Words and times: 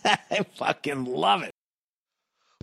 I 0.30 0.44
fucking 0.54 1.06
love 1.06 1.42
it. 1.42 1.52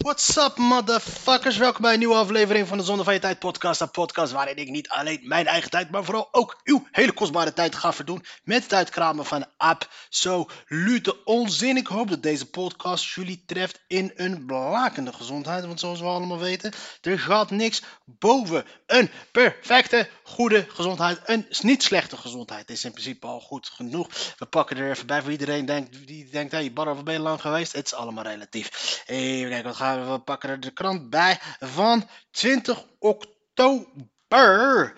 What's 0.04 0.38
up, 0.38 0.58
motherfuckers? 0.58 1.58
Welkom 1.58 1.82
bij 1.82 1.94
een 1.94 2.00
nieuwe 2.00 2.16
aflevering 2.16 2.68
van 2.68 2.77
de 2.77 2.84
Zonde 2.84 3.04
van 3.04 3.20
Tijd 3.20 3.40
podcast. 3.40 3.82
Een 3.82 3.91
podcast 3.91 4.32
waarin 4.32 4.55
ik 4.55 4.70
niet 4.70 4.90
alleen 4.90 5.20
mijn 5.23 5.48
eigen 5.48 5.70
tijd, 5.70 5.90
maar 5.90 6.04
vooral 6.04 6.27
ook 6.32 6.62
uw 6.63 6.88
hele 6.91 7.12
kostbare 7.12 7.54
tijd 7.54 7.76
ga 7.76 7.94
verdoen 7.94 8.26
met 8.44 8.63
het 8.63 8.73
uitkramen 8.73 9.26
van 9.26 9.46
absolute 9.58 11.23
onzin. 11.23 11.77
Ik 11.77 11.88
hoop 11.88 12.10
dat 12.10 12.23
deze 12.23 12.50
podcast 12.50 13.13
jullie 13.13 13.44
treft 13.46 13.84
in 13.88 14.12
een 14.16 14.46
blakende 14.46 15.13
gezondheid. 15.13 15.66
Want 15.66 15.80
zoals 15.80 15.99
we 15.99 16.05
allemaal 16.05 16.40
weten, 16.40 16.74
er 17.02 17.20
gaat 17.20 17.52
niks 17.52 17.84
boven 18.05 18.66
een 18.85 19.10
perfecte, 19.32 20.10
goede 20.27 20.66
gezondheid. 20.70 21.20
Een 21.26 21.48
niet 21.62 21.84
slechte 21.84 22.17
gezondheid 22.17 22.70
is 22.70 22.84
in 22.84 22.91
principe 22.91 23.27
al 23.27 23.40
goed 23.40 23.68
genoeg. 23.68 24.08
We 24.38 24.45
pakken 24.45 24.77
er 24.77 24.91
even 24.91 25.08
bij 25.08 25.22
voor 25.22 25.31
iedereen 25.31 25.66
denkt, 25.66 26.08
die 26.08 26.30
denkt, 26.30 26.52
hé, 26.52 26.58
hey, 26.58 26.73
Barra, 26.73 26.94
waar 26.94 27.04
ben 27.04 27.13
je 27.13 27.20
lang 27.20 27.41
geweest? 27.41 27.72
Het 27.72 27.85
is 27.85 27.94
allemaal 27.94 28.23
relatief. 28.23 29.04
Even 29.05 29.49
kijken, 29.49 29.68
wat 29.68 29.76
gaan 29.76 30.05
we? 30.05 30.12
We 30.12 30.20
pakken 30.20 30.49
er 30.49 30.59
de 30.59 30.71
krant 30.71 31.09
bij 31.09 31.40
van 31.59 32.10
20 32.32 32.85
oktober 32.99 34.93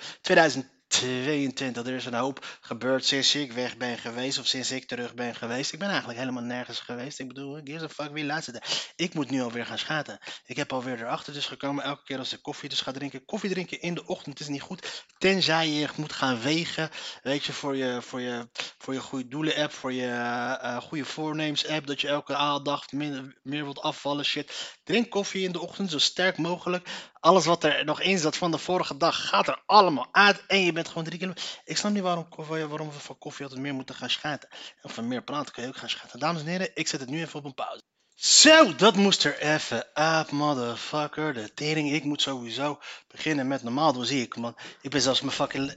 2022. 0.89 1.85
Er 1.85 1.93
is 1.93 2.05
een 2.05 2.13
hoop 2.13 2.45
gebeurd 2.61 3.05
sinds 3.05 3.35
ik 3.35 3.51
weg 3.51 3.77
ben 3.77 3.97
geweest 3.97 4.39
of 4.39 4.45
sinds 4.45 4.71
ik 4.71 4.87
terug 4.87 5.13
ben 5.13 5.35
geweest. 5.35 5.73
Ik 5.73 5.79
ben 5.79 5.89
eigenlijk 5.89 6.19
helemaal 6.19 6.43
nergens 6.43 6.79
geweest. 6.79 7.19
Ik 7.19 7.27
bedoel, 7.27 7.59
gives 7.63 7.81
a 7.81 7.89
fuck 7.89 8.11
wie 8.11 8.25
laatste. 8.25 8.61
Ik 8.95 9.13
moet 9.13 9.29
nu 9.29 9.41
alweer 9.41 9.65
gaan 9.65 9.77
schaten. 9.77 10.19
Ik 10.45 10.55
heb 10.55 10.73
alweer 10.73 11.01
erachter 11.01 11.33
dus 11.33 11.45
gekomen. 11.45 11.83
Elke 11.83 12.03
keer 12.03 12.17
als 12.17 12.33
ik 12.33 12.41
koffie 12.41 12.69
dus 12.69 12.81
ga 12.81 12.91
drinken. 12.91 13.25
Koffie 13.25 13.49
drinken 13.49 13.81
in 13.81 13.93
de 13.93 14.05
ochtend 14.05 14.39
is 14.39 14.47
niet 14.47 14.61
goed. 14.61 15.05
Tenzij 15.17 15.69
je 15.69 15.87
moet 15.95 16.13
gaan 16.13 16.41
wegen. 16.41 16.89
Weet 17.23 17.45
je, 17.45 17.53
voor 17.53 17.75
je, 17.75 18.01
voor 18.01 18.21
je, 18.21 18.49
voor 18.77 18.93
je 18.93 19.01
goede 19.01 19.27
doelen 19.27 19.55
app. 19.55 19.71
Voor 19.71 19.93
je 19.93 20.07
eh, 20.07 20.77
goede 20.77 21.05
voornemens 21.05 21.67
app. 21.67 21.87
Dat 21.87 22.01
je 22.01 22.07
elke 22.07 22.59
dag 22.63 22.91
minder, 22.91 23.39
meer 23.43 23.63
wilt 23.63 23.79
afvallen. 23.79 24.25
Shit. 24.25 24.77
Drink 24.83 25.09
koffie 25.09 25.45
in 25.45 25.51
de 25.51 25.61
ochtend 25.61 25.91
zo 25.91 25.97
sterk 25.97 26.37
mogelijk. 26.37 26.89
Alles 27.19 27.45
wat 27.45 27.63
er 27.63 27.85
nog 27.85 28.01
in 28.01 28.17
zat 28.17 28.37
van 28.37 28.51
de 28.51 28.57
vorige 28.57 28.97
dag 28.97 29.27
gaat 29.27 29.47
er 29.47 29.61
allemaal 29.65 30.07
uit. 30.11 30.43
En 30.47 30.59
je 30.59 30.71
bent 30.71 30.87
gewoon 30.87 31.03
drie 31.03 31.17
kilometer. 31.19 31.59
Ik 31.65 31.77
snap 31.77 31.91
niet 31.91 32.01
waarom, 32.03 32.27
waarom 32.47 32.91
we 32.91 32.99
van 32.99 33.17
koffie 33.17 33.43
altijd 33.43 33.61
meer 33.61 33.73
moeten 33.73 33.95
gaan 33.95 34.09
schaten. 34.09 34.49
En 34.81 34.89
van 34.89 35.07
meer 35.07 35.23
praten 35.23 35.53
kun 35.53 35.63
je 35.63 35.69
ook 35.69 35.77
gaan 35.77 35.89
schaten. 35.89 36.19
Dames 36.19 36.41
en 36.41 36.47
heren, 36.47 36.71
ik 36.73 36.87
zet 36.87 36.99
het 36.99 37.09
nu 37.09 37.21
even 37.21 37.39
op 37.39 37.45
een 37.45 37.53
pauze. 37.53 37.81
Zo, 38.15 38.75
dat 38.75 38.95
moest 38.95 39.23
er 39.23 39.39
even 39.39 39.85
uit, 39.93 40.31
motherfucker. 40.31 41.33
De 41.33 41.53
tering, 41.53 41.91
ik 41.91 42.03
moet 42.03 42.21
sowieso 42.21 42.79
beginnen 43.07 43.47
met 43.47 43.63
normaal 43.63 43.93
doen, 43.93 44.05
zie 44.05 44.21
ik, 44.21 44.35
man. 44.35 44.55
Ik 44.81 44.89
ben 44.89 45.01
zelfs 45.01 45.21
mijn 45.21 45.33
fucking... 45.33 45.75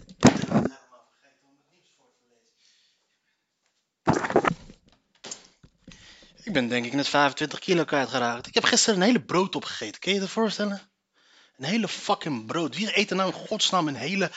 Ik 6.43 6.53
ben 6.53 6.69
denk 6.69 6.85
ik 6.85 6.93
net 6.93 7.09
25 7.09 7.59
kilo 7.59 7.85
kwijtgeraakt. 7.85 8.47
Ik 8.47 8.55
heb 8.55 8.65
gisteren 8.65 9.01
een 9.01 9.07
hele 9.07 9.25
brood 9.25 9.55
opgegeten. 9.55 10.01
Kun 10.01 10.11
je 10.11 10.17
je 10.17 10.23
dat 10.23 10.33
voorstellen? 10.33 10.92
Een 11.63 11.69
hele 11.69 11.89
fucking 11.89 12.47
brood. 12.47 12.77
Wie 12.77 12.99
eet 12.99 13.11
er 13.11 13.17
nou 13.17 13.33
in 13.33 13.47
godsnaam 13.47 13.89
een 13.89 13.95
hele 13.95 14.31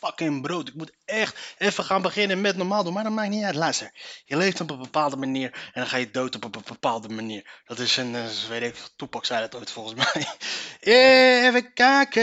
fucking 0.00 0.42
brood? 0.42 0.68
Ik 0.68 0.74
moet 0.74 0.92
echt 1.04 1.54
even 1.58 1.84
gaan 1.84 2.02
beginnen 2.02 2.40
met 2.40 2.56
normaal 2.56 2.84
doen. 2.84 2.92
Maar 2.92 3.02
dat 3.02 3.12
maakt 3.12 3.30
niet 3.30 3.44
uit. 3.44 3.54
Luister, 3.54 3.92
je 4.24 4.36
leeft 4.36 4.60
op 4.60 4.70
een 4.70 4.78
bepaalde 4.78 5.16
manier 5.16 5.52
en 5.52 5.80
dan 5.80 5.86
ga 5.86 5.96
je 5.96 6.10
dood 6.10 6.34
op 6.34 6.44
een 6.44 6.62
bepaalde 6.66 7.08
manier. 7.08 7.62
Dat 7.64 7.78
is 7.78 7.96
een, 7.96 8.14
eh, 8.14 8.24
weet 8.48 8.62
ik, 8.62 8.76
Toepak 8.96 9.24
zei 9.24 9.40
dat 9.40 9.54
ooit 9.54 9.70
volgens 9.70 9.94
mij. 10.14 10.26
Eh, 10.80 11.44
Even 11.44 11.72
kijken. 11.72 12.22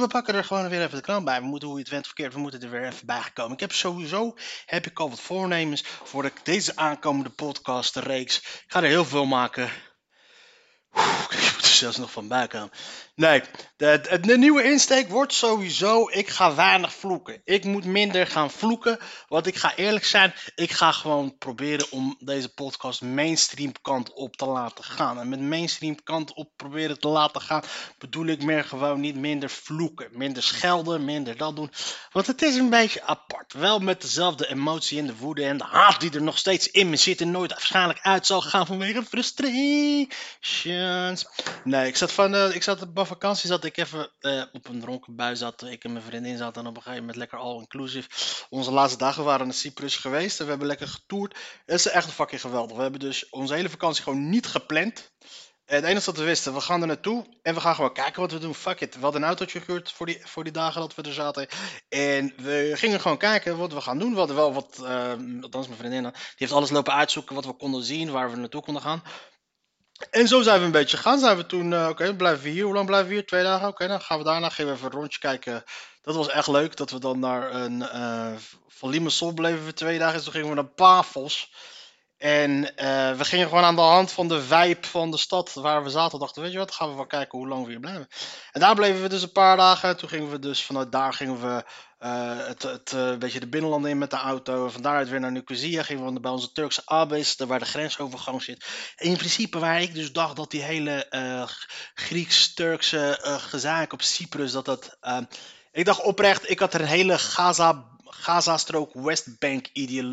We 0.00 0.06
pakken 0.08 0.34
er 0.34 0.44
gewoon 0.44 0.68
weer 0.68 0.82
even 0.82 0.96
de 0.96 1.02
krant 1.02 1.24
bij. 1.24 1.40
We 1.40 1.46
moeten, 1.46 1.68
hoe 1.68 1.76
je 1.76 1.82
het 1.82 1.92
went 1.92 2.06
verkeerd, 2.06 2.32
we 2.34 2.40
moeten 2.40 2.62
er 2.62 2.70
weer 2.70 2.84
even 2.86 3.06
bij 3.06 3.20
gekomen. 3.20 3.52
Ik 3.52 3.60
heb 3.60 3.72
sowieso, 3.72 4.34
heb 4.66 4.86
ik 4.86 4.98
al 4.98 5.10
wat 5.10 5.20
voornemens 5.20 5.84
voor 6.04 6.22
de, 6.22 6.32
deze 6.42 6.76
aankomende 6.76 7.30
podcastreeks. 7.30 8.38
Ik 8.38 8.64
ga 8.66 8.82
er 8.82 8.88
heel 8.88 9.04
veel 9.04 9.24
maken. 9.26 9.70
Ik 11.30 11.52
moet 11.54 11.62
er 11.62 11.68
zelfs 11.68 11.96
nog 11.96 12.12
van 12.12 12.28
bij 12.28 12.46
komen. 12.46 12.70
Nee, 13.16 13.42
de, 13.76 14.18
de, 14.20 14.38
nieuwe 14.38 14.62
insteek 14.62 15.08
wordt 15.08 15.32
sowieso, 15.32 16.08
ik 16.10 16.28
ga 16.28 16.54
weinig 16.54 16.94
vloeken. 16.94 17.40
Ik 17.44 17.64
moet 17.64 17.84
minder 17.84 18.26
gaan 18.26 18.50
vloeken, 18.50 18.98
want 19.28 19.46
ik 19.46 19.56
ga 19.56 19.76
eerlijk 19.76 20.04
zijn, 20.04 20.34
ik 20.54 20.70
ga 20.70 20.92
gewoon 20.92 21.38
proberen 21.38 21.90
om 21.90 22.16
deze 22.18 22.54
podcast 22.54 23.02
mainstream 23.02 23.72
kant 23.82 24.12
op 24.12 24.36
te 24.36 24.46
laten 24.46 24.84
gaan. 24.84 25.20
En 25.20 25.28
met 25.28 25.40
mainstream 25.40 26.02
kant 26.02 26.34
op 26.34 26.50
proberen 26.56 26.98
te 26.98 27.08
laten 27.08 27.40
gaan, 27.40 27.62
bedoel 27.98 28.26
ik 28.26 28.42
meer 28.42 28.64
gewoon 28.64 29.00
niet 29.00 29.16
minder 29.16 29.50
vloeken. 29.50 30.08
Minder 30.12 30.42
schelden, 30.42 31.04
minder 31.04 31.36
dat 31.36 31.56
doen. 31.56 31.70
Want 32.12 32.26
het 32.26 32.42
is 32.42 32.56
een 32.56 32.70
beetje 32.70 33.02
apart. 33.02 33.52
Wel 33.52 33.78
met 33.78 34.00
dezelfde 34.00 34.48
emotie 34.48 34.98
en 34.98 35.06
de 35.06 35.16
woede 35.16 35.44
en 35.44 35.58
de 35.58 35.64
haat 35.64 36.00
die 36.00 36.10
er 36.10 36.22
nog 36.22 36.38
steeds 36.38 36.70
in 36.70 36.90
me 36.90 36.96
zit 36.96 37.20
en 37.20 37.30
nooit 37.30 37.50
waarschijnlijk 37.50 38.00
uit 38.02 38.26
zal 38.26 38.40
gaan 38.40 38.66
vanwege 38.66 39.02
Nee, 41.64 41.86
ik 41.86 41.96
zat 41.96 42.12
van, 42.12 42.34
eh, 42.34 42.54
ik 42.54 42.62
zat 42.62 42.82
op 42.82 43.06
vakantie 43.06 43.48
zat 43.48 43.64
ik 43.64 43.76
even 43.76 44.10
eh, 44.20 44.42
op 44.52 44.68
een 44.68 44.80
dronken 44.80 45.16
bui 45.16 45.36
zat. 45.36 45.62
Ik 45.62 45.84
en 45.84 45.92
mijn 45.92 46.04
vriendin 46.04 46.36
zaten 46.36 46.62
en 46.62 46.68
op 46.68 46.76
een 46.76 46.82
gegeven 46.82 47.00
moment 47.00 47.18
lekker 47.18 47.38
all-inclusive. 47.38 48.08
Onze 48.48 48.70
laatste 48.70 48.98
dagen 48.98 49.24
waren 49.24 49.46
naar 49.46 49.54
Cyprus 49.54 49.96
geweest 49.96 50.38
en 50.38 50.44
we 50.44 50.50
hebben 50.50 50.68
lekker 50.68 50.88
getoerd. 50.88 51.38
Het 51.66 51.78
is 51.78 51.88
echt 51.88 52.10
fucking 52.10 52.40
geweldig. 52.40 52.76
We 52.76 52.82
hebben 52.82 53.00
dus 53.00 53.28
onze 53.28 53.54
hele 53.54 53.68
vakantie 53.68 54.02
gewoon 54.02 54.28
niet 54.28 54.46
gepland. 54.46 55.12
En 55.64 55.76
het 55.76 55.84
enige 55.84 56.06
wat 56.06 56.16
we 56.16 56.24
wisten, 56.24 56.54
we 56.54 56.60
gaan 56.60 56.80
er 56.80 56.86
naartoe 56.86 57.26
en 57.42 57.54
we 57.54 57.60
gaan 57.60 57.74
gewoon 57.74 57.92
kijken 57.92 58.20
wat 58.20 58.32
we 58.32 58.38
doen. 58.38 58.54
Fuck 58.54 58.80
it. 58.80 58.94
We 58.94 59.00
hadden 59.00 59.20
een 59.20 59.26
autootje 59.26 59.60
gehuurd 59.60 59.92
voor 59.92 60.06
die, 60.06 60.20
voor 60.24 60.44
die 60.44 60.52
dagen 60.52 60.80
dat 60.80 60.94
we 60.94 61.02
er 61.02 61.12
zaten. 61.12 61.48
En 61.88 62.32
we 62.36 62.70
gingen 62.74 63.00
gewoon 63.00 63.18
kijken 63.18 63.56
wat 63.56 63.72
we 63.72 63.80
gaan 63.80 63.98
doen. 63.98 64.12
We 64.12 64.18
hadden 64.18 64.36
wel 64.36 64.52
wat, 64.52 64.78
uh, 64.82 65.42
althans 65.42 65.66
mijn 65.66 65.78
vriendin, 65.78 66.02
die 66.02 66.12
heeft 66.34 66.52
alles 66.52 66.70
lopen 66.70 66.94
uitzoeken 66.94 67.34
wat 67.34 67.44
we 67.44 67.52
konden 67.52 67.84
zien, 67.84 68.10
waar 68.10 68.30
we 68.30 68.36
naartoe 68.36 68.62
konden 68.62 68.82
gaan. 68.82 69.02
En 70.10 70.28
zo 70.28 70.42
zijn 70.42 70.58
we 70.58 70.64
een 70.64 70.70
beetje 70.70 70.96
gegaan. 70.96 71.18
Zijn 71.18 71.36
we 71.36 71.46
toen, 71.46 71.72
uh, 71.72 71.88
oké, 71.88 72.14
blijven 72.14 72.44
we 72.44 72.48
hier. 72.48 72.64
Hoe 72.64 72.74
lang 72.74 72.86
blijven 72.86 73.08
we 73.08 73.14
hier? 73.14 73.26
Twee 73.26 73.42
dagen. 73.42 73.68
Oké, 73.68 73.86
dan 73.86 74.00
gaan 74.00 74.18
we 74.18 74.24
daarna 74.24 74.48
gaan 74.48 74.66
we 74.66 74.72
even 74.72 74.84
een 74.86 74.92
rondje 74.92 75.18
kijken. 75.18 75.64
Dat 76.02 76.14
was 76.14 76.28
echt 76.28 76.48
leuk. 76.48 76.76
Dat 76.76 76.90
we 76.90 76.98
dan 76.98 77.18
naar 77.18 77.54
een. 77.54 77.80
Uh, 77.80 78.32
van 78.68 78.90
bleven 79.34 79.64
we 79.64 79.72
twee 79.72 79.98
dagen. 79.98 80.14
Dus 80.14 80.24
toen 80.24 80.32
gingen 80.32 80.48
we 80.48 80.54
naar 80.54 80.64
Pafos. 80.64 81.52
En 82.24 82.50
uh, 82.50 83.12
we 83.16 83.24
gingen 83.24 83.48
gewoon 83.48 83.64
aan 83.64 83.74
de 83.74 83.80
hand 83.80 84.12
van 84.12 84.28
de 84.28 84.42
vibe 84.42 84.86
van 84.86 85.10
de 85.10 85.16
stad 85.16 85.52
waar 85.52 85.82
we 85.82 85.90
zaten. 85.90 86.18
Dachten, 86.18 86.42
weet 86.42 86.52
je 86.52 86.58
wat, 86.58 86.74
gaan 86.74 86.88
we 86.88 86.94
wel 86.94 87.06
kijken 87.06 87.38
hoe 87.38 87.48
lang 87.48 87.64
we 87.64 87.70
hier 87.70 87.80
blijven. 87.80 88.08
En 88.52 88.60
daar 88.60 88.74
bleven 88.74 89.02
we 89.02 89.08
dus 89.08 89.22
een 89.22 89.32
paar 89.32 89.56
dagen. 89.56 89.96
Toen 89.96 90.08
gingen 90.08 90.30
we 90.30 90.38
dus 90.38 90.64
vanuit 90.64 90.92
daar 90.92 91.12
gingen 91.12 91.40
we 91.40 91.64
uh, 92.00 92.46
het, 92.46 92.62
het 92.62 92.92
uh, 92.94 93.16
beetje 93.16 93.40
de 93.40 93.46
binnenlanden 93.46 93.90
in 93.90 93.98
met 93.98 94.10
de 94.10 94.16
auto. 94.16 94.68
Van 94.68 94.82
daaruit 94.82 95.08
weer 95.08 95.20
naar 95.20 95.32
Nicosia. 95.32 95.82
Gingen 95.82 96.14
we 96.14 96.20
bij 96.20 96.30
onze 96.30 96.52
Turkse 96.52 96.82
Abis, 96.84 97.36
waar 97.36 97.58
de 97.58 97.64
grensovergang 97.64 98.42
zit. 98.42 98.64
In 98.96 99.16
principe 99.16 99.58
waar 99.58 99.82
ik 99.82 99.94
dus 99.94 100.12
dacht 100.12 100.36
dat 100.36 100.50
die 100.50 100.62
hele 100.62 101.06
Grieks-Turkse 101.94 103.18
gezaak 103.22 103.92
op 103.92 104.02
Cyprus, 104.02 104.52
dat 104.52 104.64
dat... 104.64 104.98
ik 105.72 105.84
dacht 105.84 106.02
oprecht, 106.02 106.50
ik 106.50 106.58
had 106.58 106.74
er 106.74 106.80
een 106.80 106.86
hele 106.86 107.18
Gaza 107.18 107.92
Gaza-strook 108.20 108.94
Westbank 108.94 109.68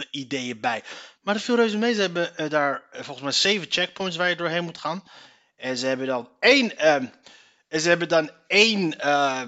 ideeën 0.09 0.59
bij. 0.59 0.83
Maar 1.21 1.33
de 1.33 1.39
veel 1.39 1.55
reuze 1.55 1.77
mee, 1.77 1.93
ze 1.93 2.01
hebben 2.01 2.33
uh, 2.37 2.49
daar 2.49 2.73
uh, 2.73 3.01
volgens 3.01 3.21
mij 3.21 3.31
zeven 3.31 3.71
checkpoints 3.71 4.17
waar 4.17 4.29
je 4.29 4.35
doorheen 4.35 4.63
moet 4.63 4.77
gaan. 4.77 5.03
En 5.55 5.77
ze 5.77 5.85
hebben 5.85 6.07
dan 6.07 6.29
één, 6.39 6.77
en 7.71 7.81
ze 7.81 7.89
hebben 7.89 8.07
dan 8.07 8.31
één 8.47 8.99
eh, 8.99 9.41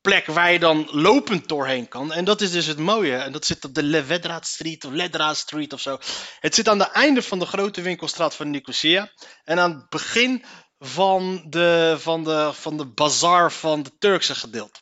plek 0.00 0.26
waar 0.26 0.52
je 0.52 0.58
dan 0.58 0.88
lopend 0.90 1.48
doorheen 1.48 1.88
kan. 1.88 2.12
En 2.12 2.24
dat 2.24 2.40
is 2.40 2.50
dus 2.50 2.66
het 2.66 2.78
mooie. 2.78 3.16
En 3.16 3.32
dat 3.32 3.44
zit 3.44 3.64
op 3.64 3.74
de 3.74 3.82
Levedra 3.82 4.40
Street 4.42 4.84
of 4.84 4.92
Ledra 4.92 5.34
Street 5.34 5.72
of 5.72 5.80
zo. 5.80 5.98
Het 6.40 6.54
zit 6.54 6.68
aan 6.68 6.78
het 6.78 6.90
einde 6.90 7.22
van 7.22 7.38
de 7.38 7.46
grote 7.46 7.80
winkelstraat 7.80 8.34
van 8.34 8.50
Nicosia. 8.50 9.10
En 9.44 9.58
aan 9.58 9.70
het 9.70 9.88
begin 9.88 10.44
van 10.78 11.46
de, 11.48 11.96
van 11.98 12.24
de, 12.24 12.50
van 12.52 12.76
de 12.76 12.86
bazaar 12.86 13.52
van 13.52 13.82
de 13.82 13.90
Turkse 13.98 14.34
gedeelte. 14.34 14.80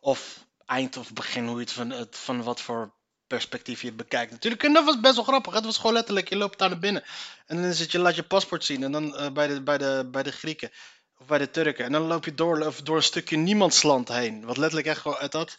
Of 0.00 0.46
eind 0.68 0.96
of 0.96 1.12
begin, 1.12 1.46
hoe 1.46 1.54
je 1.54 1.60
het 1.60 1.72
van, 1.72 1.90
het, 1.90 2.16
van 2.16 2.42
wat 2.42 2.60
voor 2.60 2.92
perspectief 3.26 3.82
je 3.82 3.92
bekijkt. 3.92 4.30
Natuurlijk, 4.30 4.62
en 4.62 4.72
dat 4.72 4.84
was 4.84 5.00
best 5.00 5.14
wel 5.14 5.24
grappig. 5.24 5.54
Het 5.54 5.64
was 5.64 5.76
gewoon 5.76 5.92
letterlijk, 5.92 6.28
je 6.28 6.36
loopt 6.36 6.58
daar 6.58 6.68
naar 6.68 6.78
binnen. 6.78 7.04
En 7.46 7.62
dan 7.62 7.72
zit 7.72 7.92
je, 7.92 7.98
laat 7.98 8.16
je 8.16 8.22
paspoort 8.22 8.64
zien. 8.64 8.82
En 8.82 8.92
dan 8.92 9.04
uh, 9.04 9.30
bij, 9.30 9.46
de, 9.46 9.62
bij, 9.62 9.78
de, 9.78 10.08
bij 10.10 10.22
de 10.22 10.32
Grieken. 10.32 10.70
Of 11.18 11.26
bij 11.26 11.38
de 11.38 11.50
Turken. 11.50 11.84
En 11.84 11.92
dan 11.92 12.02
loop 12.02 12.24
je 12.24 12.34
door, 12.34 12.74
door 12.84 12.96
een 12.96 13.02
stukje 13.02 13.36
niemandsland 13.36 14.08
heen. 14.08 14.44
Wat 14.44 14.56
letterlijk 14.56 14.88
echt 14.88 15.00
gewoon 15.00 15.16
uit 15.16 15.32
dat. 15.32 15.56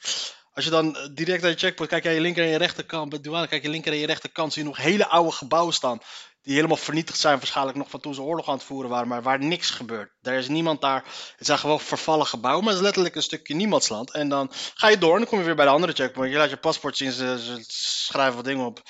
Als 0.53 0.65
je 0.65 0.71
dan 0.71 1.09
direct 1.13 1.43
aan 1.43 1.49
je 1.49 1.55
checkpoint, 1.55 1.91
kijk 1.91 2.05
aan 2.05 2.13
je 2.13 2.21
linker 2.21 2.43
en 2.43 2.49
je 2.49 2.57
rechterkant. 2.57 3.09
Bij 3.09 3.21
douane, 3.21 3.47
kijk 3.47 3.61
je 3.61 3.69
linker 3.69 3.91
en 3.91 3.97
je 3.97 4.05
rechterkant, 4.05 4.53
zie 4.53 4.61
je 4.61 4.67
nog 4.67 4.77
hele 4.77 5.07
oude 5.07 5.31
gebouwen 5.31 5.73
staan. 5.73 5.99
Die 6.41 6.55
helemaal 6.55 6.77
vernietigd 6.77 7.19
zijn, 7.19 7.37
waarschijnlijk 7.37 7.77
nog 7.77 7.89
van 7.89 7.99
toen 7.99 8.13
ze 8.13 8.21
oorlog 8.21 8.47
aan 8.47 8.53
het 8.53 8.63
voeren 8.63 8.89
waren, 8.89 9.07
maar 9.07 9.21
waar 9.21 9.39
niks 9.39 9.69
gebeurt. 9.69 10.11
Er 10.21 10.33
is 10.33 10.47
niemand 10.47 10.81
daar. 10.81 11.03
Het 11.37 11.45
zijn 11.45 11.59
gewoon 11.59 11.79
vervallen 11.79 12.25
gebouwen, 12.25 12.63
maar 12.63 12.73
het 12.73 12.81
is 12.81 12.85
letterlijk 12.85 13.15
een 13.15 13.23
stukje 13.23 13.55
niemandsland. 13.55 14.11
En 14.11 14.29
dan 14.29 14.51
ga 14.73 14.87
je 14.87 14.97
door 14.97 15.13
en 15.13 15.19
dan 15.19 15.27
kom 15.27 15.39
je 15.39 15.45
weer 15.45 15.55
bij 15.55 15.65
de 15.65 15.71
andere 15.71 15.93
checkpoint. 15.93 16.31
Je 16.31 16.37
laat 16.37 16.49
je 16.49 16.57
paspoort 16.57 16.97
zien, 16.97 17.11
ze, 17.11 17.63
schrijven 17.67 18.35
wat 18.35 18.45
dingen 18.45 18.65
op. 18.65 18.81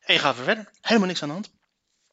En 0.00 0.14
je 0.14 0.20
gaat 0.20 0.36
weer 0.36 0.44
verder. 0.44 0.70
Helemaal 0.80 1.08
niks 1.08 1.22
aan 1.22 1.28
de 1.28 1.34
hand. 1.34 1.50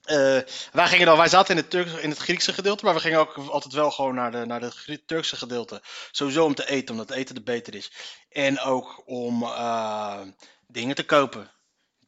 Eh, 0.04 0.54
wij, 0.72 0.88
gingen 0.88 1.06
dan, 1.06 1.18
wij 1.18 1.28
zaten 1.28 1.58
in 1.58 1.64
het, 1.64 2.02
in 2.02 2.10
het 2.10 2.20
Griekse 2.20 2.54
gedeelte, 2.54 2.86
maar 2.86 2.94
we 2.94 3.00
gingen 3.00 3.20
ook 3.20 3.38
altijd 3.38 3.74
wel 3.74 3.92
gewoon 3.92 4.16
naar 4.16 4.32
de, 4.32 4.46
naar 4.46 4.74
Turkse 5.06 5.36
gedeelte. 5.36 5.82
Sowieso 6.12 6.46
om 6.46 6.56
te 6.56 6.70
eten, 6.70 6.96
omdat 6.96 7.12
eten 7.12 7.36
er 7.36 7.44
beter 7.44 7.76
is. 7.76 7.92
En 8.30 8.60
ook 8.60 9.04
om 9.06 9.44
uh, 9.44 10.20
dingen 10.68 10.96
te 10.96 11.06
kopen. 11.06 11.52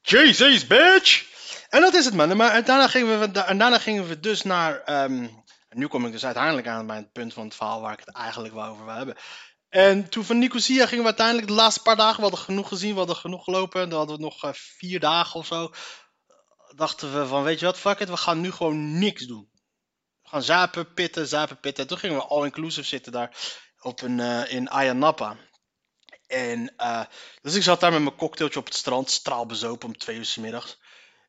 Jesus, 0.01 0.68
bitch! 0.68 1.30
En 1.69 1.81
dat 1.81 1.94
is 1.94 2.06
het, 2.06 2.13
man. 2.13 2.38
Maar 2.38 2.65
daarna 2.65 2.88
gingen 2.88 3.19
we, 3.19 3.31
daarna 3.31 3.80
gingen 3.80 4.07
we 4.07 4.19
dus 4.19 4.42
naar. 4.42 5.03
Um, 5.03 5.44
nu 5.69 5.88
kom 5.88 6.06
ik 6.06 6.12
dus 6.12 6.25
uiteindelijk 6.25 6.68
aan 6.68 6.88
bij 6.88 6.98
het 6.98 7.12
punt 7.12 7.33
van 7.33 7.44
het 7.44 7.56
verhaal 7.56 7.81
waar 7.81 7.94
ik 7.94 8.06
het 8.06 8.15
eigenlijk 8.15 8.53
wel 8.53 8.65
over 8.65 8.86
wil 8.86 8.94
hebben. 8.94 9.15
En 9.69 10.09
toen 10.09 10.24
van 10.24 10.38
Nicosia 10.38 10.86
gingen 10.86 11.03
we 11.03 11.09
uiteindelijk 11.09 11.48
de 11.48 11.53
laatste 11.53 11.81
paar 11.81 11.95
dagen, 11.95 12.15
we 12.15 12.21
hadden 12.21 12.39
genoeg 12.39 12.68
gezien, 12.68 12.92
we 12.92 12.98
hadden 12.98 13.15
genoeg 13.15 13.44
gelopen. 13.44 13.89
Dan 13.89 13.98
hadden 13.98 14.15
we 14.15 14.21
nog 14.21 14.44
uh, 14.44 14.51
vier 14.53 15.00
dagen 15.00 15.39
of 15.39 15.45
zo 15.45 15.71
dachten 16.75 17.13
we 17.13 17.27
van, 17.27 17.44
weet 17.44 17.59
je 17.59 17.65
wat, 17.65 17.77
fuck 17.77 18.00
it, 18.00 18.09
we 18.09 18.18
gaan 18.18 18.42
nu 18.42 18.51
gewoon 18.51 19.00
niks 19.00 19.25
doen. 19.25 19.50
We 20.21 20.30
gaan 20.30 20.44
zapen, 20.44 20.94
pitten, 20.94 21.27
zapen, 21.27 21.59
pitten. 21.59 21.83
En 21.83 21.89
toen 21.89 21.97
gingen 21.97 22.15
we 22.18 22.24
all-inclusive 22.24 22.88
zitten 22.88 23.12
daar 23.12 23.38
op 23.80 24.01
een, 24.01 24.18
uh, 24.18 24.51
in 24.51 24.69
Ayanapa. 24.69 25.38
En 26.31 26.74
uh, 26.78 27.04
dus 27.42 27.56
ik 27.56 27.63
zat 27.63 27.80
daar 27.80 27.92
met 27.92 28.01
mijn 28.01 28.16
cocktailtje 28.16 28.60
op 28.60 28.66
het 28.66 28.75
strand, 28.75 29.10
straalbezopen 29.10 29.88
om 29.88 29.98
twee 29.98 30.18
uur 30.18 30.25
s 30.25 30.36
middags. 30.36 30.80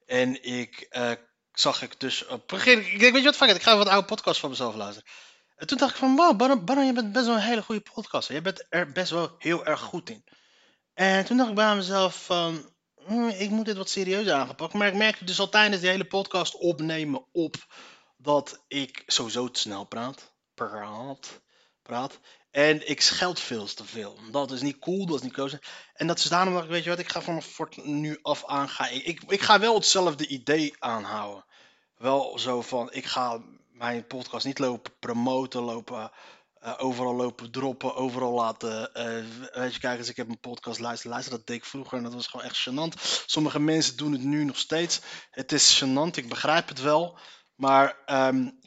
En 0.07 0.43
ik 0.43 0.87
uh, 0.91 1.13
zag 1.53 1.83
ik 1.83 2.01
dus 2.01 2.27
op 2.27 2.53
ik 2.53 2.65
denk, 2.65 3.01
weet 3.01 3.15
je 3.15 3.23
wat, 3.23 3.37
fuck 3.37 3.49
it, 3.49 3.57
ik 3.57 3.63
ga 3.63 3.77
wat 3.77 3.89
oude 3.89 4.07
podcast 4.07 4.41
van 4.41 4.51
mezelf 4.51 4.75
luisteren. 4.75 5.11
En 5.57 5.67
toen 5.67 5.79
dacht 5.79 5.93
ik 5.93 5.99
van, 5.99 6.17
wow, 6.17 6.65
Baron, 6.65 6.87
je 6.87 6.93
bent 6.93 7.13
best 7.13 7.27
wel 7.27 7.35
een 7.35 7.41
hele 7.41 7.63
goede 7.63 7.81
podcast. 7.81 8.29
Je 8.29 8.41
bent 8.41 8.67
er 8.69 8.93
best 8.93 9.11
wel 9.11 9.35
heel 9.39 9.65
erg 9.65 9.81
goed 9.81 10.11
in. 10.11 10.25
En 10.95 11.25
toen 11.25 11.37
dacht 11.37 11.49
ik 11.49 11.55
bij 11.55 11.77
mezelf 11.77 12.25
van, 12.25 12.73
Hm, 13.07 13.29
ik 13.29 13.51
moet 13.51 13.65
dit 13.65 13.77
wat 13.77 13.89
serieus 13.89 14.29
aangepakt. 14.29 14.73
Maar 14.73 14.89
ik 14.89 14.95
merkte 14.95 15.25
dus 15.25 15.41
al 15.41 15.49
tijdens 15.49 15.81
die 15.81 15.91
hele 15.91 16.05
podcast 16.05 16.55
opnemen 16.55 17.27
op 17.33 17.57
dat 18.17 18.65
ik 18.69 19.03
sowieso 19.07 19.51
te 19.51 19.61
snel 19.61 19.85
praat. 19.85 20.35
Praat. 20.55 21.41
Praat. 21.83 22.21
En 22.53 22.89
ik 22.89 23.01
scheld 23.01 23.41
veel 23.41 23.65
te 23.65 23.85
veel. 23.85 24.19
Dat 24.31 24.51
is 24.51 24.61
niet 24.61 24.79
cool, 24.79 25.07
dat 25.07 25.17
is 25.17 25.23
niet 25.23 25.33
kozen. 25.33 25.61
En 25.95 26.07
dat 26.07 26.19
is 26.19 26.25
daarom 26.25 26.55
dat 26.55 26.65
ik, 26.65 26.71
weet 26.71 26.85
je 26.85 26.91
wat, 26.91 26.99
ik 26.99 27.09
ga 27.09 27.23
vanaf 27.23 27.59
nu 27.83 28.19
af 28.23 28.47
aan, 28.47 28.69
ga 28.69 28.89
ik, 28.89 29.23
ik, 29.27 29.41
ga 29.41 29.59
wel 29.59 29.75
hetzelfde 29.75 30.27
idee 30.27 30.75
aanhouden. 30.79 31.45
Wel 31.97 32.39
zo 32.39 32.63
van, 32.63 32.93
ik 32.93 33.07
ga 33.07 33.43
mijn 33.71 34.07
podcast 34.07 34.47
niet 34.47 34.59
lopen 34.59 34.93
promoten, 34.99 35.63
lopen 35.63 36.11
uh, 36.65 36.75
overal 36.79 37.15
lopen 37.15 37.51
droppen, 37.51 37.95
overal 37.95 38.33
laten. 38.33 38.91
Uh, 38.95 39.25
weet 39.53 39.75
je, 39.75 39.81
kijk 39.81 39.99
eens, 39.99 40.09
ik 40.09 40.17
heb 40.17 40.29
een 40.29 40.41
podcast 40.41 40.81
luisteren. 40.81 41.13
Luister, 41.13 41.37
dat 41.37 41.47
deed 41.47 41.57
ik 41.57 41.65
vroeger 41.65 41.99
en 41.99 42.05
dat 42.05 42.15
was 42.15 42.27
gewoon 42.27 42.47
echt 42.47 42.69
gênant. 42.69 43.01
Sommige 43.27 43.61
mensen 43.61 43.97
doen 43.97 44.13
het 44.13 44.23
nu 44.23 44.45
nog 44.45 44.59
steeds. 44.59 45.01
Het 45.31 45.53
is 45.53 45.83
gênant, 45.85 46.17
ik 46.17 46.29
begrijp 46.29 46.69
het 46.69 46.81
wel. 46.81 47.19
Maar 47.55 47.97
um, 48.07 48.59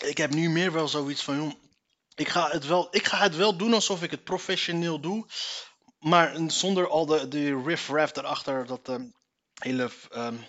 ik 0.00 0.16
heb 0.16 0.34
nu 0.34 0.50
meer 0.50 0.72
wel 0.72 0.88
zoiets 0.88 1.22
van, 1.22 1.36
joh, 1.36 1.52
ik 2.20 2.28
ga 2.28 2.50
het 2.50 2.66
wel, 2.66 2.88
ik 2.90 3.06
ga 3.06 3.18
het 3.18 3.36
wel 3.36 3.56
doen 3.56 3.74
alsof 3.74 4.02
ik 4.02 4.10
het 4.10 4.24
professioneel 4.24 5.00
doe. 5.00 5.26
Maar 5.98 6.36
zonder 6.46 6.88
al 6.88 7.06
de, 7.06 7.28
de 7.28 7.62
riff-raff 7.62 8.16
erachter, 8.16 8.66
dat 8.66 8.88
um, 8.88 9.14
hele... 9.54 9.90
Um, 10.14 10.46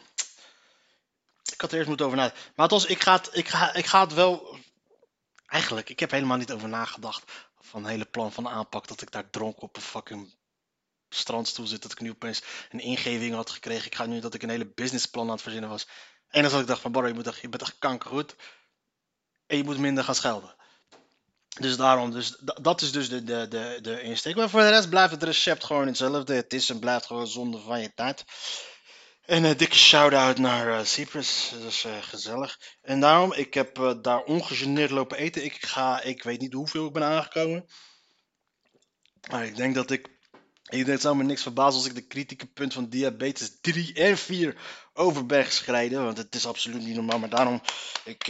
ik 1.53 1.61
had 1.61 1.71
er 1.71 1.77
eerst 1.77 1.87
moeten 1.87 2.05
over 2.05 2.17
nadenken. 2.17 2.43
Maar 2.55 2.71
ik 2.87 3.01
ga, 3.01 3.13
het, 3.13 3.29
ik, 3.31 3.47
ga, 3.47 3.73
ik 3.73 3.85
ga 3.85 4.01
het 4.01 4.13
wel 4.13 4.59
Eigenlijk, 5.51 5.89
ik 5.89 5.99
heb 5.99 6.11
helemaal 6.11 6.37
niet 6.37 6.51
over 6.51 6.69
nagedacht 6.69 7.31
van 7.59 7.81
het 7.81 7.91
hele 7.91 8.05
plan 8.05 8.31
van 8.31 8.47
aanpak. 8.47 8.87
Dat 8.87 9.01
ik 9.01 9.11
daar 9.11 9.29
dronken 9.29 9.61
op 9.61 9.75
een 9.75 9.81
fucking 9.81 10.35
strandstoel 11.09 11.67
zit. 11.67 11.81
Dat 11.81 11.91
ik 11.91 11.99
nu 11.99 12.09
opeens 12.09 12.41
een 12.69 12.79
ingeving 12.79 13.35
had 13.35 13.49
gekregen. 13.49 13.85
Ik 13.85 13.95
ga 13.95 14.05
nu 14.05 14.19
dat 14.19 14.33
ik 14.33 14.43
een 14.43 14.49
hele 14.49 14.71
businessplan 14.73 15.25
aan 15.25 15.31
het 15.31 15.41
verzinnen 15.41 15.69
was. 15.69 15.87
En 16.27 16.41
dan 16.41 16.51
zat 16.51 16.61
ik 16.61 16.67
dacht 16.67 16.81
van, 16.81 16.91
Barry, 16.91 17.07
je, 17.07 17.13
moet 17.13 17.39
je 17.41 17.49
bent 17.49 17.61
echt 17.61 17.77
kankergoed. 17.79 18.35
En 19.45 19.57
je 19.57 19.63
moet 19.63 19.77
minder 19.77 20.03
gaan 20.03 20.15
schelden. 20.15 20.55
Dus 21.59 21.77
daarom, 21.77 22.11
dus, 22.11 22.37
dat 22.61 22.81
is 22.81 22.91
dus 22.91 23.09
de, 23.09 23.23
de, 23.23 23.47
de, 23.47 23.79
de 23.81 24.01
insteek. 24.01 24.35
Maar 24.35 24.49
voor 24.49 24.61
de 24.61 24.69
rest 24.69 24.89
blijft 24.89 25.11
het 25.11 25.23
recept 25.23 25.63
gewoon 25.63 25.87
hetzelfde. 25.87 26.33
Het 26.33 26.53
is 26.53 26.69
en 26.69 26.79
blijft 26.79 27.05
gewoon 27.05 27.27
zonde 27.27 27.59
van 27.59 27.81
je 27.81 27.93
tijd. 27.93 28.23
En 29.25 29.43
een 29.43 29.57
dikke 29.57 29.77
shout-out 29.77 30.37
naar 30.37 30.67
uh, 30.67 30.83
Cyprus. 30.83 31.49
Dat 31.53 31.71
is 31.71 31.85
uh, 31.85 31.91
gezellig. 32.01 32.59
En 32.81 32.99
daarom, 32.99 33.33
ik 33.33 33.53
heb 33.53 33.97
daar 34.01 34.23
ongegeneerd 34.23 34.91
lopen 34.91 35.17
eten. 35.17 35.43
Ik 35.43 35.65
ga, 35.65 36.01
ik 36.01 36.23
weet 36.23 36.39
niet 36.39 36.53
hoeveel 36.53 36.87
ik 36.87 36.93
ben 36.93 37.03
aangekomen. 37.03 37.65
Maar 39.29 39.45
ik 39.45 39.55
denk 39.55 39.75
dat 39.75 39.91
ik. 39.91 40.19
Ik 40.69 40.85
denk 40.85 40.99
zou 40.99 41.15
me 41.15 41.23
niks 41.23 41.41
verbazen 41.41 41.79
als 41.79 41.89
ik 41.89 41.95
de 41.95 42.07
kritieke 42.07 42.45
punt 42.45 42.73
van 42.73 42.89
diabetes 42.89 43.57
3 43.61 43.93
en 43.93 44.17
4 44.17 44.55
over 44.93 45.25
ben 45.25 45.45
geschreven. 45.45 46.03
Want 46.03 46.17
het 46.17 46.35
is 46.35 46.45
absoluut 46.45 46.81
niet 46.81 46.95
normaal. 46.95 47.19
Maar 47.19 47.29
daarom, 47.29 47.61
ik, 48.03 48.27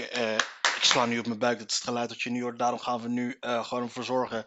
ik 0.81 0.87
sla 0.87 1.05
nu 1.05 1.19
op 1.19 1.27
mijn 1.27 1.39
buik. 1.39 1.59
Dat 1.59 1.69
is 1.69 1.75
het 1.75 1.83
geluid 1.83 2.09
dat 2.09 2.21
je 2.21 2.29
nu 2.29 2.41
hoort. 2.41 2.59
Daarom 2.59 2.79
gaan 2.79 3.01
we 3.01 3.09
nu 3.09 3.37
gewoon 3.39 3.83
ervoor 3.83 4.03
zorgen 4.03 4.45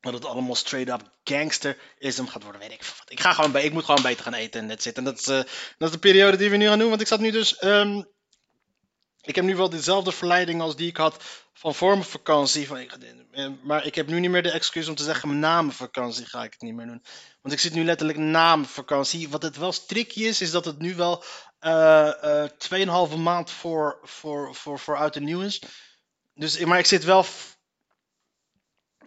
dat 0.00 0.12
het 0.12 0.24
allemaal 0.24 0.54
straight 0.54 1.00
up 1.00 1.10
gangsterism 1.24 2.24
gaat 2.24 2.42
worden. 2.42 2.60
Weet 2.60 2.72
ik 2.72 2.84
wat. 2.84 3.10
Ik, 3.10 3.20
ga 3.20 3.32
gewoon 3.32 3.52
bij, 3.52 3.64
ik 3.64 3.72
moet 3.72 3.84
gewoon 3.84 4.02
beter 4.02 4.24
gaan 4.24 4.34
eten 4.34 4.60
en 4.60 4.68
dat 4.68 4.82
zit. 4.82 4.96
En 4.96 5.04
dat 5.04 5.18
is, 5.18 5.28
uh, 5.28 5.36
dat 5.78 5.88
is 5.88 5.90
de 5.90 5.98
periode 5.98 6.36
die 6.36 6.50
we 6.50 6.56
nu 6.56 6.66
gaan 6.66 6.78
doen. 6.78 6.88
Want 6.88 7.00
ik 7.00 7.06
zat 7.06 7.20
nu 7.20 7.30
dus. 7.30 7.62
Um, 7.64 8.06
ik 9.22 9.34
heb 9.34 9.44
nu 9.44 9.56
wel 9.56 9.70
dezelfde 9.70 10.12
verleiding 10.12 10.60
als 10.60 10.76
die 10.76 10.88
ik 10.88 10.96
had 10.96 11.24
van 11.52 11.74
voor 11.74 11.90
mijn 11.90 12.04
vakantie. 12.04 12.66
Van, 12.66 12.78
ik, 12.78 12.92
eh, 13.30 13.48
maar 13.62 13.86
ik 13.86 13.94
heb 13.94 14.06
nu 14.06 14.20
niet 14.20 14.30
meer 14.30 14.42
de 14.42 14.50
excuus 14.50 14.88
om 14.88 14.94
te 14.94 15.02
zeggen: 15.02 15.38
na 15.38 15.62
mijn 15.62 15.76
vakantie 15.76 16.26
ga 16.26 16.44
ik 16.44 16.52
het 16.52 16.62
niet 16.62 16.74
meer 16.74 16.86
doen. 16.86 17.02
Want 17.42 17.54
ik 17.54 17.60
zit 17.60 17.74
nu 17.74 17.84
letterlijk 17.84 18.18
na 18.18 18.56
mijn 18.56 18.68
vakantie. 18.68 19.28
Wat 19.28 19.42
het 19.42 19.56
wel 19.56 19.72
tricky 19.86 20.24
is, 20.24 20.40
is 20.40 20.50
dat 20.50 20.64
het 20.64 20.78
nu 20.78 20.94
wel 20.94 21.24
uh, 21.60 22.10
uh, 22.24 23.08
2,5 23.10 23.16
maand 23.18 23.50
voor, 23.50 23.98
voor, 24.02 24.54
voor, 24.54 24.78
voor 24.78 24.96
uit 24.96 25.14
de 25.14 25.20
nieuw 25.20 25.40
is. 25.40 25.62
Dus, 26.34 26.58
maar 26.58 26.78
ik 26.78 26.86
zit 26.86 27.04
wel 27.04 27.24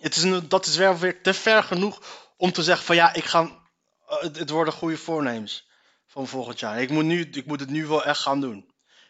het 0.02 0.16
is 0.16 0.48
dat 0.48 0.66
is 0.66 0.76
wel 0.76 0.98
weer 0.98 1.22
te 1.22 1.34
ver 1.34 1.64
genoeg 1.64 2.02
om 2.38 2.52
te 2.52 2.64
zeggen 2.64 2.86
van 2.86 2.96
ja, 2.96 3.14
ik 3.14 3.24
ga, 3.24 3.42
uh, 3.42 4.22
het, 4.22 4.40
het, 4.40 4.50
worden 4.50 4.74
goede 4.74 4.98
voornemens 4.98 5.70
van 6.08 6.28
volgend 6.28 6.60
jaar. 6.60 6.82
Ik 6.82 6.90
moet, 6.90 7.04
nu, 7.04 7.30
ik 7.32 7.46
moet 7.46 7.60
het 7.60 7.70
nu 7.70 7.86
wel 7.86 8.04
echt 8.04 8.20
gaan 8.20 8.42
doen. 8.42 8.70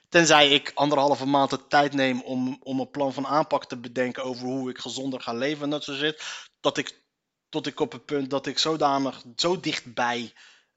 Tenzij 0.10 0.50
ik 0.50 0.72
anderhalve 0.74 1.26
maand 1.26 1.50
de 1.50 1.68
tijd 1.68 1.94
neem 1.94 2.22
om, 2.22 2.58
om 2.64 2.80
een 2.80 2.90
plan 2.90 3.14
van 3.14 3.28
aanpak 3.28 3.66
te 3.66 3.78
bedenken 3.78 4.24
over 4.24 4.46
hoe 4.46 4.70
ik 4.70 4.78
gezonder 4.78 5.22
ga 5.22 5.34
leven 5.34 5.64
en 5.64 5.70
dat 5.70 5.84
soort 5.84 5.98
shit. 5.98 6.24
Dat 6.60 6.78
ik, 6.78 7.04
tot 7.50 7.68
ik 7.68 7.80
op 7.80 7.92
het 7.92 8.06
punt 8.06 8.30
dat 8.30 8.46
ik 8.46 8.60
zodanig, 8.60 9.24
zo 9.36 9.60
dichtbij 9.60 10.34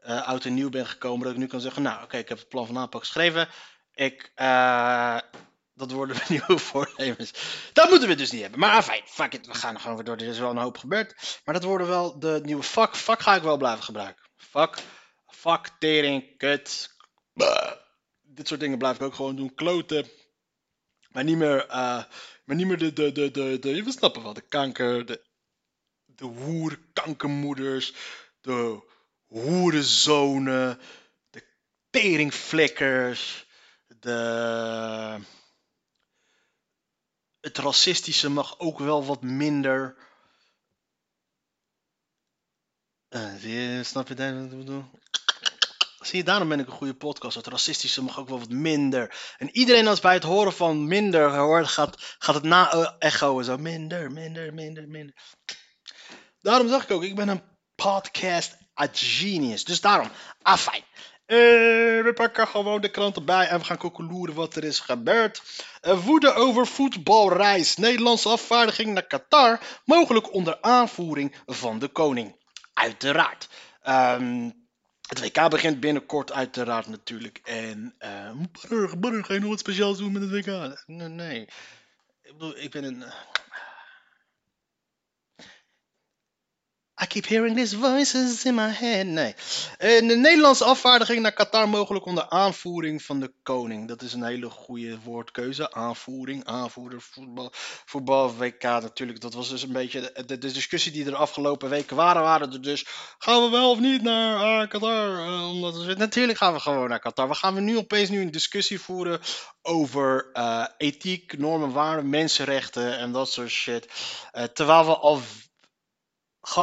uh, 0.07 0.29
oud 0.29 0.45
en 0.45 0.55
nieuw 0.55 0.71
ben 0.71 0.87
gekomen 0.87 1.25
dat 1.25 1.33
ik 1.33 1.39
nu 1.39 1.47
kan 1.47 1.61
zeggen, 1.61 1.83
nou 1.83 2.03
oké, 2.03 2.17
ik 2.17 2.29
heb 2.29 2.39
het 2.39 2.49
plan 2.49 2.67
van 2.67 2.79
aanpak 2.79 3.01
geschreven. 3.01 3.49
Ik, 3.95 4.33
uh, 4.37 5.19
dat 5.75 5.91
worden 5.91 6.17
we 6.17 6.23
nieuwe 6.35 6.59
voornemens. 6.59 7.33
Dat 7.73 7.91
moeten 7.91 8.09
we 8.09 8.15
dus 8.15 8.31
niet 8.31 8.41
hebben. 8.41 8.61
Maar 8.61 8.83
fijn, 8.83 9.03
fuck 9.05 9.35
it. 9.35 9.47
We 9.47 9.55
gaan 9.55 9.81
gewoon 9.81 9.97
weer 9.97 10.05
door. 10.05 10.17
Er 10.17 10.27
is 10.27 10.39
wel 10.39 10.51
een 10.51 10.57
hoop 10.57 10.79
gebeurd. 10.79 11.41
Maar 11.45 11.55
dat 11.55 11.65
worden 11.65 11.87
wel 11.87 12.19
de 12.19 12.41
nieuwe 12.43 12.63
fuck. 12.63 12.97
Fuck 12.97 13.21
ga 13.21 13.35
ik 13.35 13.43
wel 13.43 13.57
blijven 13.57 13.85
gebruiken. 13.85 14.25
Fuck. 14.37 14.79
Fuck, 15.27 15.71
tering, 15.79 16.37
kut. 16.37 16.97
Dit 18.23 18.49
soort 18.49 18.61
dingen 18.61 18.79
blijf 18.79 18.97
ik 18.97 19.03
ook 19.03 19.15
gewoon 19.15 19.37
doen. 19.37 19.55
Kloten. 19.55 20.07
Maar 21.09 21.25
niet 21.25 21.37
meer, 21.37 21.67
uh, 21.69 22.05
maar 22.45 22.57
niet 22.57 22.67
meer 22.67 22.79
de, 22.79 22.93
de, 22.93 23.13
de, 23.13 23.31
de, 23.31 23.59
de, 23.59 23.75
je 23.75 23.93
snappen 23.93 24.23
wel, 24.23 24.33
de 24.33 24.49
kanker, 24.49 25.07
de, 25.07 25.25
de 26.05 26.25
hoerkankermoeders, 26.25 27.95
de 28.41 28.83
hoerenzonen, 29.27 30.81
de 31.31 31.45
teringflikkers, 31.91 33.47
de 33.87 35.21
het 37.45 37.59
racistische 37.59 38.29
mag 38.29 38.59
ook 38.59 38.79
wel 38.79 39.05
wat 39.05 39.23
minder. 39.23 39.97
Uh, 43.11 43.83
snap 43.83 44.09
je 44.09 44.15
wat 44.15 44.53
ik 44.53 44.59
bedoel? 44.59 44.85
Zie 46.01 46.19
je, 46.19 46.25
daarom 46.25 46.49
ben 46.49 46.61
ik 46.61 46.67
een 46.67 46.73
goede 46.73 46.95
podcast. 46.95 47.37
Het 47.37 47.47
racistische 47.47 48.03
mag 48.03 48.19
ook 48.19 48.29
wel 48.29 48.39
wat 48.39 48.49
minder. 48.49 49.35
En 49.39 49.51
iedereen 49.57 49.87
als 49.87 50.01
bij 50.01 50.15
het 50.15 50.23
horen 50.23 50.53
van 50.53 50.87
minder 50.87 51.37
hoort, 51.37 51.67
gaat, 51.67 52.17
gaat 52.19 52.35
het 52.35 52.45
na-echoen. 52.45 53.45
Zo 53.45 53.57
minder, 53.57 54.13
minder, 54.13 54.55
minder, 54.55 54.89
minder. 54.89 55.15
Daarom 56.41 56.69
zeg 56.69 56.83
ik 56.83 56.91
ook, 56.91 57.03
ik 57.03 57.15
ben 57.15 57.29
een 57.29 57.43
podcast 57.75 58.57
a 58.81 58.89
genius. 58.93 59.65
Dus 59.65 59.81
daarom, 59.81 60.09
afijn. 60.43 60.83
Uh, 61.27 61.39
we 62.05 62.13
pakken 62.15 62.49
gewoon 62.49 62.81
de 62.81 62.91
krant 62.91 63.17
erbij 63.17 63.49
en 63.49 63.59
we 63.59 63.65
gaan 63.65 63.77
koekeloeren 63.77 64.35
wat 64.35 64.57
er 64.57 64.65
is 64.65 64.81
gebeurd. 64.81 65.43
Uh, 65.83 66.05
woede 66.05 66.33
over 66.35 66.67
voetbalreis. 66.67 67.77
Nederlandse 67.77 68.29
afvaardiging 68.29 68.93
naar 68.93 69.07
Qatar. 69.07 69.61
Mogelijk 69.85 70.33
onder 70.33 70.59
aanvoering 70.61 71.37
van 71.47 71.79
de 71.79 71.89
koning. 71.89 72.37
Uiteraard. 72.75 73.49
Um, 73.89 74.63
Het 75.09 75.21
WK 75.21 75.51
begint 75.51 75.81
binnenkort 75.81 76.33
uiteraard 76.33 76.87
natuurlijk. 76.87 77.41
En 77.45 77.95
uh, 77.99 78.31
brr, 78.53 78.99
brr, 78.99 79.25
ga 79.25 79.35
je 79.35 79.41
nog 79.41 79.49
wat 79.49 79.59
speciaals 79.59 79.99
doen 79.99 80.13
met 80.13 80.23
het 80.23 80.31
WK? 80.31 80.77
Nee, 80.87 81.09
nee. 81.09 81.41
Ik 82.23 82.33
bedoel, 82.33 82.59
ik 82.59 82.71
ben 82.71 82.85
een... 82.85 83.05
I 87.05 87.07
keep 87.07 87.27
hearing 87.27 87.57
these 87.57 87.77
voices 87.77 88.45
in 88.45 88.55
my 88.55 88.69
head. 88.69 89.07
Nee. 89.07 89.35
En 89.79 90.09
de 90.09 90.17
Nederlandse 90.17 90.65
afvaardiging 90.65 91.21
naar 91.21 91.33
Qatar 91.33 91.69
mogelijk 91.69 92.07
onder 92.07 92.29
aanvoering 92.29 93.03
van 93.03 93.21
de 93.21 93.33
koning. 93.43 93.89
Dat 93.89 94.03
is 94.03 94.13
een 94.13 94.25
hele 94.25 94.51
goede 94.51 94.99
woordkeuze. 95.01 95.73
Aanvoering, 95.73 96.45
aanvoerder, 96.45 97.01
voetbal, 97.01 97.51
voetbal 97.85 98.37
WK 98.37 98.63
natuurlijk. 98.63 99.21
Dat 99.21 99.35
was 99.35 99.49
dus 99.49 99.63
een 99.63 99.73
beetje 99.73 100.25
de, 100.27 100.39
discussie 100.39 100.93
die 100.93 101.07
er 101.07 101.15
afgelopen 101.15 101.69
weken 101.69 101.97
waren. 101.97 102.23
Waren 102.23 102.53
er 102.53 102.63
dus, 102.63 102.87
gaan 103.19 103.43
we 103.43 103.51
wel 103.51 103.71
of 103.71 103.79
niet 103.79 104.03
naar 104.03 104.63
uh, 104.63 104.69
Qatar? 104.69 105.27
Uh, 105.27 105.49
omdat 105.49 105.97
natuurlijk 105.97 106.39
gaan 106.39 106.53
we 106.53 106.61
gewoon 106.61 106.89
naar 106.89 107.01
Qatar. 107.01 107.29
We 107.29 107.35
gaan 107.35 107.55
we 107.55 107.61
nu 107.61 107.77
opeens 107.77 108.09
nu 108.09 108.21
een 108.21 108.31
discussie 108.31 108.81
voeren 108.81 109.21
over 109.63 110.31
uh, 110.33 110.67
ethiek, 110.77 111.39
normen, 111.39 111.73
waarden, 111.73 112.09
mensenrechten 112.09 112.99
en 112.99 113.13
dat 113.13 113.33
soort 113.33 113.51
shit. 113.51 113.89
terwijl 114.53 114.85
we 114.85 114.97
al 114.97 115.21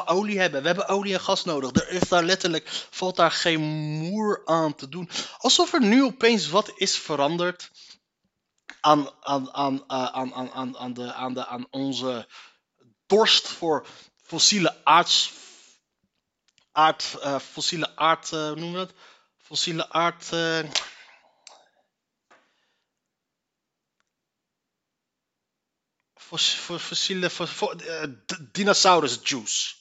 olie 0.06 0.40
hebben. 0.40 0.62
We 0.62 0.68
hebben 0.68 0.88
olie 0.88 1.14
en 1.14 1.20
gas 1.20 1.44
nodig. 1.44 1.72
Er 1.72 1.90
is 1.90 2.10
daar 2.10 2.24
letterlijk, 2.24 2.70
valt 2.90 3.16
daar 3.16 3.32
geen 3.32 3.62
moer 3.62 4.42
aan 4.46 4.76
te 4.76 4.90
doen. 4.90 5.10
Alsof 5.38 5.74
er 5.74 5.82
nu 5.82 6.04
opeens 6.04 6.50
wat 6.50 6.72
is 6.76 6.98
veranderd 6.98 7.72
aan, 8.82 9.10
aan, 9.22 9.54
aan, 9.54 9.74
uh, 9.74 10.06
aan, 10.06 10.34
aan, 10.34 10.78
aan, 10.78 10.94
de, 10.94 11.14
aan, 11.14 11.34
de, 11.34 11.46
aan 11.46 11.68
onze 11.70 12.28
dorst 13.06 13.48
voor 13.48 13.86
fossiele 14.24 14.76
aards, 14.84 15.32
aard, 16.72 17.16
uh, 17.24 17.40
fossiele 17.40 17.96
aard, 17.96 18.32
uh, 18.32 18.40
noemen 18.40 18.72
we 18.72 18.78
dat? 18.78 18.94
Fossiele 19.38 19.90
aard, 19.90 20.30
fossiele 26.38 27.30
uh, 27.40 28.04
dinosaurus 28.52 29.20
juice. 29.24 29.74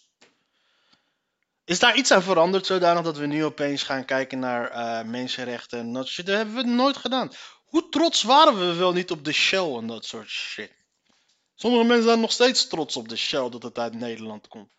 Is 1.64 1.78
daar 1.78 1.96
iets 1.96 2.10
aan 2.10 2.22
veranderd 2.22 2.66
zodanig 2.66 3.02
dat 3.02 3.16
we 3.16 3.26
nu 3.26 3.44
opeens 3.44 3.82
gaan 3.82 4.04
kijken 4.04 4.38
naar 4.38 4.72
uh, 4.72 5.10
mensenrechten 5.10 5.78
en 5.78 5.92
dat 5.92 6.08
shit? 6.08 6.26
Dat 6.26 6.36
hebben 6.36 6.54
we 6.54 6.62
nooit 6.62 6.96
gedaan. 6.96 7.32
Hoe 7.64 7.88
trots 7.88 8.22
waren 8.22 8.58
we 8.58 8.74
wel 8.74 8.92
niet 8.92 9.10
op 9.10 9.24
de 9.24 9.32
Shell 9.32 9.74
en 9.74 9.86
dat 9.86 10.04
soort 10.04 10.28
shit? 10.28 10.72
Sommige 11.54 11.84
mensen 11.84 12.04
zijn 12.04 12.20
nog 12.20 12.32
steeds 12.32 12.66
trots 12.66 12.96
op 12.96 13.08
de 13.08 13.16
Shell 13.16 13.48
dat 13.48 13.62
het 13.62 13.78
uit 13.78 13.94
Nederland 13.94 14.48
komt. 14.48 14.70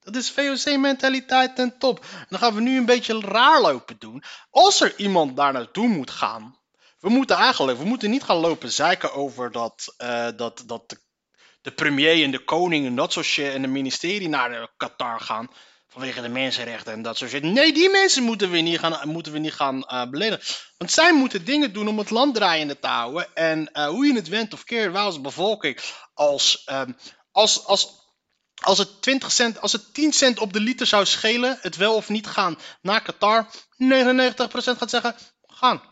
Dat 0.00 0.16
is 0.16 0.30
VOC-mentaliteit 0.30 1.56
ten 1.56 1.78
top. 1.78 2.04
dan 2.28 2.38
gaan 2.38 2.54
we 2.54 2.60
nu 2.60 2.76
een 2.76 2.84
beetje 2.84 3.20
raar 3.20 3.60
lopen 3.60 3.96
doen. 3.98 4.22
Als 4.50 4.80
er 4.80 4.98
iemand 4.98 5.36
daar 5.36 5.52
naartoe 5.52 5.88
moet 5.88 6.10
gaan, 6.10 6.59
we 7.00 7.08
moeten 7.08 7.36
eigenlijk, 7.36 7.78
we 7.78 7.84
moeten 7.84 8.10
niet 8.10 8.22
gaan 8.22 8.36
lopen 8.36 8.72
zeiken 8.72 9.12
over 9.12 9.52
dat, 9.52 9.94
uh, 9.98 10.28
dat, 10.36 10.62
dat 10.66 10.96
de, 11.60 11.70
premier 11.70 12.24
en 12.24 12.30
de 12.30 12.44
koning 12.44 12.86
en 12.86 12.96
dat 12.96 13.12
soort 13.12 13.26
shit 13.26 13.52
en 13.52 13.62
de 13.62 13.68
ministerie 13.68 14.28
naar 14.28 14.68
Qatar 14.76 15.20
gaan. 15.20 15.50
Vanwege 15.88 16.22
de 16.22 16.28
mensenrechten 16.28 16.92
en 16.92 17.02
dat 17.02 17.16
soort 17.16 17.30
shit. 17.30 17.42
Nee, 17.42 17.72
die 17.72 17.90
mensen 17.90 18.22
moeten 18.22 18.50
we 18.50 18.58
niet 18.58 18.78
gaan, 18.78 19.08
moeten 19.08 19.32
we 19.32 19.38
niet 19.38 19.52
gaan 19.52 19.76
uh, 19.76 20.06
beledigen. 20.10 20.56
Want 20.78 20.90
zij 20.90 21.12
moeten 21.14 21.44
dingen 21.44 21.72
doen 21.72 21.88
om 21.88 21.98
het 21.98 22.10
land 22.10 22.34
draaiende 22.34 22.78
te 22.78 22.86
houden. 22.86 23.34
En 23.34 23.70
uh, 23.72 23.86
hoe 23.86 24.06
je 24.06 24.14
het 24.14 24.28
went 24.28 24.52
of 24.52 24.64
keert, 24.64 24.92
wij 24.92 25.02
als 25.02 25.20
bevolking, 25.20 25.78
als, 26.14 26.66
um, 26.70 26.96
als, 27.32 27.66
als, 27.66 27.88
als 28.62 28.78
het 28.78 29.02
20 29.02 29.32
cent, 29.32 29.60
als 29.60 29.72
het 29.72 29.94
10 29.94 30.12
cent 30.12 30.38
op 30.38 30.52
de 30.52 30.60
liter 30.60 30.86
zou 30.86 31.06
schelen, 31.06 31.58
het 31.60 31.76
wel 31.76 31.94
of 31.94 32.08
niet 32.08 32.26
gaan 32.26 32.58
naar 32.82 33.02
Qatar, 33.02 33.46
99% 33.46 33.52
gaat 34.46 34.90
zeggen, 34.90 35.14
gaan. 35.46 35.82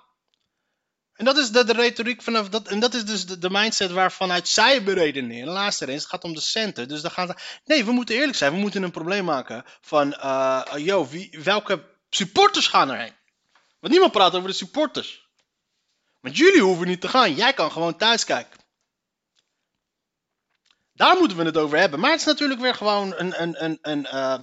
En 1.18 1.24
dat 1.24 1.36
is 1.36 1.50
de, 1.50 1.64
de 1.64 1.72
retoriek 1.72 2.22
vanaf 2.22 2.48
dat. 2.48 2.68
En 2.68 2.80
dat 2.80 2.94
is 2.94 3.04
dus 3.04 3.26
de, 3.26 3.38
de 3.38 3.50
mindset 3.50 3.90
waarvanuit 3.90 4.48
zij 4.48 4.82
beredeneren. 4.82 5.52
Laatste 5.52 5.88
eens, 5.88 6.02
het 6.02 6.10
gaat 6.10 6.24
om 6.24 6.34
de 6.34 6.40
centen. 6.40 6.88
Dus 6.88 7.00
dan 7.00 7.10
gaan. 7.10 7.34
Nee, 7.64 7.84
we 7.84 7.92
moeten 7.92 8.14
eerlijk 8.14 8.36
zijn. 8.36 8.52
We 8.52 8.58
moeten 8.58 8.82
een 8.82 8.90
probleem 8.90 9.24
maken 9.24 9.64
van. 9.80 10.12
Uh, 10.12 10.62
yo, 10.76 11.08
wie, 11.08 11.38
welke 11.42 11.84
supporters 12.10 12.66
gaan 12.66 12.90
erheen? 12.90 13.14
Want 13.80 13.92
niemand 13.92 14.12
praat 14.12 14.34
over 14.34 14.48
de 14.48 14.54
supporters. 14.54 15.28
Want 16.20 16.36
jullie 16.36 16.62
hoeven 16.62 16.86
niet 16.86 17.00
te 17.00 17.08
gaan. 17.08 17.34
Jij 17.34 17.52
kan 17.52 17.72
gewoon 17.72 17.96
thuis 17.96 18.24
kijken. 18.24 18.60
Daar 20.92 21.16
moeten 21.16 21.36
we 21.36 21.44
het 21.44 21.56
over 21.56 21.78
hebben. 21.78 22.00
Maar 22.00 22.10
het 22.10 22.20
is 22.20 22.26
natuurlijk 22.26 22.60
weer 22.60 22.74
gewoon 22.74 23.14
een. 23.16 23.42
een, 23.42 23.64
een, 23.64 23.78
een 23.82 24.04
uh, 24.04 24.38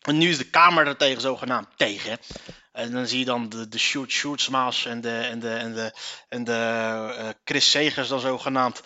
en 0.00 0.18
nu 0.18 0.28
is 0.28 0.38
de 0.38 0.50
Kamer 0.50 0.86
er 0.86 0.96
tegen 0.96 1.20
zogenaamd 1.20 1.68
tegen. 1.76 2.18
En 2.78 2.92
dan 2.92 3.06
zie 3.06 3.18
je 3.18 3.24
dan 3.24 3.48
de, 3.48 3.68
de 3.68 3.78
Sjoerd 3.78 4.10
Sjoerdsmaas 4.10 4.86
en 4.86 5.00
de, 5.00 5.18
en 5.18 5.38
de, 5.38 5.54
en 5.54 5.74
de, 5.74 5.92
en 6.28 6.44
de 6.44 6.52
uh, 7.18 7.28
Chris 7.44 7.70
Segers 7.70 8.08
dan 8.08 8.20
zogenaamd 8.20 8.82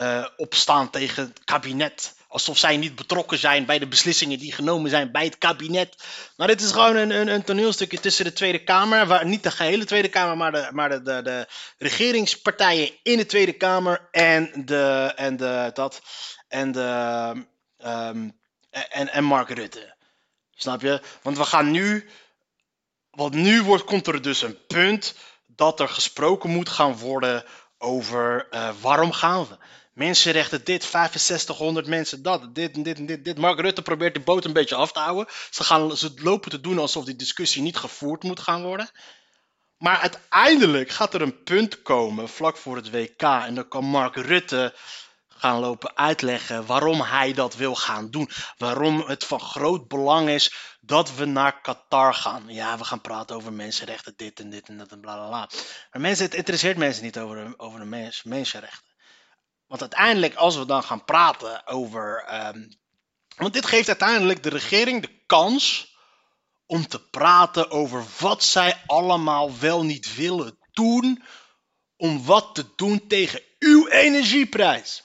uh, 0.00 0.26
opstaan 0.36 0.90
tegen 0.90 1.22
het 1.22 1.44
kabinet. 1.44 2.14
Alsof 2.28 2.58
zij 2.58 2.76
niet 2.76 2.94
betrokken 2.94 3.38
zijn 3.38 3.64
bij 3.64 3.78
de 3.78 3.86
beslissingen 3.86 4.38
die 4.38 4.52
genomen 4.52 4.90
zijn 4.90 5.12
bij 5.12 5.24
het 5.24 5.38
kabinet. 5.38 5.96
Maar 6.36 6.46
dit 6.46 6.60
is 6.60 6.70
gewoon 6.70 6.96
een, 6.96 7.10
een, 7.10 7.28
een 7.28 7.44
toneelstukje 7.44 8.00
tussen 8.00 8.24
de 8.24 8.32
Tweede 8.32 8.64
Kamer. 8.64 9.06
Waar, 9.06 9.26
niet 9.26 9.42
de 9.42 9.50
gehele 9.50 9.84
Tweede 9.84 10.08
Kamer, 10.08 10.36
maar, 10.36 10.52
de, 10.52 10.68
maar 10.72 10.88
de, 10.88 11.02
de, 11.02 11.22
de 11.22 11.46
regeringspartijen 11.78 12.90
in 13.02 13.16
de 13.16 13.26
Tweede 13.26 13.52
Kamer. 13.52 14.08
En 14.10 14.62
de. 14.64 15.12
En 15.16 15.36
de 15.36 15.70
dat. 15.74 16.02
En 16.48 16.72
de. 16.72 17.32
Um, 17.84 18.38
en, 18.70 19.08
en 19.12 19.24
Mark 19.24 19.50
Rutte. 19.50 19.94
Snap 20.54 20.80
je? 20.80 21.00
Want 21.22 21.36
we 21.36 21.44
gaan 21.44 21.70
nu 21.70 22.08
want 23.10 23.34
nu 23.34 23.62
wordt, 23.62 23.84
komt 23.84 24.06
er 24.06 24.22
dus 24.22 24.42
een 24.42 24.66
punt 24.66 25.14
dat 25.46 25.80
er 25.80 25.88
gesproken 25.88 26.50
moet 26.50 26.68
gaan 26.68 26.98
worden 26.98 27.44
over 27.78 28.46
uh, 28.50 28.70
waarom 28.80 29.12
gaan 29.12 29.46
we. 29.46 29.56
Mensenrechten 29.92 30.64
dit, 30.64 30.82
6500 30.82 31.86
mensen 31.86 32.22
dat, 32.22 32.54
dit 32.54 32.76
en 32.76 32.82
dit 32.82 32.98
en 32.98 33.06
dit, 33.06 33.24
dit. 33.24 33.38
Mark 33.38 33.60
Rutte 33.60 33.82
probeert 33.82 34.14
de 34.14 34.20
boot 34.20 34.44
een 34.44 34.52
beetje 34.52 34.74
af 34.74 34.92
te 34.92 34.98
houden. 34.98 35.26
Ze, 35.50 35.64
gaan, 35.64 35.96
ze 35.96 36.12
lopen 36.16 36.50
te 36.50 36.60
doen 36.60 36.78
alsof 36.78 37.04
die 37.04 37.16
discussie 37.16 37.62
niet 37.62 37.76
gevoerd 37.76 38.22
moet 38.22 38.40
gaan 38.40 38.62
worden. 38.62 38.90
Maar 39.76 39.98
uiteindelijk 39.98 40.90
gaat 40.90 41.14
er 41.14 41.22
een 41.22 41.42
punt 41.42 41.82
komen 41.82 42.28
vlak 42.28 42.56
voor 42.56 42.76
het 42.76 42.90
WK. 42.90 43.22
En 43.22 43.54
dan 43.54 43.68
kan 43.68 43.84
Mark 43.84 44.16
Rutte 44.16 44.74
gaan 45.40 45.58
lopen 45.58 45.96
uitleggen 45.96 46.66
waarom 46.66 47.00
hij 47.00 47.32
dat 47.32 47.54
wil 47.54 47.74
gaan 47.74 48.10
doen. 48.10 48.30
Waarom 48.56 49.00
het 49.00 49.24
van 49.24 49.40
groot 49.40 49.88
belang 49.88 50.28
is 50.28 50.54
dat 50.80 51.14
we 51.14 51.24
naar 51.24 51.60
Qatar 51.60 52.14
gaan. 52.14 52.44
Ja, 52.46 52.78
we 52.78 52.84
gaan 52.84 53.00
praten 53.00 53.36
over 53.36 53.52
mensenrechten, 53.52 54.12
dit 54.16 54.40
en 54.40 54.50
dit 54.50 54.68
en 54.68 54.78
dat 54.78 54.92
en 54.92 55.00
bla. 55.00 55.28
Maar 55.28 55.50
mensen, 56.00 56.24
het 56.24 56.34
interesseert 56.34 56.76
mensen 56.76 57.04
niet 57.04 57.18
over 57.18 57.36
de, 57.36 57.58
over 57.58 57.78
de 57.78 57.86
mens, 57.86 58.22
mensenrechten. 58.22 58.88
Want 59.66 59.80
uiteindelijk, 59.80 60.34
als 60.34 60.56
we 60.56 60.66
dan 60.66 60.82
gaan 60.82 61.04
praten 61.04 61.66
over. 61.66 62.34
Um, 62.46 62.78
want 63.36 63.52
dit 63.52 63.66
geeft 63.66 63.88
uiteindelijk 63.88 64.42
de 64.42 64.48
regering 64.48 65.02
de 65.02 65.22
kans 65.26 65.94
om 66.66 66.86
te 66.86 67.08
praten 67.08 67.70
over 67.70 68.04
wat 68.18 68.44
zij 68.44 68.82
allemaal 68.86 69.58
wel 69.58 69.84
niet 69.84 70.14
willen 70.14 70.58
doen. 70.72 71.24
Om 71.96 72.24
wat 72.24 72.54
te 72.54 72.66
doen 72.76 73.06
tegen 73.06 73.42
uw 73.58 73.88
energieprijs. 73.88 75.02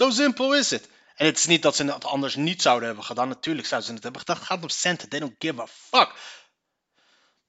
Zo 0.00 0.10
simpel 0.10 0.54
is 0.54 0.70
het. 0.70 0.88
En 1.14 1.26
het 1.26 1.38
is 1.38 1.46
niet 1.46 1.62
dat 1.62 1.76
ze 1.76 1.84
het 1.84 2.04
anders 2.04 2.34
niet 2.34 2.62
zouden 2.62 2.86
hebben 2.86 3.04
gedaan. 3.04 3.28
Natuurlijk 3.28 3.66
zouden 3.66 3.88
ze 3.88 3.94
het 3.94 4.02
hebben 4.02 4.20
gedaan. 4.20 4.36
Het 4.36 4.46
gaat 4.46 4.62
om 4.62 4.68
centen. 4.68 5.08
They 5.08 5.18
don't 5.18 5.34
give 5.38 5.60
a 5.60 5.66
fuck. 5.66 6.12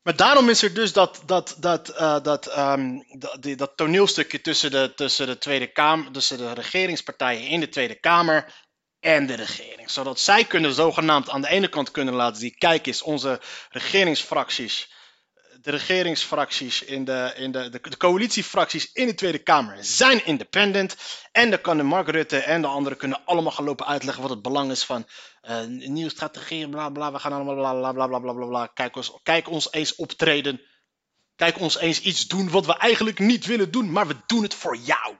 Maar 0.01 0.15
daarom 0.15 0.49
is 0.49 0.63
er 0.63 0.73
dus 0.73 0.93
dat, 0.93 1.21
dat, 1.25 1.55
dat, 1.59 1.89
uh, 1.89 2.21
dat, 2.21 2.57
um, 2.57 3.05
dat, 3.19 3.57
dat, 3.57 3.71
toneelstukje 3.77 4.41
tussen 4.41 4.71
de, 4.71 4.93
tussen 4.95 5.27
de 5.27 5.37
Tweede 5.37 5.67
Kamer, 5.67 6.11
tussen 6.11 6.37
de 6.37 6.53
regeringspartijen 6.53 7.47
in 7.47 7.59
de 7.59 7.69
Tweede 7.69 7.99
Kamer 7.99 8.53
en 8.99 9.25
de 9.25 9.35
regering. 9.35 9.89
Zodat 9.89 10.19
zij 10.19 10.45
kunnen 10.45 10.73
zogenaamd 10.73 11.29
aan 11.29 11.41
de 11.41 11.49
ene 11.49 11.67
kant 11.67 11.91
kunnen 11.91 12.13
laten 12.13 12.41
zien, 12.41 12.57
kijk 12.57 12.87
eens, 12.87 13.01
onze 13.01 13.41
regeringsfracties 13.69 14.91
de 15.61 15.71
regeringsfracties 15.71 16.83
in 16.83 17.05
de, 17.05 17.33
in 17.35 17.51
de, 17.51 17.69
de, 17.69 17.79
de, 17.81 17.97
coalitiefracties 17.97 18.91
in 18.91 19.07
de 19.07 19.13
Tweede 19.13 19.37
Kamer 19.37 19.77
zijn 19.81 20.25
independent. 20.25 20.95
En 21.31 21.49
dan 21.49 21.61
kunnen 21.61 21.85
Mark 21.85 22.07
Rutte 22.07 22.37
en 22.37 22.61
de 22.61 22.67
anderen 22.67 22.97
kunnen 22.97 23.25
allemaal 23.25 23.51
gaan 23.51 23.65
lopen 23.65 23.87
uitleggen 23.87 24.21
wat 24.21 24.31
het 24.31 24.41
belang 24.41 24.71
is 24.71 24.83
van 24.83 25.07
uh, 25.41 25.63
nieuwe 25.65 26.09
strategie, 26.09 26.69
bla 26.69 26.89
bla. 26.89 27.11
We 27.11 27.19
gaan 27.19 27.33
allemaal 27.33 27.55
bla 27.55 27.91
bla 27.91 28.07
bla 28.07 28.19
bla 28.19 28.33
bla 28.33 28.45
bla. 28.45 28.67
Kijk 28.67 28.95
ons, 28.95 29.19
kijk 29.23 29.49
ons 29.49 29.71
eens 29.71 29.95
optreden. 29.95 30.61
Kijk 31.35 31.59
ons 31.59 31.77
eens 31.77 32.01
iets 32.01 32.27
doen 32.27 32.49
wat 32.49 32.65
we 32.65 32.77
eigenlijk 32.77 33.19
niet 33.19 33.45
willen 33.45 33.71
doen, 33.71 33.91
maar 33.91 34.07
we 34.07 34.15
doen 34.27 34.43
het 34.43 34.53
voor 34.53 34.77
jou. 34.77 35.17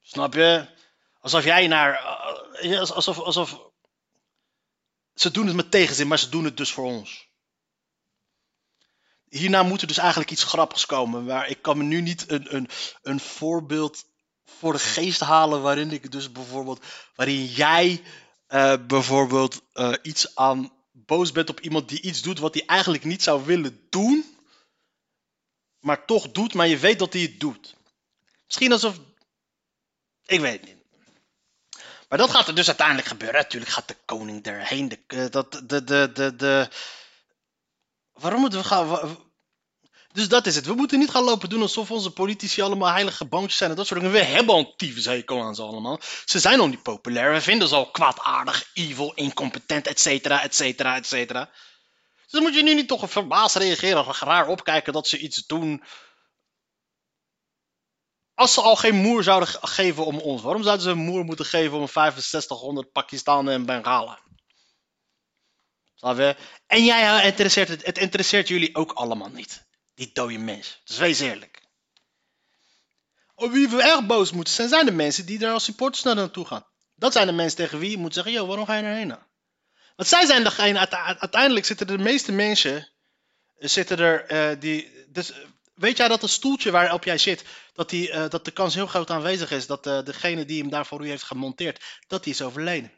Snap 0.00 0.34
je? 0.34 0.74
Alsof 1.20 1.44
jij 1.44 1.66
naar. 1.66 1.92
Uh, 2.62 2.78
alsof, 2.78 3.18
alsof. 3.18 3.58
Ze 5.14 5.30
doen 5.30 5.46
het 5.46 5.56
met 5.56 5.70
tegenzin, 5.70 6.08
maar 6.08 6.18
ze 6.18 6.28
doen 6.28 6.44
het 6.44 6.56
dus 6.56 6.72
voor 6.72 6.84
ons 6.84 7.25
hierna 9.28 9.62
moet 9.62 9.80
er 9.80 9.86
dus 9.86 9.98
eigenlijk 9.98 10.30
iets 10.30 10.44
grappigs 10.44 10.86
komen. 10.86 11.24
Maar 11.24 11.48
ik 11.48 11.62
kan 11.62 11.78
me 11.78 11.84
nu 11.84 12.00
niet 12.00 12.30
een, 12.30 12.54
een, 12.54 12.68
een 13.02 13.20
voorbeeld 13.20 14.04
voor 14.44 14.72
de 14.72 14.78
geest 14.78 15.20
halen 15.20 15.62
waarin 15.62 15.90
ik 15.90 16.12
dus 16.12 16.32
bijvoorbeeld, 16.32 16.84
waarin 17.14 17.44
jij 17.44 18.02
eh, 18.46 18.74
bijvoorbeeld 18.86 19.62
eh, 19.72 19.92
iets 20.02 20.34
aan 20.34 20.72
boos 20.92 21.32
bent 21.32 21.50
op 21.50 21.60
iemand 21.60 21.88
die 21.88 22.00
iets 22.00 22.22
doet 22.22 22.38
wat 22.38 22.54
hij 22.54 22.66
eigenlijk 22.66 23.04
niet 23.04 23.22
zou 23.22 23.44
willen 23.44 23.86
doen, 23.90 24.24
maar 25.80 26.04
toch 26.04 26.30
doet, 26.30 26.54
maar 26.54 26.66
je 26.66 26.78
weet 26.78 26.98
dat 26.98 27.12
hij 27.12 27.22
het 27.22 27.40
doet. 27.40 27.76
Misschien 28.46 28.72
alsof. 28.72 29.00
Ik 30.26 30.40
weet 30.40 30.64
niet. 30.64 30.76
Maar 32.08 32.18
dat 32.18 32.30
gaat 32.30 32.48
er 32.48 32.54
dus 32.54 32.66
uiteindelijk 32.66 33.08
gebeuren. 33.08 33.40
Natuurlijk 33.40 33.72
gaat 33.72 33.88
de 33.88 33.96
koning 34.04 34.46
erheen. 34.46 34.88
De, 34.88 34.98
eh, 35.06 35.26
dat, 35.30 35.52
de, 35.52 35.84
de, 35.84 36.10
de, 36.14 36.36
de... 36.36 36.68
Waarom 38.18 38.40
moeten 38.40 38.58
we 38.58 38.64
gaan. 38.64 39.18
Dus 40.12 40.28
dat 40.28 40.46
is 40.46 40.54
het. 40.54 40.66
We 40.66 40.74
moeten 40.74 40.98
niet 40.98 41.10
gaan 41.10 41.24
lopen 41.24 41.48
doen 41.48 41.60
alsof 41.62 41.90
onze 41.90 42.10
politici 42.10 42.62
allemaal 42.62 42.92
heilige 42.92 43.24
boontjes 43.24 43.56
zijn 43.56 43.70
en 43.70 43.76
dat 43.76 43.86
soort 43.86 44.00
dingen. 44.00 44.14
We 44.14 44.22
hebben 44.24 44.54
al 44.54 44.60
een 44.60 44.72
tyfushekel 44.76 45.42
aan 45.42 45.54
ze 45.54 45.62
allemaal. 45.62 46.00
Ze 46.24 46.38
zijn 46.38 46.60
al 46.60 46.66
niet 46.68 46.82
populair. 46.82 47.32
We 47.32 47.40
vinden 47.40 47.68
ze 47.68 47.74
al 47.74 47.90
kwaadaardig, 47.90 48.70
evil, 48.74 49.12
incompetent, 49.14 49.86
et 49.86 50.00
cetera, 50.00 50.42
et 50.42 50.54
cetera, 50.54 50.96
et 50.96 51.06
cetera. 51.06 51.44
Dus 52.22 52.30
dan 52.32 52.42
moet 52.42 52.54
je 52.54 52.62
nu 52.62 52.74
niet 52.74 52.88
toch 52.88 53.10
verbaasd 53.10 53.56
reageren 53.56 54.06
of 54.06 54.20
raar 54.20 54.48
opkijken 54.48 54.92
dat 54.92 55.08
ze 55.08 55.18
iets 55.18 55.46
doen. 55.46 55.82
Als 58.34 58.54
ze 58.54 58.60
al 58.60 58.76
geen 58.76 58.94
moer 58.94 59.22
zouden 59.22 59.48
ge- 59.48 59.66
geven 59.66 60.04
om 60.06 60.18
ons, 60.18 60.42
waarom 60.42 60.62
zouden 60.62 60.84
ze 60.84 60.90
een 60.90 60.98
moer 60.98 61.24
moeten 61.24 61.44
geven 61.46 61.78
om 61.78 61.88
6500 61.88 62.92
Pakistanen 62.92 63.52
en 63.54 63.66
Bengalen? 63.66 64.18
En 66.66 66.84
jij 66.84 67.24
interesseert 67.24 67.68
het, 67.68 67.86
het 67.86 67.98
interesseert 67.98 68.48
jullie 68.48 68.74
ook 68.74 68.92
allemaal 68.92 69.30
niet. 69.30 69.66
Die 69.94 70.10
dode 70.12 70.38
mens. 70.38 70.80
Dus 70.84 70.98
wees 70.98 71.20
eerlijk. 71.20 71.62
Op 73.34 73.52
wie 73.52 73.68
we 73.68 73.82
erg 73.82 74.06
boos 74.06 74.32
moeten 74.32 74.54
zijn, 74.54 74.68
zijn 74.68 74.86
de 74.86 74.92
mensen 74.92 75.26
die 75.26 75.44
er 75.44 75.52
als 75.52 75.64
supporters 75.64 76.02
naar 76.02 76.14
naartoe 76.14 76.46
gaan. 76.46 76.66
Dat 76.94 77.12
zijn 77.12 77.26
de 77.26 77.32
mensen 77.32 77.56
tegen 77.56 77.78
wie 77.78 77.90
je 77.90 77.98
moet 77.98 78.14
zeggen, 78.14 78.32
joh, 78.32 78.46
waarom 78.46 78.66
ga 78.66 78.74
je 78.74 78.82
erheen 78.82 79.06
nou? 79.06 79.20
Want 79.96 80.08
zij 80.08 80.26
zijn 80.26 80.44
degene, 80.44 80.78
uite- 80.78 81.18
uiteindelijk 81.20 81.66
zitten 81.66 81.86
de 81.86 81.98
meeste 81.98 82.32
mensen, 82.32 82.88
eh, 83.58 83.68
zitten 83.68 83.98
er, 83.98 84.24
eh, 84.24 84.60
die, 84.60 85.06
dus, 85.08 85.32
eh, 85.32 85.38
weet 85.74 85.96
jij 85.96 86.08
dat 86.08 86.22
het 86.22 86.30
stoeltje 86.30 86.70
waarop 86.70 87.04
jij 87.04 87.18
zit, 87.18 87.44
dat, 87.72 87.90
die, 87.90 88.28
dat 88.28 88.44
de 88.44 88.50
kans 88.50 88.74
heel 88.74 88.86
groot 88.86 89.10
aanwezig 89.10 89.50
is 89.50 89.66
dat 89.66 89.84
degene 89.84 90.44
die 90.44 90.60
hem 90.60 90.70
daar 90.70 90.86
voor 90.86 91.04
u 91.04 91.08
heeft 91.08 91.22
gemonteerd, 91.22 91.84
dat 92.06 92.24
die 92.24 92.32
is 92.32 92.42
overleden. 92.42 92.92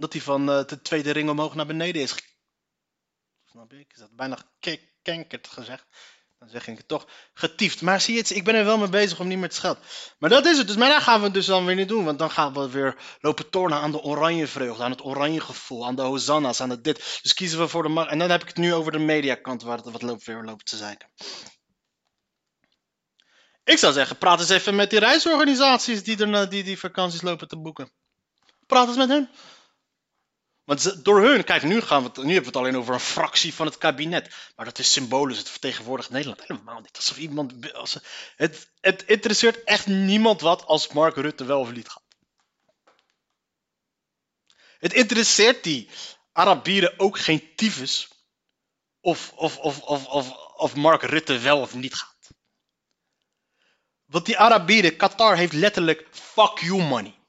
Dat 0.00 0.12
hij 0.12 0.22
van 0.22 0.50
eh, 0.50 0.64
de 0.66 0.82
tweede 0.82 1.10
ring 1.10 1.30
omhoog 1.30 1.54
naar 1.54 1.66
beneden 1.66 2.02
is. 2.02 2.14
Snap? 3.44 3.72
Ik 3.72 3.94
had 3.98 4.16
bijna 4.16 4.38
gekenkerd 4.60 5.46
gezegd. 5.46 5.86
Dan 6.38 6.48
zeg 6.48 6.66
ik 6.66 6.76
het 6.76 6.88
toch. 6.88 7.08
Getiefd. 7.34 7.82
Maar 7.82 8.00
zie 8.00 8.14
je 8.14 8.20
het, 8.20 8.30
ik 8.30 8.44
ben 8.44 8.54
er 8.54 8.64
wel 8.64 8.78
mee 8.78 8.88
bezig 8.88 9.20
om 9.20 9.28
niet 9.28 9.38
meer 9.38 9.48
te 9.48 9.54
schelden. 9.54 9.82
Maar 10.18 10.30
dat 10.30 10.46
is 10.46 10.58
het. 10.58 10.66
Dus, 10.66 10.76
maar 10.76 10.88
daar 10.88 11.00
gaan 11.00 11.18
we 11.18 11.24
het 11.24 11.34
dus 11.34 11.46
dan 11.46 11.64
weer 11.64 11.74
niet 11.74 11.88
doen. 11.88 12.04
Want 12.04 12.18
dan 12.18 12.30
gaan 12.30 12.52
we 12.52 12.70
weer 12.70 12.96
lopen 13.20 13.50
tornen 13.50 13.78
aan 13.78 13.90
de 13.90 14.02
oranje 14.02 14.46
vreugde. 14.46 14.82
Aan 14.82 14.90
het 14.90 15.04
oranje 15.04 15.40
gevoel. 15.40 15.86
Aan 15.86 15.94
de 15.96 16.02
hosanna's. 16.02 16.60
Aan 16.60 16.70
het 16.70 16.84
dit. 16.84 17.18
Dus 17.22 17.34
kiezen 17.34 17.58
we 17.58 17.68
voor 17.68 17.82
de... 17.82 17.88
ma- 17.88 18.08
En 18.08 18.18
dan 18.18 18.30
heb 18.30 18.42
ik 18.42 18.48
het 18.48 18.56
nu 18.56 18.74
over 18.74 18.92
de 18.92 18.98
mediakant. 18.98 19.62
Waar 19.62 19.76
het 19.76 19.90
wat 19.90 20.02
loopt, 20.02 20.24
weer 20.24 20.42
loopt 20.44 20.66
te 20.66 20.76
zeiken. 20.76 21.08
Ik 23.64 23.78
zou 23.78 23.92
zeggen, 23.92 24.18
praat 24.18 24.40
eens 24.40 24.48
even 24.48 24.74
met 24.74 24.90
die 24.90 24.98
reisorganisaties 24.98 26.02
die, 26.02 26.26
er, 26.26 26.48
die 26.50 26.62
die 26.62 26.78
vakanties 26.78 27.22
lopen 27.22 27.48
te 27.48 27.58
boeken. 27.58 27.92
Praat 28.66 28.88
eens 28.88 28.96
met 28.96 29.08
hen. 29.08 29.30
Want 30.70 31.04
door 31.04 31.20
hun, 31.20 31.44
kijk, 31.44 31.62
nu, 31.62 31.80
gaan 31.80 32.02
we 32.02 32.10
nu 32.14 32.32
hebben 32.32 32.40
we 32.40 32.46
het 32.46 32.56
alleen 32.56 32.76
over 32.76 32.94
een 32.94 33.00
fractie 33.00 33.54
van 33.54 33.66
het 33.66 33.78
kabinet. 33.78 34.34
Maar 34.56 34.64
dat 34.64 34.78
is 34.78 34.92
symbolisch, 34.92 35.38
het 35.38 35.48
vertegenwoordigt 35.48 36.10
Nederland. 36.10 36.40
Helemaal 36.46 36.80
niet. 36.80 36.96
Alsof 36.96 37.18
iemand. 37.18 37.72
Als, 37.74 37.98
het, 38.36 38.70
het 38.80 39.02
interesseert 39.02 39.64
echt 39.64 39.86
niemand 39.86 40.40
wat 40.40 40.64
als 40.64 40.92
Mark 40.92 41.16
Rutte 41.16 41.44
wel 41.44 41.60
of 41.60 41.72
niet 41.72 41.88
gaat. 41.88 42.02
Het 44.78 44.92
interesseert 44.92 45.64
die 45.64 45.88
Arabieren 46.32 46.98
ook 46.98 47.18
geen 47.18 47.54
tyfus. 47.56 48.08
Of, 49.00 49.32
of, 49.34 49.58
of, 49.58 49.80
of, 49.80 50.06
of, 50.06 50.30
of 50.56 50.74
Mark 50.74 51.02
Rutte 51.02 51.38
wel 51.38 51.60
of 51.60 51.74
niet 51.74 51.94
gaat. 51.94 52.30
Want 54.04 54.26
die 54.26 54.38
Arabieren, 54.38 54.96
Qatar 54.96 55.36
heeft 55.36 55.52
letterlijk 55.52 56.08
fuck 56.10 56.58
you 56.58 56.82
money. 56.82 57.19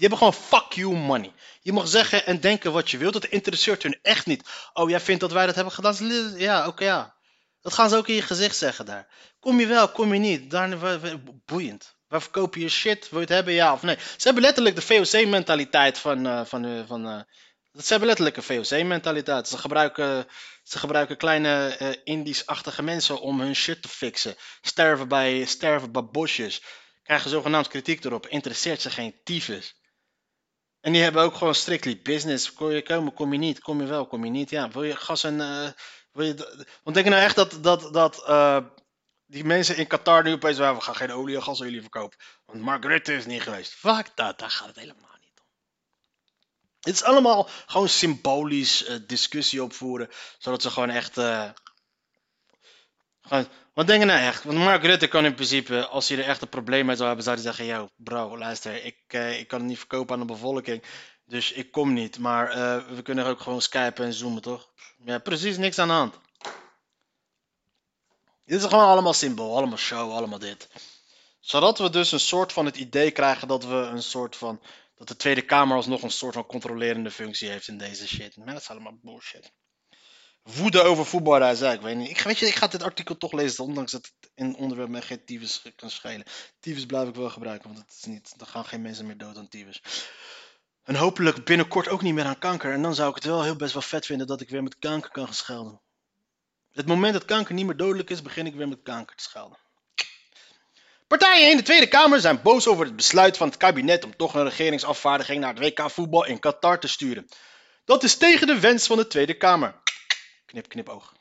Die 0.00 0.08
hebben 0.08 0.28
gewoon 0.28 0.48
fuck 0.48 0.72
you 0.72 0.96
money. 0.96 1.32
Je 1.60 1.72
mag 1.72 1.88
zeggen 1.88 2.26
en 2.26 2.40
denken 2.40 2.72
wat 2.72 2.90
je 2.90 2.98
wilt. 2.98 3.14
Het 3.14 3.24
interesseert 3.24 3.82
hun 3.82 3.98
echt 4.02 4.26
niet. 4.26 4.48
Oh, 4.72 4.90
jij 4.90 5.00
vindt 5.00 5.20
dat 5.20 5.32
wij 5.32 5.46
dat 5.46 5.54
hebben 5.54 5.72
gedaan? 5.72 6.38
Ja, 6.38 6.66
oké, 6.66 6.84
ja. 6.84 7.14
Dat 7.60 7.74
gaan 7.74 7.88
ze 7.88 7.96
ook 7.96 8.08
in 8.08 8.14
je 8.14 8.22
gezicht 8.22 8.56
zeggen 8.56 8.86
daar. 8.86 9.08
Kom 9.40 9.60
je 9.60 9.66
wel, 9.66 9.88
kom 9.88 10.12
je 10.12 10.20
niet. 10.20 10.50
Daar, 10.50 10.78
boeiend. 11.44 11.96
Waar 12.08 12.22
verkoop 12.22 12.54
je 12.54 12.68
shit? 12.68 13.08
Wil 13.08 13.20
je 13.20 13.26
het 13.26 13.34
hebben, 13.34 13.54
ja 13.54 13.72
of 13.72 13.82
nee? 13.82 13.96
Ze 13.96 14.24
hebben 14.24 14.42
letterlijk 14.42 14.76
de 14.76 14.82
VOC-mentaliteit 14.82 15.98
van... 15.98 16.26
eh, 16.26 16.44
van, 16.44 16.64
eh, 16.64 16.86
van 16.86 17.06
eh, 17.06 17.20
ze 17.82 17.88
hebben 17.88 18.08
letterlijk 18.08 18.36
een 18.36 18.42
VOC-mentaliteit. 18.42 19.48
Ze 19.48 19.58
gebruiken, 19.58 20.26
ze 20.62 20.78
gebruiken 20.78 21.16
kleine 21.16 21.76
eh 21.78 21.88
Indisch-achtige 22.04 22.82
mensen 22.82 23.20
om 23.20 23.40
hun 23.40 23.54
shit 23.56 23.82
te 23.82 23.88
fixen. 23.88 24.36
Sterven 24.60 25.08
bij, 25.08 25.44
sterven 25.44 25.92
bij 25.92 26.04
bosjes. 26.04 26.62
Krijgen 27.02 27.30
zogenaamd 27.30 27.68
kritiek 27.68 28.04
erop. 28.04 28.26
Interesseert 28.26 28.80
ze 28.80 28.90
geen 28.90 29.20
tyfus. 29.24 29.79
En 30.80 30.92
die 30.92 31.02
hebben 31.02 31.22
ook 31.22 31.34
gewoon 31.34 31.54
strictly 31.54 32.00
business. 32.02 32.52
Kom 32.52 32.70
je 32.70 32.82
komen, 32.82 33.14
kom 33.14 33.32
je 33.32 33.38
niet. 33.38 33.60
Kom 33.60 33.80
je 33.80 33.86
wel, 33.86 34.06
kom 34.06 34.24
je 34.24 34.30
niet. 34.30 34.50
Ja, 34.50 34.70
wil 34.70 34.82
je 34.82 34.96
gas 34.96 35.24
en... 35.24 35.40
eh, 35.40 35.68
wil 36.12 36.26
je 36.26 36.34
want 36.82 36.96
denk 36.96 37.06
je 37.06 37.12
nou 37.12 37.22
echt 37.24 37.36
dat, 37.36 37.58
dat, 37.62 37.92
dat 37.92 38.24
eh, 38.26 38.64
die 39.26 39.44
mensen 39.44 39.76
in 39.76 39.86
Qatar 39.86 40.22
nu 40.22 40.32
opeens... 40.32 40.56
"Ja, 40.56 40.74
We 40.74 40.80
gaan 40.80 40.94
geen 40.96 41.12
olie 41.12 41.36
en 41.36 41.42
gas 41.42 41.60
aan 41.60 41.66
jullie 41.66 41.80
verkopen. 41.80 42.18
Want 42.44 42.84
Rutte 42.84 43.14
is 43.14 43.26
niet 43.26 43.42
geweest. 43.42 43.72
Fuck 43.72 44.10
dat, 44.14 44.38
daar 44.38 44.50
gaat 44.50 44.66
het 44.66 44.76
helemaal 44.76 45.16
niet 45.20 45.40
om. 45.40 45.46
Het 46.80 46.94
is 46.94 47.02
allemaal 47.02 47.48
gewoon 47.66 47.88
symbolisch 47.88 48.84
eh, 48.84 48.96
discussie 49.06 49.62
opvoeren. 49.62 50.08
Zodat 50.38 50.62
ze 50.62 50.70
gewoon 50.70 50.90
echt... 50.90 51.16
wat 53.74 53.86
denk 53.86 54.00
je 54.00 54.06
nou 54.06 54.20
echt? 54.20 54.44
Want 54.44 54.58
Mark 54.58 54.82
Rutte 54.82 55.06
kan 55.08 55.24
in 55.24 55.34
principe, 55.34 55.86
als 55.86 56.08
hij 56.08 56.18
er 56.18 56.24
echt 56.24 56.42
een 56.42 56.48
probleem 56.48 56.86
mee 56.86 56.96
zou 56.96 57.06
hebben, 57.06 57.24
zou 57.24 57.36
hij 57.36 57.44
zeggen: 57.44 57.64
Yo, 57.64 57.88
bro, 57.96 58.38
luister, 58.38 58.84
ik, 58.84 58.98
eh, 59.06 59.38
ik 59.38 59.48
kan 59.48 59.58
het 59.58 59.68
niet 59.68 59.78
verkopen 59.78 60.14
aan 60.14 60.26
de 60.26 60.32
bevolking. 60.32 60.82
Dus 61.24 61.52
ik 61.52 61.70
kom 61.70 61.92
niet. 61.92 62.18
Maar 62.18 62.50
eh, 62.50 62.88
we 62.94 63.02
kunnen 63.02 63.26
ook 63.26 63.40
gewoon 63.40 63.62
skypen 63.62 64.04
en 64.04 64.12
zoomen, 64.12 64.42
toch? 64.42 64.70
Ja, 65.04 65.18
precies 65.18 65.56
niks 65.56 65.78
aan 65.78 65.88
de 65.88 65.94
hand. 65.94 66.14
Dit 68.44 68.60
is 68.60 68.68
gewoon 68.68 68.84
allemaal 68.84 69.12
symbool, 69.12 69.56
allemaal 69.56 69.78
show, 69.78 70.12
allemaal 70.12 70.38
dit. 70.38 70.68
Zodat 71.40 71.78
we 71.78 71.90
dus 71.90 72.12
een 72.12 72.20
soort 72.20 72.52
van 72.52 72.64
het 72.64 72.76
idee 72.76 73.10
krijgen 73.10 73.48
dat 73.48 73.64
we 73.64 73.74
een 73.74 74.02
soort 74.02 74.36
van. 74.36 74.60
dat 74.94 75.08
de 75.08 75.16
Tweede 75.16 75.42
Kamer 75.42 75.76
alsnog 75.76 76.02
een 76.02 76.10
soort 76.10 76.34
van 76.34 76.46
controlerende 76.46 77.10
functie 77.10 77.48
heeft 77.48 77.68
in 77.68 77.78
deze 77.78 78.08
shit. 78.08 78.36
Maar 78.36 78.46
dat 78.46 78.62
is 78.62 78.68
allemaal 78.68 78.98
bullshit. 79.02 79.52
Woede 80.54 80.82
over 80.82 81.06
voetbalreizen, 81.06 81.72
ik 81.72 81.80
weet 81.80 81.96
niet. 81.96 82.10
Ik, 82.10 82.20
weet 82.20 82.38
je, 82.38 82.46
ik 82.46 82.54
ga 82.54 82.66
dit 82.66 82.82
artikel 82.82 83.16
toch 83.16 83.32
lezen, 83.32 83.64
ondanks 83.64 83.92
dat 83.92 84.10
het 84.20 84.30
in 84.34 84.56
onderwerp 84.56 84.88
mij 84.88 85.02
geen 85.02 85.24
tyfus 85.24 85.62
kan 85.76 85.90
schelen. 85.90 86.26
Tyfus 86.60 86.86
blijf 86.86 87.08
ik 87.08 87.14
wel 87.14 87.30
gebruiken, 87.30 87.68
want 87.68 87.80
het 87.80 87.96
is 87.98 88.04
niet, 88.04 88.34
er 88.38 88.46
gaan 88.46 88.64
geen 88.64 88.82
mensen 88.82 89.06
meer 89.06 89.18
dood 89.18 89.36
aan 89.36 89.48
tyfus. 89.48 89.82
En 90.84 90.94
hopelijk 90.94 91.44
binnenkort 91.44 91.88
ook 91.88 92.02
niet 92.02 92.14
meer 92.14 92.24
aan 92.24 92.38
kanker. 92.38 92.72
En 92.72 92.82
dan 92.82 92.94
zou 92.94 93.08
ik 93.08 93.14
het 93.14 93.24
wel 93.24 93.42
heel 93.42 93.56
best 93.56 93.72
wel 93.72 93.82
vet 93.82 94.06
vinden 94.06 94.26
dat 94.26 94.40
ik 94.40 94.48
weer 94.48 94.62
met 94.62 94.78
kanker 94.78 95.10
kan 95.10 95.34
schelden. 95.34 95.80
Het 96.72 96.86
moment 96.86 97.12
dat 97.12 97.24
kanker 97.24 97.54
niet 97.54 97.66
meer 97.66 97.76
dodelijk 97.76 98.10
is, 98.10 98.22
begin 98.22 98.46
ik 98.46 98.54
weer 98.54 98.68
met 98.68 98.82
kanker 98.82 99.16
te 99.16 99.22
schelden. 99.22 99.58
Partijen 101.06 101.50
in 101.50 101.56
de 101.56 101.62
Tweede 101.62 101.88
Kamer 101.88 102.20
zijn 102.20 102.42
boos 102.42 102.66
over 102.66 102.84
het 102.84 102.96
besluit 102.96 103.36
van 103.36 103.48
het 103.48 103.56
kabinet 103.56 104.04
om 104.04 104.16
toch 104.16 104.34
een 104.34 104.44
regeringsafvaardiging 104.44 105.40
naar 105.40 105.54
het 105.54 105.58
WK 105.58 105.90
voetbal 105.90 106.24
in 106.24 106.38
Qatar 106.38 106.80
te 106.80 106.88
sturen. 106.88 107.28
Dat 107.84 108.02
is 108.02 108.16
tegen 108.16 108.46
de 108.46 108.60
wens 108.60 108.86
van 108.86 108.96
de 108.96 109.06
Tweede 109.06 109.36
Kamer. 109.36 109.80
Knip, 110.50 110.68
knipoog. 110.68 111.12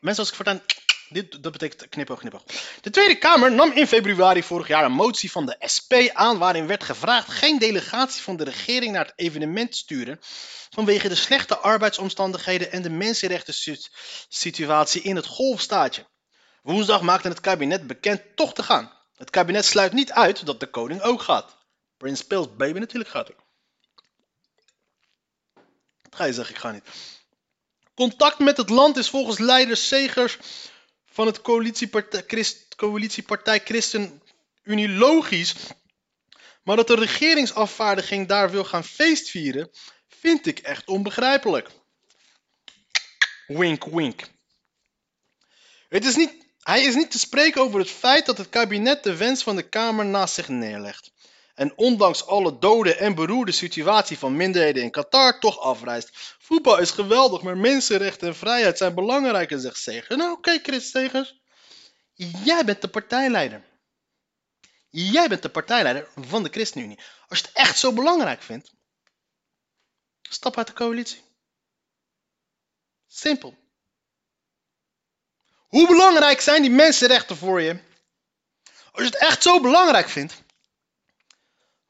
Mensen, 0.00 0.22
als 0.22 0.28
ik 0.28 0.34
voortaan. 0.34 0.62
Dit, 1.08 1.42
dat 1.42 1.52
betekent 1.52 1.88
knipoog, 1.88 2.18
knipoog. 2.18 2.42
De 2.80 2.90
Tweede 2.90 3.18
Kamer 3.18 3.52
nam 3.52 3.72
in 3.72 3.86
februari 3.86 4.42
vorig 4.42 4.68
jaar 4.68 4.84
een 4.84 4.92
motie 4.92 5.30
van 5.30 5.46
de 5.46 5.56
SP 5.76 5.92
aan. 6.12 6.38
waarin 6.38 6.66
werd 6.66 6.84
gevraagd 6.84 7.28
geen 7.28 7.58
delegatie 7.58 8.22
van 8.22 8.36
de 8.36 8.44
regering 8.44 8.92
naar 8.92 9.04
het 9.04 9.12
evenement 9.16 9.72
te 9.72 9.76
sturen. 9.78 10.18
vanwege 10.70 11.08
de 11.08 11.14
slechte 11.14 11.56
arbeidsomstandigheden 11.58 12.72
en 12.72 12.82
de 12.82 12.90
mensenrechten 12.90 13.54
situ- 13.54 13.88
situatie 14.28 15.02
in 15.02 15.16
het 15.16 15.26
golfstaatje. 15.26 16.06
Woensdag 16.62 17.02
maakte 17.02 17.28
het 17.28 17.40
kabinet 17.40 17.86
bekend 17.86 18.22
toch 18.36 18.54
te 18.54 18.62
gaan. 18.62 18.92
Het 19.16 19.30
kabinet 19.30 19.64
sluit 19.64 19.92
niet 19.92 20.12
uit 20.12 20.46
dat 20.46 20.60
de 20.60 20.66
koning 20.66 21.02
ook 21.02 21.22
gaat. 21.22 21.56
Prins 21.96 22.22
Pils 22.24 22.56
baby 22.56 22.78
natuurlijk 22.78 23.10
gaat 23.10 23.26
hij. 23.26 23.36
Wat 26.02 26.14
ga 26.16 26.24
je 26.24 26.32
zeggen, 26.32 26.54
ik 26.54 26.60
ga 26.60 26.70
niet. 26.70 26.84
Contact 28.02 28.38
met 28.38 28.56
het 28.56 28.68
land 28.68 28.96
is 28.96 29.08
volgens 29.08 29.38
leider 29.38 29.76
Segers 29.76 30.38
van 31.06 31.26
het 31.26 31.42
coalitiepartij, 31.42 32.24
Christ, 32.26 32.74
coalitiepartij 32.74 33.60
ChristenUnie 33.64 34.88
logisch. 34.88 35.54
Maar 36.62 36.76
dat 36.76 36.86
de 36.86 36.94
regeringsafvaardiging 36.94 38.28
daar 38.28 38.50
wil 38.50 38.64
gaan 38.64 38.84
feestvieren, 38.84 39.70
vind 40.08 40.46
ik 40.46 40.58
echt 40.58 40.88
onbegrijpelijk. 40.88 41.70
Wink, 43.46 43.84
wink. 43.84 44.22
Het 45.88 46.04
is 46.04 46.16
niet, 46.16 46.46
hij 46.60 46.84
is 46.84 46.94
niet 46.94 47.10
te 47.10 47.18
spreken 47.18 47.60
over 47.60 47.78
het 47.78 47.90
feit 47.90 48.26
dat 48.26 48.38
het 48.38 48.48
kabinet 48.48 49.02
de 49.02 49.16
wens 49.16 49.42
van 49.42 49.56
de 49.56 49.68
Kamer 49.68 50.06
naast 50.06 50.34
zich 50.34 50.48
neerlegt. 50.48 51.11
En 51.54 51.76
ondanks 51.76 52.26
alle 52.26 52.58
dode 52.58 52.94
en 52.94 53.14
beroerde 53.14 53.52
situatie 53.52 54.18
van 54.18 54.36
minderheden 54.36 54.82
in 54.82 54.90
Qatar 54.90 55.40
toch 55.40 55.58
afreist. 55.60 56.36
Voetbal 56.38 56.78
is 56.78 56.90
geweldig, 56.90 57.42
maar 57.42 57.56
mensenrechten 57.56 58.28
en 58.28 58.36
vrijheid 58.36 58.78
zijn 58.78 58.94
belangrijker, 58.94 59.58
zegt 59.58 59.76
Segers. 59.76 60.16
Nou 60.16 60.32
oké 60.32 60.58
Chris 60.62 60.90
Segers, 60.90 61.40
jij 62.44 62.64
bent 62.64 62.80
de 62.80 62.88
partijleider. 62.88 63.64
Jij 64.90 65.28
bent 65.28 65.42
de 65.42 65.48
partijleider 65.48 66.08
van 66.14 66.42
de 66.42 66.48
ChristenUnie. 66.48 66.98
Als 67.28 67.38
je 67.38 67.44
het 67.44 67.54
echt 67.54 67.78
zo 67.78 67.92
belangrijk 67.92 68.42
vindt, 68.42 68.72
stap 70.22 70.56
uit 70.56 70.66
de 70.66 70.72
coalitie. 70.72 71.22
Simpel. 73.06 73.56
Hoe 75.66 75.86
belangrijk 75.86 76.40
zijn 76.40 76.62
die 76.62 76.70
mensenrechten 76.70 77.36
voor 77.36 77.60
je? 77.60 77.78
Als 78.92 79.02
je 79.02 79.04
het 79.04 79.16
echt 79.16 79.42
zo 79.42 79.60
belangrijk 79.60 80.08
vindt, 80.08 80.42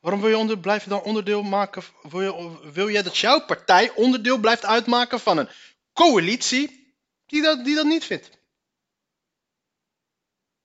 waarom 0.03 0.21
wil 0.21 0.31
je, 0.31 0.37
onder, 0.37 0.59
blijf 0.59 0.85
je 0.85 0.89
dan 0.89 1.03
onderdeel 1.03 1.43
maken? 1.43 1.83
Wil, 2.03 2.21
je, 2.21 2.71
wil 2.73 2.91
jij 2.91 3.03
dat 3.03 3.19
jouw 3.19 3.45
partij 3.45 3.91
onderdeel 3.95 4.39
blijft 4.39 4.65
uitmaken 4.65 5.21
van 5.21 5.39
een 5.39 5.49
coalitie 5.93 6.95
die 7.27 7.43
dat, 7.43 7.65
die 7.65 7.75
dat 7.75 7.85
niet 7.85 8.05
vindt? 8.05 8.31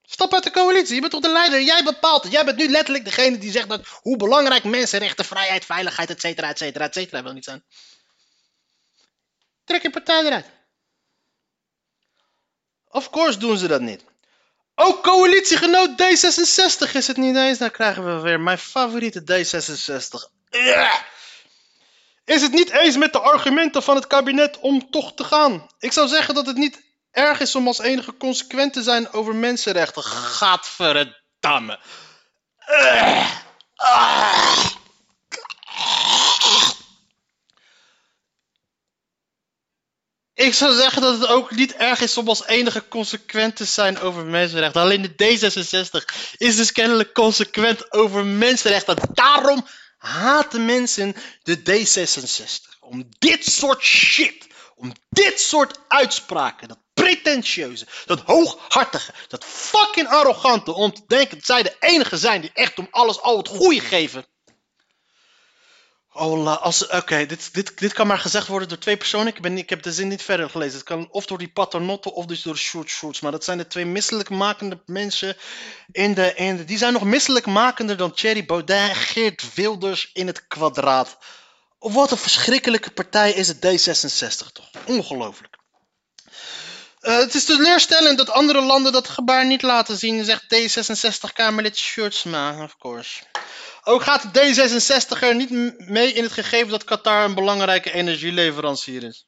Stap 0.01 0.33
uit 0.33 0.43
de 0.43 0.51
coalitie. 0.51 0.95
Je 0.95 0.99
bent 0.99 1.11
toch 1.11 1.21
de 1.21 1.31
leider? 1.31 1.61
Jij 1.61 1.83
bepaalt. 1.83 2.31
Jij 2.31 2.45
bent 2.45 2.57
nu 2.57 2.67
letterlijk 2.67 3.05
degene 3.05 3.37
die 3.37 3.51
zegt 3.51 3.69
dat 3.69 3.87
hoe 3.87 4.17
belangrijk 4.17 4.63
mensenrechten, 4.63 5.25
vrijheid, 5.25 5.65
veiligheid, 5.65 6.09
et 6.09 6.21
cetera, 6.21 6.49
et 6.49 6.57
cetera, 6.57 6.85
et 6.85 6.93
cetera 6.93 7.23
wil 7.23 7.33
niet 7.33 7.43
zijn. 7.43 7.63
Trek 9.63 9.81
je 9.81 9.89
partij 9.89 10.25
eruit. 10.25 10.45
Of 12.87 13.09
course 13.09 13.39
doen 13.39 13.57
ze 13.57 13.67
dat 13.67 13.81
niet. 13.81 14.03
Ook 14.79 15.03
coalitiegenoot 15.03 15.89
D66 15.89 16.91
is 16.91 17.07
het 17.07 17.17
niet 17.17 17.35
eens. 17.35 17.57
Dan 17.57 17.71
krijgen 17.71 18.05
we 18.05 18.21
weer 18.21 18.39
mijn 18.39 18.57
favoriete 18.57 19.21
D66. 19.21 20.31
Ugh. 20.51 20.95
Is 22.25 22.41
het 22.41 22.51
niet 22.51 22.69
eens 22.69 22.97
met 22.97 23.13
de 23.13 23.19
argumenten 23.19 23.83
van 23.83 23.95
het 23.95 24.07
kabinet 24.07 24.59
om 24.59 24.89
toch 24.91 25.13
te 25.13 25.23
gaan? 25.23 25.67
Ik 25.79 25.91
zou 25.91 26.07
zeggen 26.07 26.33
dat 26.33 26.45
het 26.45 26.57
niet 26.57 26.81
erg 27.11 27.39
is 27.39 27.55
om 27.55 27.67
als 27.67 27.79
enige 27.79 28.17
consequent 28.17 28.73
te 28.73 28.83
zijn 28.83 29.13
over 29.13 29.35
mensenrechten. 29.35 30.03
Gadverdamme. 30.03 31.79
Ugh. 32.67 33.31
Ah. 33.75 34.76
Ik 40.37 40.53
zou 40.53 40.75
zeggen 40.75 41.01
dat 41.01 41.19
het 41.19 41.29
ook 41.29 41.51
niet 41.51 41.73
erg 41.73 42.01
is 42.01 42.17
om 42.17 42.27
als 42.27 42.45
enige 42.45 42.87
consequent 42.87 43.55
te 43.55 43.65
zijn 43.65 43.99
over 43.99 44.25
mensenrechten. 44.25 44.81
Alleen 44.81 45.01
de 45.01 45.37
D66 45.39 46.15
is 46.37 46.55
dus 46.55 46.71
kennelijk 46.71 47.13
consequent 47.13 47.91
over 47.93 48.25
mensenrechten. 48.25 48.95
Daarom 49.13 49.67
haten 49.97 50.65
mensen 50.65 51.15
de 51.43 51.59
D66. 51.59 52.79
Om 52.79 53.09
dit 53.19 53.45
soort 53.45 53.83
shit, 53.83 54.47
om 54.75 54.91
dit 55.09 55.39
soort 55.41 55.79
uitspraken, 55.87 56.67
dat 56.67 56.79
pretentieuze, 56.93 57.87
dat 58.05 58.21
hooghartige, 58.21 59.13
dat 59.27 59.45
fucking 59.45 60.07
arrogante, 60.07 60.73
om 60.73 60.93
te 60.93 61.03
denken 61.07 61.37
dat 61.37 61.45
zij 61.45 61.63
de 61.63 61.75
enige 61.79 62.17
zijn 62.17 62.41
die 62.41 62.51
echt 62.53 62.79
om 62.79 62.87
alles 62.91 63.21
al 63.21 63.37
het 63.37 63.47
goede 63.47 63.79
geven. 63.79 64.25
Oh, 66.19 66.71
oké, 66.91 67.25
dit, 67.25 67.53
dit, 67.53 67.79
dit 67.79 67.93
kan 67.93 68.07
maar 68.07 68.19
gezegd 68.19 68.47
worden 68.47 68.69
door 68.69 68.77
twee 68.77 68.97
personen. 68.97 69.27
Ik, 69.27 69.41
ben, 69.41 69.57
ik 69.57 69.69
heb 69.69 69.83
de 69.83 69.93
zin 69.93 70.07
niet 70.07 70.21
verder 70.21 70.49
gelezen. 70.49 70.77
Het 70.77 70.87
kan 70.87 71.07
of 71.11 71.25
door 71.25 71.37
die 71.37 71.51
paternotte 71.51 72.13
of 72.13 72.25
dus 72.25 72.41
door 72.41 72.57
Short 72.57 72.89
Shorts. 72.89 73.19
Maar 73.19 73.31
dat 73.31 73.43
zijn 73.43 73.57
de 73.57 73.67
twee 73.67 73.85
misselijkmakende 73.85 74.81
mensen 74.85 75.37
in 75.91 76.13
de, 76.13 76.33
in 76.35 76.57
de... 76.57 76.65
Die 76.65 76.77
zijn 76.77 76.93
nog 76.93 77.03
misselijkmakender 77.03 77.97
dan 77.97 78.13
Thierry 78.13 78.45
Baudet 78.45 78.95
Geert 78.95 79.53
Wilders 79.53 80.09
in 80.13 80.27
het 80.27 80.47
kwadraat. 80.47 81.17
Wat 81.79 82.11
een 82.11 82.17
verschrikkelijke 82.17 82.91
partij 82.91 83.31
is 83.31 83.47
het 83.47 83.57
D66 83.57 84.51
toch. 84.53 84.69
Ongelooflijk. 84.85 85.57
Uh, 87.01 87.17
het 87.17 87.33
is 87.33 87.45
teleurstellend 87.45 88.17
dat 88.17 88.29
andere 88.29 88.61
landen 88.61 88.91
dat 88.91 89.07
gebaar 89.07 89.45
niet 89.45 89.61
laten 89.61 89.97
zien, 89.97 90.25
zegt 90.25 90.43
D66-Kamerlid 90.43 91.77
Schurtsma, 91.77 92.63
of 92.63 92.77
course. 92.77 93.23
Ook 93.87 94.03
gaat 94.03 94.33
de 94.33 94.39
D66er 94.39 95.35
niet 95.35 95.49
mee 95.89 96.13
in 96.13 96.23
het 96.23 96.31
gegeven 96.31 96.69
dat 96.69 96.83
Qatar 96.83 97.23
een 97.23 97.33
belangrijke 97.33 97.91
energieleverancier 97.91 99.03
is. 99.03 99.27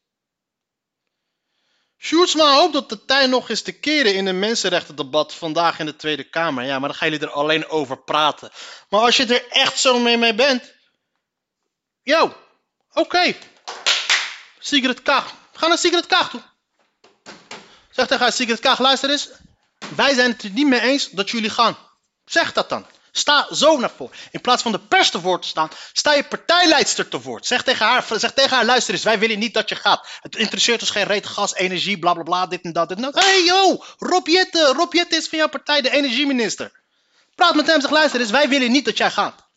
Sjoerdsma 1.97 2.53
hoopt 2.53 2.73
dat 2.73 2.89
de 2.89 3.05
tijd 3.05 3.29
nog 3.29 3.49
eens 3.49 3.61
te 3.61 3.71
keren 3.71 4.15
in 4.15 4.25
een 4.25 4.39
mensenrechtendebat 4.39 5.33
vandaag 5.33 5.79
in 5.79 5.85
de 5.85 5.95
Tweede 5.95 6.29
Kamer. 6.29 6.63
Ja, 6.63 6.79
maar 6.79 6.89
dan 6.89 6.97
gaan 6.97 7.09
jullie 7.09 7.25
er 7.25 7.33
alleen 7.33 7.67
over 7.67 7.97
praten. 8.03 8.51
Maar 8.89 9.01
als 9.01 9.17
je 9.17 9.25
er 9.25 9.47
echt 9.49 9.79
zo 9.79 9.99
mee, 9.99 10.17
mee 10.17 10.35
bent. 10.35 10.73
Yo, 12.01 12.23
oké. 12.23 12.35
Okay. 12.99 13.37
Sigrid 14.59 15.01
Kaag. 15.01 15.33
Ga 15.53 15.67
naar 15.67 15.77
Sigrid 15.77 16.05
Kaag 16.05 16.29
toe. 16.29 16.41
Zeg 17.89 18.07
tegen 18.07 18.23
haar, 18.23 18.33
Sigrid 18.33 18.59
Kaag, 18.59 18.79
luister 18.79 19.09
eens. 19.09 19.29
Wij 19.95 20.13
zijn 20.13 20.31
het 20.31 20.43
er 20.43 20.49
niet 20.49 20.67
mee 20.67 20.81
eens 20.81 21.09
dat 21.09 21.29
jullie 21.29 21.49
gaan. 21.49 21.77
Zeg 22.25 22.53
dat 22.53 22.69
dan. 22.69 22.85
Sta 23.19 23.47
zo 23.51 23.77
naar 23.77 23.91
voren. 23.97 24.15
In 24.31 24.41
plaats 24.41 24.61
van 24.61 24.71
de 24.71 24.79
pers 24.79 25.09
te 25.09 25.21
woord 25.21 25.41
te 25.41 25.47
staan, 25.47 25.69
sta 25.93 26.13
je 26.13 26.23
partijleidster 26.23 27.07
te 27.07 27.21
woord. 27.21 27.45
Zeg 27.45 27.63
tegen 27.63 27.85
haar, 27.85 28.05
zeg 28.15 28.33
tegen 28.33 28.55
haar 28.55 28.65
luister 28.65 28.93
eens, 28.93 29.03
wij 29.03 29.19
willen 29.19 29.39
niet 29.39 29.53
dat 29.53 29.69
je 29.69 29.75
gaat. 29.75 30.07
Het 30.21 30.35
interesseert 30.35 30.81
ons 30.81 30.89
geen 30.89 31.03
reet 31.03 31.25
gas, 31.25 31.55
energie, 31.55 31.99
bla 31.99 32.13
bla 32.13 32.23
bla, 32.23 32.47
dit 32.47 32.61
en 32.61 32.73
dat. 32.73 32.89
Hé 32.89 33.09
hey 33.13 33.43
yo, 33.43 33.83
Rob 33.97 34.27
Jette, 34.27 34.73
Rob 34.75 34.93
Jette 34.93 35.15
is 35.15 35.27
van 35.27 35.37
jouw 35.37 35.49
partij 35.49 35.81
de 35.81 35.89
energieminister. 35.89 36.71
Praat 37.35 37.55
met 37.55 37.67
hem, 37.67 37.81
zeg 37.81 37.89
luister 37.89 38.19
eens, 38.19 38.29
wij 38.29 38.49
willen 38.49 38.71
niet 38.71 38.85
dat 38.85 38.97
jij 38.97 39.11
gaat. 39.11 39.47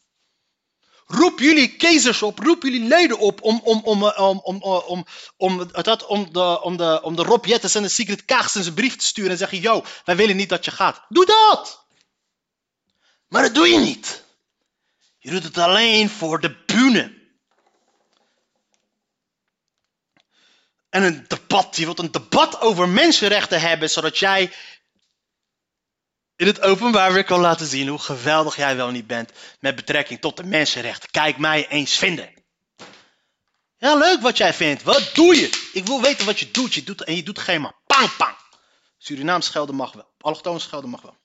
Roep 1.07 1.39
jullie 1.39 1.77
kezers 1.77 2.23
op, 2.23 2.39
roep 2.39 2.63
jullie 2.63 2.85
leden 2.85 3.19
op 3.19 3.43
om, 3.43 3.61
om, 3.65 3.81
om, 3.85 4.05
om, 4.05 4.41
om, 4.43 4.63
om, 4.63 5.07
om, 5.37 5.71
dat, 5.83 6.07
om, 6.07 6.33
de, 6.33 6.63
om, 6.63 6.77
de, 6.77 7.03
om 7.03 7.17
de 7.17 7.23
Rob 7.23 7.45
Jettes 7.45 7.75
en 7.75 7.83
de 7.83 7.89
Secret 7.89 8.25
Kaags 8.25 8.53
zijn 8.53 8.75
brief 8.75 8.97
te 8.97 9.05
sturen 9.05 9.31
en 9.31 9.39
zeggen, 9.39 9.61
yo, 9.61 9.85
wij 10.05 10.17
willen 10.17 10.37
niet 10.37 10.49
dat 10.49 10.65
je 10.65 10.71
gaat. 10.71 11.01
Doe 11.09 11.27
dat! 11.27 11.82
Maar 13.33 13.43
dat 13.43 13.55
doe 13.55 13.69
je 13.69 13.79
niet. 13.79 14.25
Je 15.19 15.31
doet 15.31 15.43
het 15.43 15.59
alleen 15.59 16.11
voor 16.11 16.41
de 16.41 16.51
bühne. 16.67 17.21
En 20.91 21.03
een 21.03 21.25
debat, 21.29 21.77
je 21.77 21.85
wilt 21.85 21.99
een 21.99 22.11
debat 22.11 22.61
over 22.61 22.89
mensenrechten 22.89 23.61
hebben, 23.61 23.91
zodat 23.91 24.19
jij 24.19 24.53
in 26.37 26.47
het 26.47 26.61
openbaar 26.61 27.13
weer 27.13 27.25
kan 27.25 27.41
laten 27.41 27.67
zien 27.67 27.89
hoe 27.89 27.99
geweldig 27.99 28.57
jij 28.57 28.77
wel 28.77 28.91
niet 28.91 29.07
bent 29.07 29.31
met 29.61 29.77
betrekking 29.77 30.21
tot 30.21 30.37
de 30.37 30.45
mensenrechten. 30.45 31.11
Kijk 31.11 31.39
mij 31.39 31.69
eens 31.69 31.97
vinden. 31.97 32.31
Ja, 33.79 33.95
leuk 33.95 34.21
wat 34.21 34.37
jij 34.37 34.55
vindt. 34.55 34.83
Wat 34.83 35.11
doe 35.15 35.37
je? 35.37 35.71
Ik 35.73 35.87
wil 35.87 36.03
weten 36.03 36.27
wat 36.27 36.39
je 36.39 36.51
doet. 36.51 36.75
Je 36.75 36.85
doet 36.85 37.05
en 37.05 37.17
je 37.17 37.23
doet 37.23 37.39
geen 37.39 37.61
maar 37.61 37.75
pang, 37.87 38.17
pang. 38.17 38.37
Surinaams 38.99 39.47
schelden 39.47 39.75
mag 39.75 39.93
wel. 39.93 40.11
Allochtoons 40.21 40.63
schelden 40.63 40.91
mag 40.91 41.03
wel. 41.03 41.17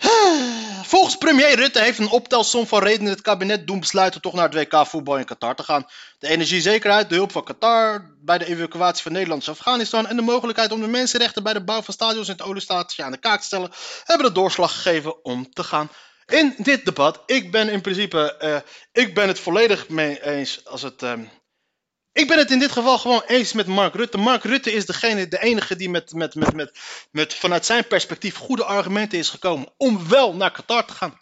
Volgens 0.92 1.16
premier 1.16 1.54
Rutte 1.54 1.80
heeft 1.80 1.98
een 1.98 2.10
optelsom 2.10 2.66
van 2.66 2.82
redenen 2.82 3.12
het 3.12 3.20
kabinet 3.20 3.66
doen 3.66 3.80
besluiten 3.80 4.20
toch 4.20 4.32
naar 4.32 4.48
het 4.48 4.54
WK 4.54 4.86
voetbal 4.86 5.18
in 5.18 5.24
Qatar 5.24 5.54
te 5.54 5.62
gaan. 5.62 5.86
De 6.18 6.28
energiezekerheid, 6.28 7.08
de 7.08 7.14
hulp 7.14 7.32
van 7.32 7.44
Qatar 7.44 8.14
bij 8.20 8.38
de 8.38 8.46
evacuatie 8.46 9.02
van 9.02 9.12
Nederland 9.12 9.46
en 9.46 9.52
Afghanistan 9.52 10.06
en 10.06 10.16
de 10.16 10.22
mogelijkheid 10.22 10.72
om 10.72 10.80
de 10.80 10.86
mensenrechten 10.86 11.42
bij 11.42 11.52
de 11.52 11.64
bouw 11.64 11.82
van 11.82 11.94
stadions 11.94 12.28
in 12.28 12.32
het 12.32 12.42
oliestaatje 12.42 13.02
aan 13.02 13.12
de 13.12 13.18
kaak 13.18 13.40
te 13.40 13.46
stellen, 13.46 13.70
hebben 14.04 14.26
de 14.26 14.32
doorslag 14.32 14.72
gegeven 14.72 15.24
om 15.24 15.52
te 15.52 15.64
gaan. 15.64 15.90
In 16.26 16.54
dit 16.56 16.84
debat, 16.84 17.22
ik 17.26 17.50
ben 17.50 17.68
in 17.68 17.80
principe, 17.80 18.36
uh, 18.40 18.56
ik 19.04 19.14
ben 19.14 19.28
het 19.28 19.40
volledig 19.40 19.88
mee 19.88 20.24
eens 20.24 20.64
als 20.64 20.82
het... 20.82 21.02
Uh, 21.02 21.12
ik 22.12 22.28
ben 22.28 22.38
het 22.38 22.50
in 22.50 22.58
dit 22.58 22.72
geval 22.72 22.98
gewoon 22.98 23.22
eens 23.26 23.52
met 23.52 23.66
Mark 23.66 23.94
Rutte. 23.94 24.18
Mark 24.18 24.44
Rutte 24.44 24.72
is 24.72 24.86
degene, 24.86 25.28
de 25.28 25.42
enige 25.42 25.76
die 25.76 25.90
met, 25.90 26.12
met, 26.12 26.34
met, 26.34 26.54
met, 26.54 26.78
met 27.10 27.34
vanuit 27.34 27.66
zijn 27.66 27.86
perspectief 27.86 28.36
goede 28.36 28.64
argumenten 28.64 29.18
is 29.18 29.28
gekomen 29.28 29.72
om 29.76 30.08
wel 30.08 30.34
naar 30.34 30.52
Qatar 30.52 30.86
te 30.86 30.92
gaan. 30.92 31.20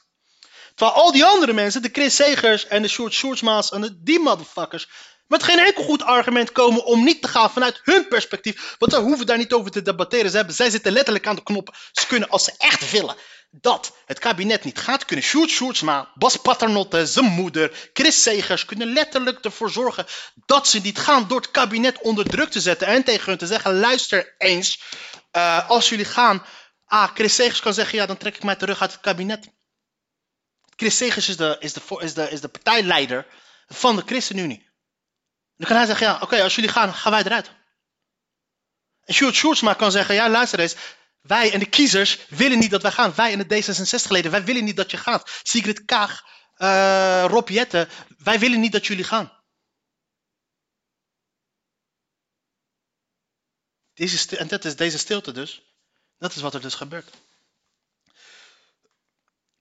Terwijl 0.75 0.99
al 0.99 1.13
die 1.13 1.25
andere 1.25 1.53
mensen, 1.53 1.83
de 1.83 1.89
Chris 1.93 2.17
Segers 2.17 2.67
en 2.67 2.83
de 2.83 2.89
Short 2.89 3.13
Shortsma's 3.13 3.71
en 3.71 3.81
de, 3.81 4.03
die 4.03 4.21
motherfuckers, 4.21 4.89
met 5.29 5.43
geen 5.43 5.59
enkel 5.59 5.85
goed 5.85 6.03
argument 6.03 6.53
komen 6.53 6.85
om 6.85 7.05
niet 7.05 7.23
te 7.23 7.29
gaan 7.29 7.51
vanuit 7.51 7.81
hun 7.83 8.09
perspectief. 8.09 8.77
Want 8.79 8.93
ze 8.93 8.99
hoeven 8.99 9.27
daar 9.27 9.39
niet 9.39 9.53
over 9.53 9.71
te 9.71 9.83
debatteren. 9.83 10.31
Ze 10.31 10.37
hebben, 10.37 10.55
zij 10.55 10.71
zitten 10.71 10.93
letterlijk 10.93 11.27
aan 11.27 11.37
de 11.37 11.43
knop. 11.43 11.77
Ze 11.93 12.07
kunnen, 12.07 12.29
als 12.29 12.45
ze 12.45 12.55
echt 12.59 12.91
willen, 12.91 13.17
dat 13.51 13.97
het 14.07 14.19
kabinet 14.19 14.65
niet 14.65 14.79
gaat, 14.79 15.05
kunnen 15.05 15.25
Sjoerd 15.25 15.51
Sjoerdsma, 15.51 16.11
Bas 16.15 16.37
Paternotte, 16.37 17.07
zijn 17.07 17.25
moeder, 17.25 17.91
Chris 17.93 18.23
Segers 18.23 18.65
kunnen 18.65 18.93
letterlijk 18.93 19.45
ervoor 19.45 19.71
zorgen 19.71 20.07
dat 20.47 20.69
ze 20.69 20.81
niet 20.81 20.99
gaan 20.99 21.29
door 21.29 21.41
het 21.41 21.51
kabinet 21.51 22.01
onder 22.01 22.25
druk 22.25 22.51
te 22.51 22.61
zetten 22.61 22.87
en 22.87 23.05
tegen 23.05 23.29
hun 23.29 23.39
te 23.39 23.47
zeggen, 23.47 23.79
luister 23.79 24.35
eens, 24.39 24.83
uh, 25.33 25.69
als 25.69 25.89
jullie 25.89 26.05
gaan, 26.05 26.45
ah, 26.85 27.15
Chris 27.15 27.35
Segers 27.35 27.61
kan 27.61 27.75
zeggen, 27.75 27.99
ja, 27.99 28.07
dan 28.07 28.17
trek 28.17 28.37
ik 28.37 28.43
mij 28.43 28.57
terug 28.57 28.81
uit 28.81 28.93
het 28.93 29.01
kabinet. 29.01 29.49
Chris 30.77 30.97
Segers 30.97 31.29
is 31.29 31.37
de, 31.37 31.57
is 31.59 31.73
de, 31.73 31.81
is 31.99 32.15
de, 32.15 32.31
is 32.31 32.41
de 32.41 32.49
partijleider 32.49 33.27
van 33.67 33.97
de 33.97 34.03
ChristenUnie. 34.07 34.68
Dan 35.59 35.67
kan 35.67 35.77
hij 35.77 35.87
zeggen, 35.87 36.07
ja, 36.07 36.19
oké, 36.21 36.43
als 36.43 36.55
jullie 36.55 36.71
gaan, 36.71 36.95
gaan 36.95 37.13
wij 37.13 37.25
eruit. 37.25 37.51
En 39.05 39.15
Sjoerd 39.15 39.35
Sjoerdsma 39.35 39.75
kan 39.75 39.91
zeggen, 39.91 40.15
ja, 40.15 40.29
luister 40.29 40.61
eens, 40.61 40.77
Wij 41.21 41.53
en 41.53 41.59
de 41.59 41.69
kiezers 41.69 42.19
willen 42.29 42.59
niet 42.59 42.71
dat 42.71 42.83
wij 42.83 42.93
gaan. 42.93 43.15
Wij 43.15 43.33
en 43.33 43.49
de 43.49 43.63
D66-leden, 43.63 44.31
wij 44.31 44.45
willen 44.45 44.65
niet 44.65 44.77
dat 44.77 44.91
je 44.91 44.97
gaat. 44.97 45.41
Sigrid 45.43 45.85
Kaag, 45.85 46.25
uh, 46.57 47.25
Rob 47.29 47.49
Jetten, 47.49 47.89
wij 48.19 48.39
willen 48.39 48.61
niet 48.61 48.73
dat 48.73 48.87
jullie 48.87 49.05
gaan. 49.05 49.33
Deze 53.95 54.37
en 54.37 54.49
dat 54.49 54.65
is 54.65 54.77
deze 54.77 54.99
stilte 54.99 55.33
dus. 55.33 55.63
Dat 56.19 56.35
is 56.35 56.43
wat 56.43 56.55
er 56.55 56.61
dus 56.61 56.75
gebeurt. 56.75 57.11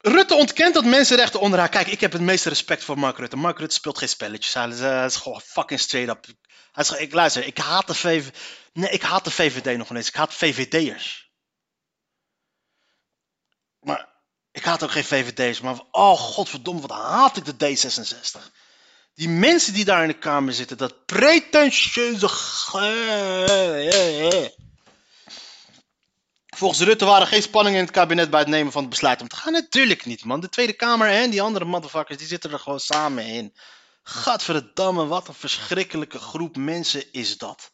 Rutte 0.07 0.35
ontkent 0.35 0.73
dat 0.73 0.85
mensenrechten 0.85 1.39
onder 1.39 1.59
haar. 1.59 1.69
Kijk, 1.69 1.87
ik 1.87 2.01
heb 2.01 2.11
het 2.11 2.21
meeste 2.21 2.49
respect 2.49 2.83
voor 2.83 2.99
Mark 2.99 3.17
Rutte. 3.17 3.35
Mark 3.35 3.59
Rutte 3.59 3.75
speelt 3.75 3.97
geen 3.97 4.09
spelletjes. 4.09 4.53
Hij 4.53 4.67
is, 4.67 4.79
is 4.79 5.15
gewoon 5.15 5.41
fucking 5.41 5.79
straight 5.79 6.15
up. 6.15 6.25
Hij 6.71 6.83
is, 6.83 6.91
ik 6.91 7.13
luister, 7.13 7.45
ik 7.45 7.57
haat 7.57 7.87
de 7.87 7.93
VVD. 7.93 8.37
Nee, 8.73 8.89
ik 8.89 9.01
haat 9.01 9.23
de 9.23 9.31
VVD 9.31 9.77
nog 9.77 9.89
eens. 9.89 10.07
Ik 10.07 10.15
haat 10.15 10.33
VVD'ers. 10.33 11.31
Maar 13.79 14.09
ik 14.51 14.63
haat 14.63 14.83
ook 14.83 14.91
geen 14.91 15.03
VVD'ers. 15.03 15.61
Maar 15.61 15.79
oh 15.91 16.19
godverdomme, 16.19 16.81
wat 16.81 16.91
haat 16.91 17.37
ik 17.37 17.45
de 17.45 17.77
D66. 17.77 18.51
Die 19.13 19.29
mensen 19.29 19.73
die 19.73 19.85
daar 19.85 20.01
in 20.01 20.07
de 20.07 20.17
Kamer 20.17 20.53
zitten, 20.53 20.77
dat 20.77 21.05
pretentieuze. 21.05 22.27
Volgens 26.57 26.81
Rutte 26.81 27.05
waren 27.05 27.27
geen 27.27 27.41
spanningen 27.41 27.79
in 27.79 27.85
het 27.85 27.93
kabinet 27.93 28.29
bij 28.29 28.39
het 28.39 28.49
nemen 28.49 28.71
van 28.71 28.81
het 28.81 28.89
besluit 28.89 29.21
om 29.21 29.27
te 29.27 29.35
gaan. 29.35 29.51
Natuurlijk 29.51 30.05
niet, 30.05 30.23
man. 30.23 30.39
De 30.39 30.49
Tweede 30.49 30.73
Kamer 30.73 31.09
en 31.09 31.29
die 31.29 31.41
andere 31.41 31.65
motherfuckers, 31.65 32.17
die 32.17 32.27
zitten 32.27 32.51
er 32.51 32.59
gewoon 32.59 32.79
samen 32.79 33.25
in. 33.25 33.53
Gadverdamme, 34.03 35.05
wat 35.05 35.27
een 35.27 35.33
verschrikkelijke 35.33 36.19
groep 36.19 36.55
mensen 36.55 37.11
is 37.11 37.37
dat. 37.37 37.71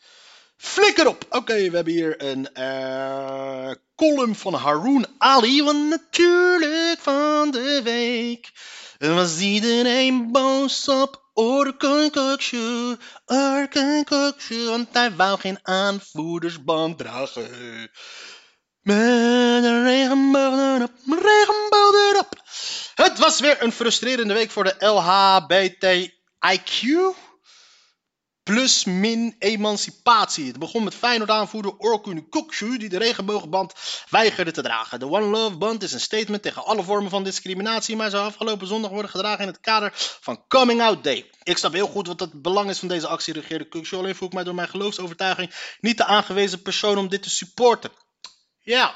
Flikker 0.57 1.07
op! 1.07 1.25
Oké, 1.29 1.69
we 1.69 1.75
hebben 1.75 1.93
hier 1.93 2.23
een 2.23 2.49
uh, 2.53 3.71
column 3.95 4.35
van 4.35 4.53
Haroon 4.53 5.05
Ali, 5.17 5.63
van 5.63 5.87
natuurlijk 5.87 6.99
van 6.99 7.51
de 7.51 7.81
week. 7.83 8.51
Was 8.97 9.39
iedereen 9.39 10.31
boos 10.31 10.87
op 10.87 11.23
Orkenkoksje, 11.33 12.97
Orkenkoksje, 13.25 14.63
want 14.65 14.87
hij 14.91 15.15
wou 15.15 15.39
geen 15.39 15.59
aanvoerdersband 15.61 16.97
dragen. 16.97 17.89
Met 18.83 19.63
een 19.63 19.83
regenboog 19.83 21.93
erop. 21.93 22.41
Het 22.95 23.17
was 23.17 23.39
weer 23.39 23.63
een 23.63 23.71
frustrerende 23.71 24.33
week 24.33 24.51
voor 24.51 24.63
de 24.63 24.75
LHBTIQ. 24.79 26.11
Plus 28.43 28.83
min 28.83 29.35
emancipatie. 29.39 30.47
Het 30.47 30.59
begon 30.59 30.83
met 30.83 30.95
Feyenoord 30.95 31.29
aanvoerder 31.29 31.77
Orkun 31.77 32.29
Kokshu 32.29 32.77
die 32.77 32.89
de 32.89 32.97
regenboogband 32.97 33.73
weigerde 34.09 34.51
te 34.51 34.61
dragen. 34.61 34.99
De 34.99 35.09
One 35.09 35.25
Love 35.25 35.57
band 35.57 35.83
is 35.83 35.93
een 35.93 35.99
statement 35.99 36.41
tegen 36.41 36.65
alle 36.65 36.83
vormen 36.83 37.09
van 37.09 37.23
discriminatie, 37.23 37.95
maar 37.95 38.09
zou 38.09 38.25
afgelopen 38.25 38.67
zondag 38.67 38.91
worden 38.91 39.11
gedragen 39.11 39.41
in 39.41 39.47
het 39.47 39.59
kader 39.59 39.91
van 40.21 40.47
Coming 40.47 40.81
Out 40.81 41.03
Day. 41.03 41.29
Ik 41.43 41.57
snap 41.57 41.73
heel 41.73 41.87
goed 41.87 42.07
wat 42.07 42.19
het 42.19 42.41
belang 42.41 42.69
is 42.69 42.79
van 42.79 42.87
deze 42.87 43.07
actie, 43.07 43.33
regeerde 43.33 43.67
Kokshu. 43.67 43.97
Alleen 43.97 44.15
voel 44.15 44.27
ik 44.27 44.33
mij 44.33 44.43
door 44.43 44.55
mijn 44.55 44.69
geloofsovertuiging 44.69 45.53
niet 45.79 45.97
de 45.97 46.05
aangewezen 46.05 46.61
persoon 46.61 46.97
om 46.97 47.09
dit 47.09 47.23
te 47.23 47.29
supporten. 47.29 47.91
Ja, 48.63 48.93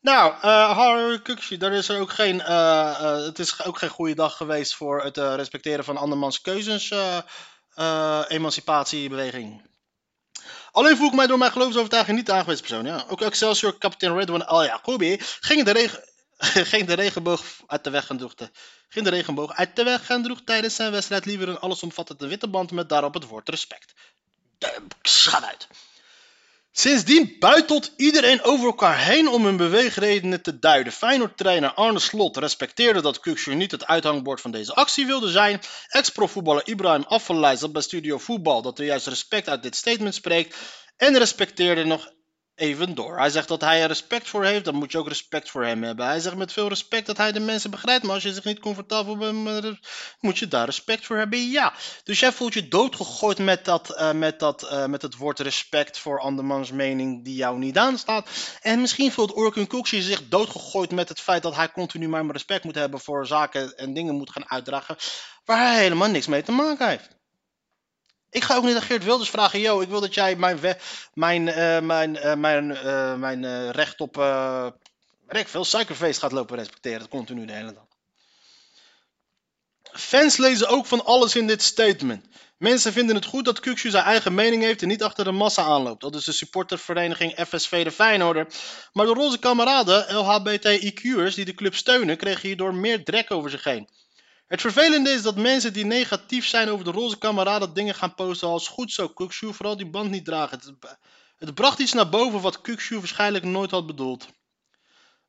nou, 0.00 0.32
Harry 0.74 1.22
Kukshi, 1.22 1.56
daar 1.56 1.72
is 1.72 1.88
er 1.88 2.00
ook 2.00 2.12
geen, 2.12 2.36
uh, 2.36 2.46
uh, 2.46 3.24
het 3.24 3.38
is 3.38 3.64
ook 3.64 3.78
geen 3.78 3.88
goede 3.88 4.14
dag 4.14 4.36
geweest 4.36 4.74
voor 4.74 5.02
het 5.02 5.16
respecteren 5.16 5.84
van 5.84 5.96
andermans 5.96 6.40
keuzes, 6.40 6.92
emancipatiebeweging. 8.28 9.70
Alleen 10.72 10.96
voel 10.96 11.08
ik 11.08 11.14
mij 11.14 11.26
door 11.26 11.38
mijn 11.38 11.52
geloofsovertuiging 11.52 12.16
niet 12.16 12.26
de 12.26 12.32
aangewezen 12.32 12.66
persoon. 12.66 12.84
Ja. 12.84 13.04
Ook 13.08 13.20
Excelsior, 13.20 13.78
kapitein 13.78 14.16
Redwan 14.16 14.46
Al 14.46 14.64
Yaqoubi 14.64 15.16
ging 15.20 15.64
de, 15.64 15.70
regen, 15.70 16.04
ging 16.72 16.86
de 16.86 16.94
regenboog 16.94 17.42
uit 17.66 17.84
de 17.84 17.90
weg 17.90 18.08
en 18.08 18.16
droeg 18.16 18.34
de, 18.34 18.50
ging 18.88 19.04
de 19.04 19.10
regenboog 19.10 19.52
uit 19.52 19.76
de 19.76 19.82
weg 19.82 20.08
en 20.08 20.22
droeg 20.22 20.40
tijdens 20.44 20.74
zijn 20.74 20.92
wedstrijd 20.92 21.24
liever 21.24 21.48
een 21.48 21.58
allesomvattende 21.58 22.26
witte 22.26 22.48
band 22.48 22.70
met 22.70 22.88
daarop 22.88 23.14
het 23.14 23.26
woord 23.26 23.48
respect. 23.48 23.92
Schat 25.02 25.44
uit. 25.44 25.68
Sindsdien 26.74 27.36
buitelt 27.38 27.92
iedereen 27.96 28.42
over 28.42 28.66
elkaar 28.66 28.98
heen 28.98 29.28
om 29.28 29.44
hun 29.44 29.56
beweegredenen 29.56 30.42
te 30.42 30.58
duiden. 30.58 30.92
Feyenoord-trainer 30.92 31.74
Arne 31.74 31.98
Slot 31.98 32.36
respecteerde 32.36 33.00
dat 33.00 33.20
Kukshoe 33.20 33.54
niet 33.54 33.70
het 33.70 33.86
uithangbord 33.86 34.40
van 34.40 34.50
deze 34.50 34.74
actie 34.74 35.06
wilde 35.06 35.30
zijn. 35.30 35.60
Ex-profvoetballer 35.88 36.66
Ibrahim 36.66 37.04
Afellay 37.08 37.56
zat 37.56 37.72
bij 37.72 37.82
Studio 37.82 38.18
Voetbal 38.18 38.62
dat 38.62 38.78
er 38.78 38.84
juist 38.84 39.06
respect 39.06 39.48
uit 39.48 39.62
dit 39.62 39.76
statement 39.76 40.14
spreekt. 40.14 40.56
En 40.96 41.18
respecteerde 41.18 41.84
nog 41.84 42.12
even 42.54 42.94
door. 42.94 43.18
Hij 43.18 43.30
zegt 43.30 43.48
dat 43.48 43.60
hij 43.60 43.82
er 43.82 43.88
respect 43.88 44.28
voor 44.28 44.44
heeft, 44.44 44.64
dan 44.64 44.74
moet 44.74 44.92
je 44.92 44.98
ook 44.98 45.08
respect 45.08 45.50
voor 45.50 45.64
hem 45.64 45.82
hebben. 45.82 46.06
Hij 46.06 46.20
zegt 46.20 46.36
met 46.36 46.52
veel 46.52 46.68
respect 46.68 47.06
dat 47.06 47.16
hij 47.16 47.32
de 47.32 47.40
mensen 47.40 47.70
begrijpt, 47.70 48.04
maar 48.04 48.14
als 48.14 48.22
je 48.22 48.32
zich 48.32 48.44
niet 48.44 48.58
comfortabel 48.58 49.16
bent, 49.16 49.78
moet 50.20 50.38
je 50.38 50.48
daar 50.48 50.64
respect 50.64 51.06
voor 51.06 51.16
hebben. 51.16 51.50
Ja, 51.50 51.72
dus 52.04 52.20
jij 52.20 52.32
voelt 52.32 52.54
je 52.54 52.68
doodgegooid 52.68 53.38
met, 53.38 53.64
dat, 53.64 53.90
uh, 53.90 54.12
met, 54.12 54.38
dat, 54.38 54.62
uh, 54.62 54.86
met 54.86 55.02
het 55.02 55.16
woord 55.16 55.40
respect 55.40 55.98
voor 55.98 56.20
andermans 56.20 56.70
mening 56.70 57.24
die 57.24 57.34
jou 57.34 57.58
niet 57.58 57.78
aanstaat. 57.78 58.28
En 58.60 58.80
misschien 58.80 59.12
voelt 59.12 59.32
Orkun 59.32 59.66
Koekje 59.66 60.02
zich 60.02 60.28
doodgegooid 60.28 60.90
met 60.90 61.08
het 61.08 61.20
feit 61.20 61.42
dat 61.42 61.54
hij 61.54 61.72
continu 61.72 62.08
maar 62.08 62.26
respect 62.26 62.64
moet 62.64 62.74
hebben 62.74 63.00
voor 63.00 63.26
zaken 63.26 63.76
en 63.76 63.94
dingen 63.94 64.14
moet 64.14 64.30
gaan 64.30 64.50
uitdragen 64.50 64.96
waar 65.44 65.58
hij 65.58 65.82
helemaal 65.82 66.08
niks 66.08 66.26
mee 66.26 66.42
te 66.42 66.52
maken 66.52 66.88
heeft. 66.88 67.21
Ik 68.32 68.44
ga 68.44 68.56
ook 68.56 68.64
niet 68.64 68.74
aan 68.74 68.82
Geert 68.82 69.04
Wilders 69.04 69.30
vragen, 69.30 69.60
yo, 69.60 69.80
ik 69.80 69.88
wil 69.88 70.00
dat 70.00 70.14
jij 70.14 70.36
mijn, 70.36 70.58
mijn, 71.14 71.46
uh, 71.46 71.80
mijn, 71.80 72.14
uh, 72.14 72.34
mijn, 72.34 72.70
uh, 72.70 73.14
mijn 73.14 73.70
recht 73.70 74.00
op, 74.00 74.16
weet 75.26 75.50
veel, 75.50 75.64
suikerfeest 75.64 76.20
gaat 76.20 76.32
lopen 76.32 76.56
respecteren. 76.56 76.98
Dat 76.98 77.08
continu 77.08 77.46
de 77.46 77.52
hele 77.52 77.72
dag. 77.72 77.86
Fans 79.92 80.36
lezen 80.36 80.68
ook 80.68 80.86
van 80.86 81.04
alles 81.04 81.36
in 81.36 81.46
dit 81.46 81.62
statement. 81.62 82.26
Mensen 82.62 82.92
vinden 82.92 83.14
het 83.14 83.24
goed 83.24 83.44
dat 83.44 83.60
Kukshu 83.60 83.90
zijn 83.90 84.04
eigen 84.04 84.34
mening 84.34 84.62
heeft 84.62 84.82
en 84.82 84.88
niet 84.88 85.02
achter 85.02 85.24
de 85.24 85.32
massa 85.32 85.62
aanloopt. 85.62 86.00
Dat 86.00 86.14
is 86.14 86.24
de 86.24 86.32
supportervereniging 86.32 87.46
FSV 87.48 87.84
de 87.84 87.90
Feyenoorder. 87.90 88.46
Maar 88.92 89.06
de 89.06 89.12
roze 89.12 89.38
kameraden, 89.38 90.14
LHBTIQ'ers 90.14 91.34
die 91.34 91.44
de 91.44 91.54
club 91.54 91.74
steunen, 91.74 92.16
kregen 92.16 92.48
hierdoor 92.48 92.74
meer 92.74 93.04
drek 93.04 93.30
over 93.30 93.50
zich 93.50 93.64
heen. 93.64 93.88
Het 94.52 94.60
vervelende 94.60 95.10
is 95.10 95.22
dat 95.22 95.36
mensen 95.36 95.72
die 95.72 95.84
negatief 95.84 96.46
zijn 96.46 96.68
over 96.68 96.84
de 96.84 96.90
roze 96.90 97.18
kameraden 97.18 97.74
dingen 97.74 97.94
gaan 97.94 98.14
posten 98.14 98.48
als 98.48 98.68
goed 98.68 98.92
zo, 98.92 99.08
Kukshu, 99.08 99.52
vooral 99.52 99.76
die 99.76 99.90
band 99.90 100.10
niet 100.10 100.24
dragen. 100.24 100.58
Het, 100.58 100.96
het 101.38 101.54
bracht 101.54 101.78
iets 101.78 101.92
naar 101.92 102.08
boven 102.08 102.40
wat 102.40 102.60
Kukshu 102.60 102.98
waarschijnlijk 102.98 103.44
nooit 103.44 103.70
had 103.70 103.86
bedoeld. 103.86 104.26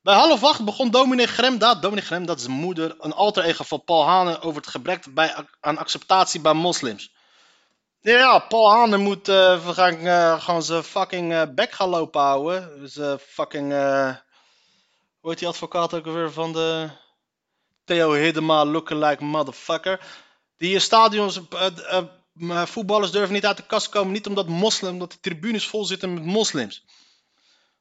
Bij 0.02 0.16
half 0.16 0.44
acht 0.44 0.66
begon 0.66 0.92
dominee 0.92 1.28
Gremdaad, 1.28 1.82
dominee 1.82 2.04
Gremdaad 2.04 2.40
is 2.40 2.48
moeder, 2.48 2.96
een 3.00 3.14
alter 3.14 3.44
ego 3.44 3.64
van 3.64 3.84
Paul 3.84 4.06
Hane 4.06 4.42
over 4.42 4.62
het 4.62 4.70
gebrek 4.70 5.04
aan 5.60 5.78
acceptatie 5.78 6.42
bij 6.42 6.54
moslims. 6.54 7.12
Ja, 8.02 8.40
Paul 8.40 8.72
Hane 8.72 8.98
moet 8.98 9.30
uh, 9.30 9.70
gaan, 9.70 10.06
uh, 10.06 10.42
gewoon 10.42 10.64
zijn 10.64 10.84
fucking 10.84 11.32
uh, 11.32 11.42
bek 11.56 11.72
gaan 11.72 11.90
lopen 11.90 12.22
houden. 12.22 12.90
Zijn 12.90 13.20
fucking, 13.20 13.72
hoe 15.20 15.30
heet 15.30 15.40
die 15.40 15.48
advocaat 15.48 15.94
ook 15.94 16.06
weer 16.06 16.32
van 16.32 16.54
de... 16.54 17.02
Theo 17.86 18.12
Hiddema 18.14 18.66
lookalike 18.66 19.24
motherfucker. 19.24 20.00
Die 20.58 20.80
stadions, 20.80 21.40
uh, 21.54 21.68
uh, 22.36 22.66
voetballers 22.66 23.12
durven 23.12 23.34
niet 23.34 23.46
uit 23.46 23.58
de 23.58 23.66
kast 23.66 23.90
komen. 23.90 24.14
Niet 24.14 24.28
omdat 24.28 24.48
moslim, 24.48 24.92
omdat 24.92 25.12
de 25.12 25.20
tribunes 25.20 25.68
vol 25.68 25.86
zitten 25.86 26.14
met 26.14 26.24
moslims. 26.24 26.84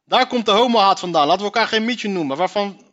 Daar 0.05 0.27
komt 0.27 0.47
de 0.47 0.51
homohaat 0.51 1.01
vandaan. 1.01 1.27
Laten 1.27 1.39
we 1.39 1.53
elkaar 1.53 1.69
geen 1.69 1.85
mietje 1.85 2.09
noemen. 2.09 2.37
Waarvan, 2.37 2.93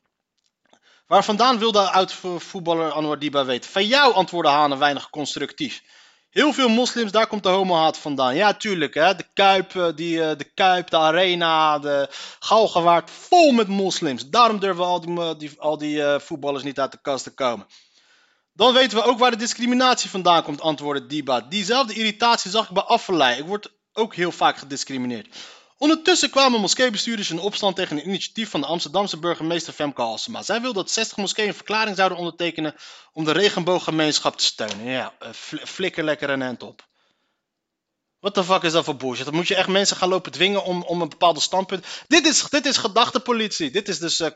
waar 1.07 1.23
vandaan 1.23 1.59
wil 1.59 1.71
de 1.71 1.91
oud-voetballer 1.91 2.91
Anwar 2.91 3.19
Diba 3.19 3.45
weten? 3.45 3.71
Van 3.71 3.85
jou 3.87 4.13
antwoordde 4.13 4.51
Hanen 4.51 4.79
weinig 4.79 5.09
constructief. 5.09 5.81
Heel 6.29 6.53
veel 6.53 6.69
moslims, 6.69 7.11
daar 7.11 7.27
komt 7.27 7.43
de 7.43 7.49
homohaat 7.49 7.97
vandaan. 7.97 8.35
Ja, 8.35 8.53
tuurlijk, 8.53 8.93
hè. 8.93 9.15
De 9.15 9.25
Kuip, 9.33 9.75
eh, 9.75 9.87
die, 9.95 10.23
eh, 10.23 10.37
de, 10.37 10.43
Kuip 10.43 10.89
de 10.89 10.97
Arena, 10.97 11.79
de 11.79 12.07
Galgenwaard, 12.39 13.11
vol 13.11 13.51
met 13.51 13.67
moslims. 13.67 14.29
Daarom 14.29 14.59
durven 14.59 14.85
al 14.85 14.99
die, 15.37 15.49
eh, 15.49 15.57
al 15.57 15.77
die 15.77 16.19
voetballers 16.19 16.63
niet 16.63 16.79
uit 16.79 16.91
de 16.91 17.01
kast 17.01 17.23
te 17.23 17.33
komen. 17.33 17.67
Dan 18.53 18.73
weten 18.73 18.97
we 18.97 19.03
ook 19.03 19.19
waar 19.19 19.31
de 19.31 19.37
discriminatie 19.37 20.09
vandaan 20.09 20.43
komt, 20.43 20.61
antwoordde 20.61 21.05
Diba. 21.05 21.41
Diezelfde 21.41 21.93
irritatie 21.93 22.51
zag 22.51 22.67
ik 22.67 22.73
bij 22.73 22.83
Afvallei. 22.83 23.39
Ik 23.39 23.45
word 23.45 23.71
ook 23.93 24.15
heel 24.15 24.31
vaak 24.31 24.57
gediscrimineerd. 24.57 25.35
Ondertussen 25.79 26.29
kwamen 26.29 26.59
moskeebestuurders 26.59 27.29
in 27.29 27.39
opstand 27.39 27.75
tegen 27.75 27.97
een 27.97 28.07
initiatief 28.07 28.49
van 28.49 28.61
de 28.61 28.67
Amsterdamse 28.67 29.17
burgemeester 29.19 29.73
Femke 29.73 30.01
Halsema. 30.01 30.41
Zij 30.41 30.61
wil 30.61 30.73
dat 30.73 30.91
60 30.91 31.17
moskeeën 31.17 31.47
een 31.47 31.53
verklaring 31.53 31.95
zouden 31.95 32.17
ondertekenen 32.17 32.75
om 33.13 33.23
de 33.23 33.31
regenbooggemeenschap 33.31 34.37
te 34.37 34.43
steunen. 34.43 34.85
Ja, 34.85 35.13
eh, 35.19 35.29
flikker 35.65 36.03
lekker 36.03 36.29
een 36.29 36.41
end 36.41 36.63
op. 36.63 36.87
Wat 38.19 38.35
de 38.35 38.43
fuck 38.43 38.63
is 38.63 38.71
dat 38.71 38.85
voor 38.85 38.95
bullshit? 38.95 39.25
Dan 39.25 39.35
moet 39.35 39.47
je 39.47 39.55
echt 39.55 39.67
mensen 39.67 39.97
gaan 39.97 40.09
lopen 40.09 40.31
dwingen 40.31 40.63
om, 40.63 40.83
om 40.83 41.01
een 41.01 41.09
bepaalde 41.09 41.39
standpunt. 41.39 41.85
Dit 42.07 42.25
is, 42.25 42.43
dit 42.49 42.65
is 42.65 42.77
gedachtepolitie. 42.77 43.71
Dit 43.71 43.87
is 43.87 43.99
dus. 43.99 44.19
Uh, 44.19 44.29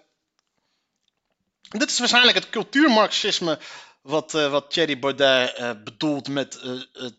dit 1.69 1.89
is 1.89 1.99
waarschijnlijk 1.99 2.37
het 2.37 2.49
cultuurmarxisme. 2.49 3.59
wat, 4.01 4.33
uh, 4.33 4.51
wat 4.51 4.71
Thierry 4.71 4.99
Baudet 4.99 5.83
bedoelt 5.83 6.27
met 6.27 6.59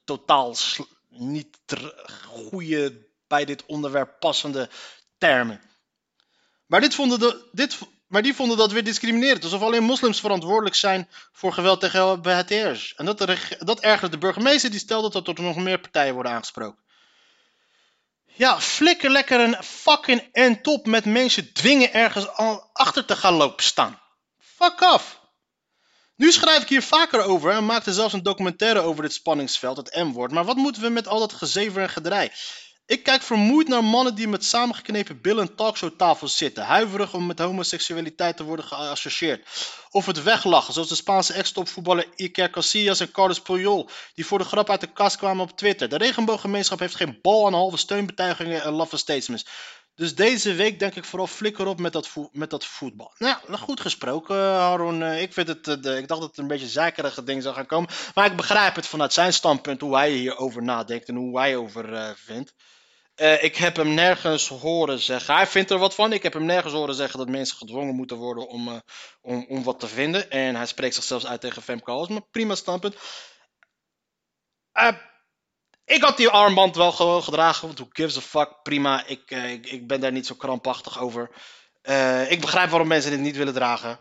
totaal 0.04 0.56
niet 1.08 1.58
goede 2.50 3.12
bij 3.34 3.44
dit 3.44 3.66
onderwerp 3.66 4.16
passende 4.18 4.68
termen. 5.18 5.60
Maar, 6.66 6.80
dit 6.80 6.94
vonden 6.94 7.18
de, 7.18 7.48
dit, 7.52 7.78
maar 8.06 8.22
die 8.22 8.34
vonden 8.34 8.56
dat 8.56 8.72
weer 8.72 8.84
discriminerend. 8.84 9.44
Alsof 9.44 9.62
alleen 9.62 9.82
moslims 9.82 10.20
verantwoordelijk 10.20 10.74
zijn 10.74 11.08
voor 11.32 11.52
geweld 11.52 11.80
tegen 11.80 12.00
LHBT'ers. 12.00 12.94
En 12.94 13.04
dat, 13.04 13.18
dat 13.58 13.80
ergerde 13.80 14.08
de 14.08 14.18
burgemeester, 14.18 14.70
die 14.70 14.78
stelde 14.80 15.10
dat 15.10 15.28
er 15.28 15.42
nog 15.42 15.56
meer 15.56 15.80
partijen 15.80 16.14
worden 16.14 16.32
aangesproken. 16.32 16.82
Ja, 18.24 18.60
flikker 18.60 19.10
lekker 19.10 19.40
een 19.40 19.62
fucking 19.62 20.28
end 20.32 20.62
top 20.62 20.86
met 20.86 21.04
mensen 21.04 21.52
dwingen 21.52 21.92
ergens 21.92 22.28
achter 22.72 23.04
te 23.04 23.16
gaan 23.16 23.34
lopen 23.34 23.64
staan. 23.64 24.00
Fuck 24.38 24.80
off. 24.80 25.22
Nu 26.16 26.32
schrijf 26.32 26.62
ik 26.62 26.68
hier 26.68 26.82
vaker 26.82 27.22
over 27.22 27.50
en 27.50 27.66
maakte 27.66 27.92
zelfs 27.92 28.12
een 28.12 28.22
documentaire 28.22 28.80
over 28.80 29.02
dit 29.02 29.12
spanningsveld, 29.12 29.76
het 29.76 29.94
M-woord. 29.94 30.30
Maar 30.30 30.44
wat 30.44 30.56
moeten 30.56 30.82
we 30.82 30.88
met 30.88 31.08
al 31.08 31.18
dat 31.18 31.32
gezever 31.32 31.82
en 31.82 31.88
gedraai? 31.88 32.30
Ik 32.86 33.02
kijk 33.02 33.22
vermoeid 33.22 33.68
naar 33.68 33.84
mannen 33.84 34.14
die 34.14 34.28
met 34.28 34.44
samengeknepen 34.44 35.20
billen 35.20 35.48
aan 35.48 35.54
talkshowtafels 35.54 36.36
zitten, 36.36 36.64
huiverig 36.64 37.14
om 37.14 37.26
met 37.26 37.38
homoseksualiteit 37.38 38.36
te 38.36 38.44
worden 38.44 38.64
geassocieerd. 38.64 39.48
Of 39.90 40.06
het 40.06 40.22
weglachen, 40.22 40.72
zoals 40.72 40.88
de 40.88 40.94
Spaanse 40.94 41.32
ex-topvoetballer 41.32 42.06
Iker 42.16 42.50
Casillas 42.50 43.00
en 43.00 43.10
Carlos 43.10 43.40
Puyol, 43.40 43.88
die 44.14 44.26
voor 44.26 44.38
de 44.38 44.44
grap 44.44 44.70
uit 44.70 44.80
de 44.80 44.92
kast 44.92 45.16
kwamen 45.16 45.42
op 45.42 45.56
Twitter. 45.56 45.88
De 45.88 45.96
regenbooggemeenschap 45.96 46.78
heeft 46.78 46.94
geen 46.94 47.18
bal 47.22 47.46
aan 47.46 47.52
halve 47.52 47.76
steunbetuigingen 47.76 48.62
en 48.62 48.72
laffe 48.72 48.96
statements. 48.96 49.46
Dus 49.94 50.14
deze 50.14 50.54
week 50.54 50.78
denk 50.78 50.94
ik 50.94 51.04
vooral 51.04 51.26
flikker 51.26 51.66
op 51.66 51.80
met 51.80 51.92
dat, 51.92 52.10
met 52.32 52.50
dat 52.50 52.66
voetbal. 52.66 53.14
Nou, 53.18 53.36
ja, 53.48 53.56
goed 53.56 53.80
gesproken, 53.80 54.36
Haroon. 54.36 55.02
Eh, 55.02 55.22
Ik, 55.22 55.32
vind 55.32 55.48
het, 55.48 55.68
eh, 55.86 55.96
ik 55.96 56.08
dacht 56.08 56.20
dat 56.20 56.30
het 56.30 56.38
een 56.38 56.46
beetje 56.46 56.68
zeikerige 56.68 57.22
ding 57.22 57.42
zou 57.42 57.54
gaan 57.54 57.66
komen. 57.66 57.90
Maar 58.14 58.26
ik 58.26 58.36
begrijp 58.36 58.74
het 58.74 58.86
vanuit 58.86 59.12
zijn 59.12 59.32
standpunt, 59.32 59.80
hoe 59.80 59.96
hij 59.96 60.10
hierover 60.10 60.62
nadenkt 60.62 61.08
en 61.08 61.14
hoe 61.16 61.38
hij 61.38 61.56
over 61.56 61.94
eh, 61.94 62.10
vindt. 62.14 62.54
Eh, 63.14 63.42
ik 63.42 63.56
heb 63.56 63.76
hem 63.76 63.94
nergens 63.94 64.48
horen 64.48 64.98
zeggen. 64.98 65.34
Hij 65.34 65.46
vindt 65.46 65.70
er 65.70 65.78
wat 65.78 65.94
van. 65.94 66.12
Ik 66.12 66.22
heb 66.22 66.32
hem 66.32 66.44
nergens 66.44 66.72
horen 66.72 66.94
zeggen 66.94 67.18
dat 67.18 67.28
mensen 67.28 67.56
gedwongen 67.56 67.94
moeten 67.94 68.16
worden 68.16 68.48
om, 68.48 68.68
eh, 68.68 68.78
om, 69.20 69.46
om 69.48 69.62
wat 69.62 69.80
te 69.80 69.86
vinden. 69.86 70.30
En 70.30 70.54
hij 70.54 70.66
spreekt 70.66 70.94
zich 70.94 71.04
zelfs 71.04 71.26
uit 71.26 71.40
tegen 71.40 71.62
Femke 71.62 71.90
Halsema. 71.90 72.20
Prima 72.30 72.54
standpunt. 72.54 72.96
Ik 75.84 76.02
had 76.02 76.16
die 76.16 76.28
armband 76.28 76.76
wel 76.76 76.92
gewoon 76.92 77.22
gedragen. 77.22 77.66
Want 77.66 77.78
who 77.78 77.88
gives 77.92 78.16
a 78.16 78.20
fuck? 78.20 78.62
Prima. 78.62 79.06
Ik, 79.06 79.30
eh, 79.30 79.52
ik, 79.52 79.86
ben 79.86 80.00
daar 80.00 80.12
niet 80.12 80.26
zo 80.26 80.34
krampachtig 80.34 81.00
over. 81.00 81.30
Eh, 81.82 82.30
ik 82.30 82.40
begrijp 82.40 82.70
waarom 82.70 82.88
mensen 82.88 83.10
dit 83.10 83.20
niet 83.20 83.36
willen 83.36 83.54
dragen. 83.54 84.00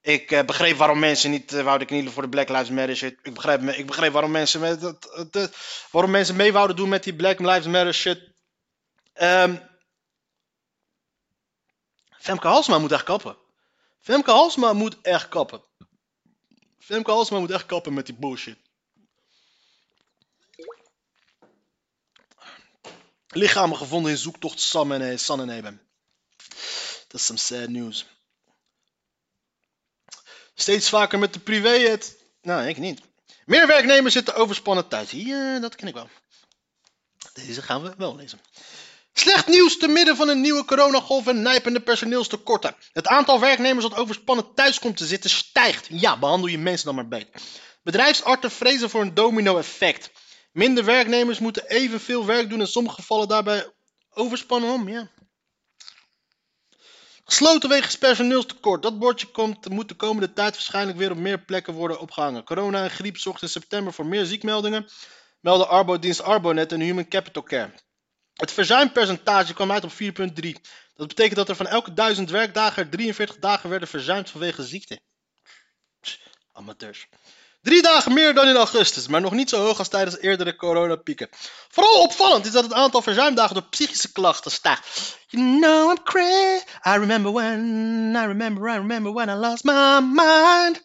Ik 0.00 0.30
eh, 0.30 0.44
begreep 0.44 0.76
waarom 0.76 0.98
mensen 0.98 1.30
niet 1.30 1.52
uh, 1.52 1.62
wouden 1.62 1.86
knielen 1.86 2.12
voor 2.12 2.22
de 2.22 2.28
Black 2.28 2.48
Lives 2.48 2.70
Matter 2.70 2.96
shit. 2.96 3.18
Ik 3.22 3.34
begreep, 3.34 3.62
ik 3.62 3.86
begreep 3.86 4.12
waarom, 4.12 4.30
mensen 4.30 4.60
met, 4.60 4.98
waarom 5.90 6.10
mensen 6.10 6.36
mee 6.36 6.52
wouden 6.52 6.76
doen 6.76 6.88
met 6.88 7.04
die 7.04 7.14
Black 7.14 7.38
Lives 7.38 7.66
Matter 7.66 7.94
shit. 7.94 8.32
Ehm 9.12 9.56
Femke 12.20 12.48
Halsma 12.48 12.78
moet 12.78 12.92
echt 12.92 13.02
kappen. 13.02 13.36
Femke 14.00 14.30
Halsma 14.30 14.72
moet 14.72 15.00
echt 15.02 15.28
kappen. 15.28 15.62
Femke 16.78 17.10
Halsma 17.10 17.38
moet 17.38 17.50
echt 17.50 17.66
kappen 17.66 17.94
met 17.94 18.06
die 18.06 18.14
bullshit. 18.14 18.58
Lichamen 23.30 23.76
gevonden 23.76 24.10
in 24.10 24.18
zoektocht 24.18 24.60
Sam 24.60 24.92
en, 24.92 25.10
eh, 25.10 25.18
San 25.18 25.50
en. 25.50 25.80
Dat 27.08 27.20
is 27.20 27.26
some 27.26 27.38
sad 27.38 27.68
news. 27.68 28.06
Steeds 30.54 30.88
vaker 30.88 31.18
met 31.18 31.32
de 31.32 31.40
privé 31.40 31.78
het. 31.78 32.16
Nou, 32.42 32.68
ik 32.68 32.76
niet. 32.76 33.00
Meer 33.44 33.66
werknemers 33.66 34.14
zitten 34.14 34.34
overspannen 34.34 34.88
thuis. 34.88 35.10
Ja, 35.10 35.58
dat 35.58 35.74
ken 35.74 35.88
ik 35.88 35.94
wel. 35.94 36.08
Deze 37.32 37.62
gaan 37.62 37.82
we 37.82 37.94
wel 37.96 38.16
lezen. 38.16 38.40
Slecht 39.12 39.46
nieuws 39.46 39.78
te 39.78 39.88
midden 39.88 40.16
van 40.16 40.28
een 40.28 40.40
nieuwe 40.40 40.64
coronagolf 40.64 41.26
en 41.26 41.42
nijpende 41.42 41.80
personeelstekorten. 41.80 42.76
Het 42.92 43.06
aantal 43.06 43.40
werknemers 43.40 43.88
dat 43.88 43.98
overspannen 43.98 44.54
thuis 44.54 44.78
komt 44.78 44.96
te 44.96 45.06
zitten 45.06 45.30
stijgt. 45.30 45.86
Ja, 45.90 46.18
behandel 46.18 46.48
je 46.48 46.58
mensen 46.58 46.86
dan 46.86 46.94
maar 46.94 47.08
beter. 47.08 47.40
Bedrijfsartsen 47.82 48.50
vrezen 48.50 48.90
voor 48.90 49.00
een 49.00 49.14
domino-effect. 49.14 50.10
Minder 50.52 50.84
werknemers 50.84 51.38
moeten 51.38 51.66
evenveel 51.68 52.26
werk 52.26 52.50
doen 52.50 52.60
in 52.60 52.66
sommige 52.66 52.94
gevallen 52.94 53.28
daarbij 53.28 53.72
overspannen 54.10 54.70
om. 54.70 54.88
Ja. 54.88 55.10
Gesloten 57.24 57.68
wegens 57.68 57.98
personeelstekort. 57.98 58.82
Dat 58.82 58.98
bordje 58.98 59.26
komt, 59.26 59.68
moet 59.68 59.88
de 59.88 59.94
komende 59.94 60.32
tijd 60.32 60.54
waarschijnlijk 60.54 60.98
weer 60.98 61.10
op 61.10 61.16
meer 61.16 61.44
plekken 61.44 61.74
worden 61.74 62.00
opgehangen. 62.00 62.44
Corona 62.44 62.82
en 62.82 62.90
griep 62.90 63.16
zorgt 63.16 63.42
in 63.42 63.48
september 63.48 63.92
voor 63.92 64.06
meer 64.06 64.24
ziekmeldingen. 64.24 64.88
Melden 65.40 65.68
Arbodienst 65.68 66.22
Arbonet 66.22 66.72
en 66.72 66.80
Human 66.80 67.08
Capital 67.08 67.42
Care. 67.42 67.74
Het 68.34 68.52
verzuimpercentage 68.52 69.54
kwam 69.54 69.72
uit 69.72 69.84
op 69.84 69.92
4,3. 69.92 70.60
Dat 70.94 71.08
betekent 71.08 71.36
dat 71.36 71.48
er 71.48 71.56
van 71.56 71.66
elke 71.66 71.92
1000 71.92 72.30
werkdagen 72.30 72.82
er 72.82 72.90
43 72.90 73.38
dagen 73.38 73.70
werden 73.70 73.88
verzuimd 73.88 74.30
vanwege 74.30 74.64
ziekte. 74.64 75.00
Amateurs. 76.52 77.08
Drie 77.62 77.82
dagen 77.82 78.12
meer 78.12 78.34
dan 78.34 78.48
in 78.48 78.56
augustus, 78.56 79.08
maar 79.08 79.20
nog 79.20 79.32
niet 79.32 79.48
zo 79.48 79.60
hoog 79.60 79.78
als 79.78 79.88
tijdens 79.88 80.18
eerdere 80.18 80.56
coronapieken. 80.56 81.28
Vooral 81.68 82.00
opvallend 82.00 82.46
is 82.46 82.52
dat 82.52 82.62
het 82.62 82.72
aantal 82.72 83.02
verzuimdagen 83.02 83.54
door 83.54 83.68
psychische 83.68 84.12
klachten 84.12 84.50
stijgt. 84.50 85.18
You 85.26 85.60
know 85.60 85.90
I'm 85.90 86.02
crazy. 86.02 86.64
I 86.86 86.96
remember 86.96 87.32
when, 87.32 88.14
I 88.16 88.24
remember, 88.26 88.68
I 88.68 88.76
remember 88.76 89.12
when 89.12 89.28
I 89.28 89.34
lost 89.34 89.64
my 89.64 90.00
mind. 90.00 90.82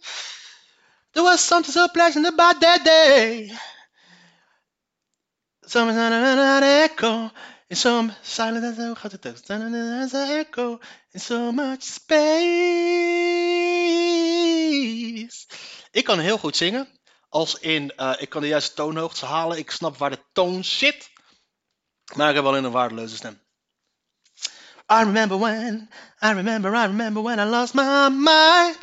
There 1.12 1.26
was 1.26 1.48
something 1.48 1.74
so 1.74 1.88
pleasant 1.88 2.26
about 2.26 2.60
that 2.62 2.84
day. 2.84 3.58
Some 5.62 5.90
an 5.90 6.64
echo 6.64 7.32
in 7.68 7.78
some 7.78 8.14
silence. 8.22 8.82
Hoe 8.82 8.96
gaat 8.96 9.12
het 9.12 9.26
echo 10.30 10.80
in 11.12 11.20
so 11.20 11.52
much 11.52 11.84
space. 11.84 12.26
Ik 15.96 16.04
kan 16.04 16.20
heel 16.20 16.38
goed 16.38 16.56
zingen. 16.56 16.88
Als 17.30 17.56
in, 17.60 17.96
eh, 17.96 18.14
ik 18.18 18.30
kan 18.30 18.42
de 18.42 18.48
juiste 18.48 18.74
toonhoogte 18.74 19.26
halen. 19.26 19.58
Ik 19.58 19.72
snap 19.72 19.98
waar 19.98 20.10
de 20.10 20.24
toon 20.34 20.64
zit. 20.64 21.10
Maar 22.16 22.30
ik 22.30 22.36
heb 22.36 22.44
wel 22.44 22.58
een 22.58 22.72
waardeloze 22.72 23.16
stem. 23.16 23.42
I 24.92 24.96
remember 25.04 25.40
when, 25.40 25.90
I 26.22 26.28
remember, 26.32 26.74
I 26.74 26.86
remember 26.86 27.24
when 27.24 27.40
I 27.40 27.44
lost 27.44 27.74
my 27.74 28.10
mind. 28.10 28.78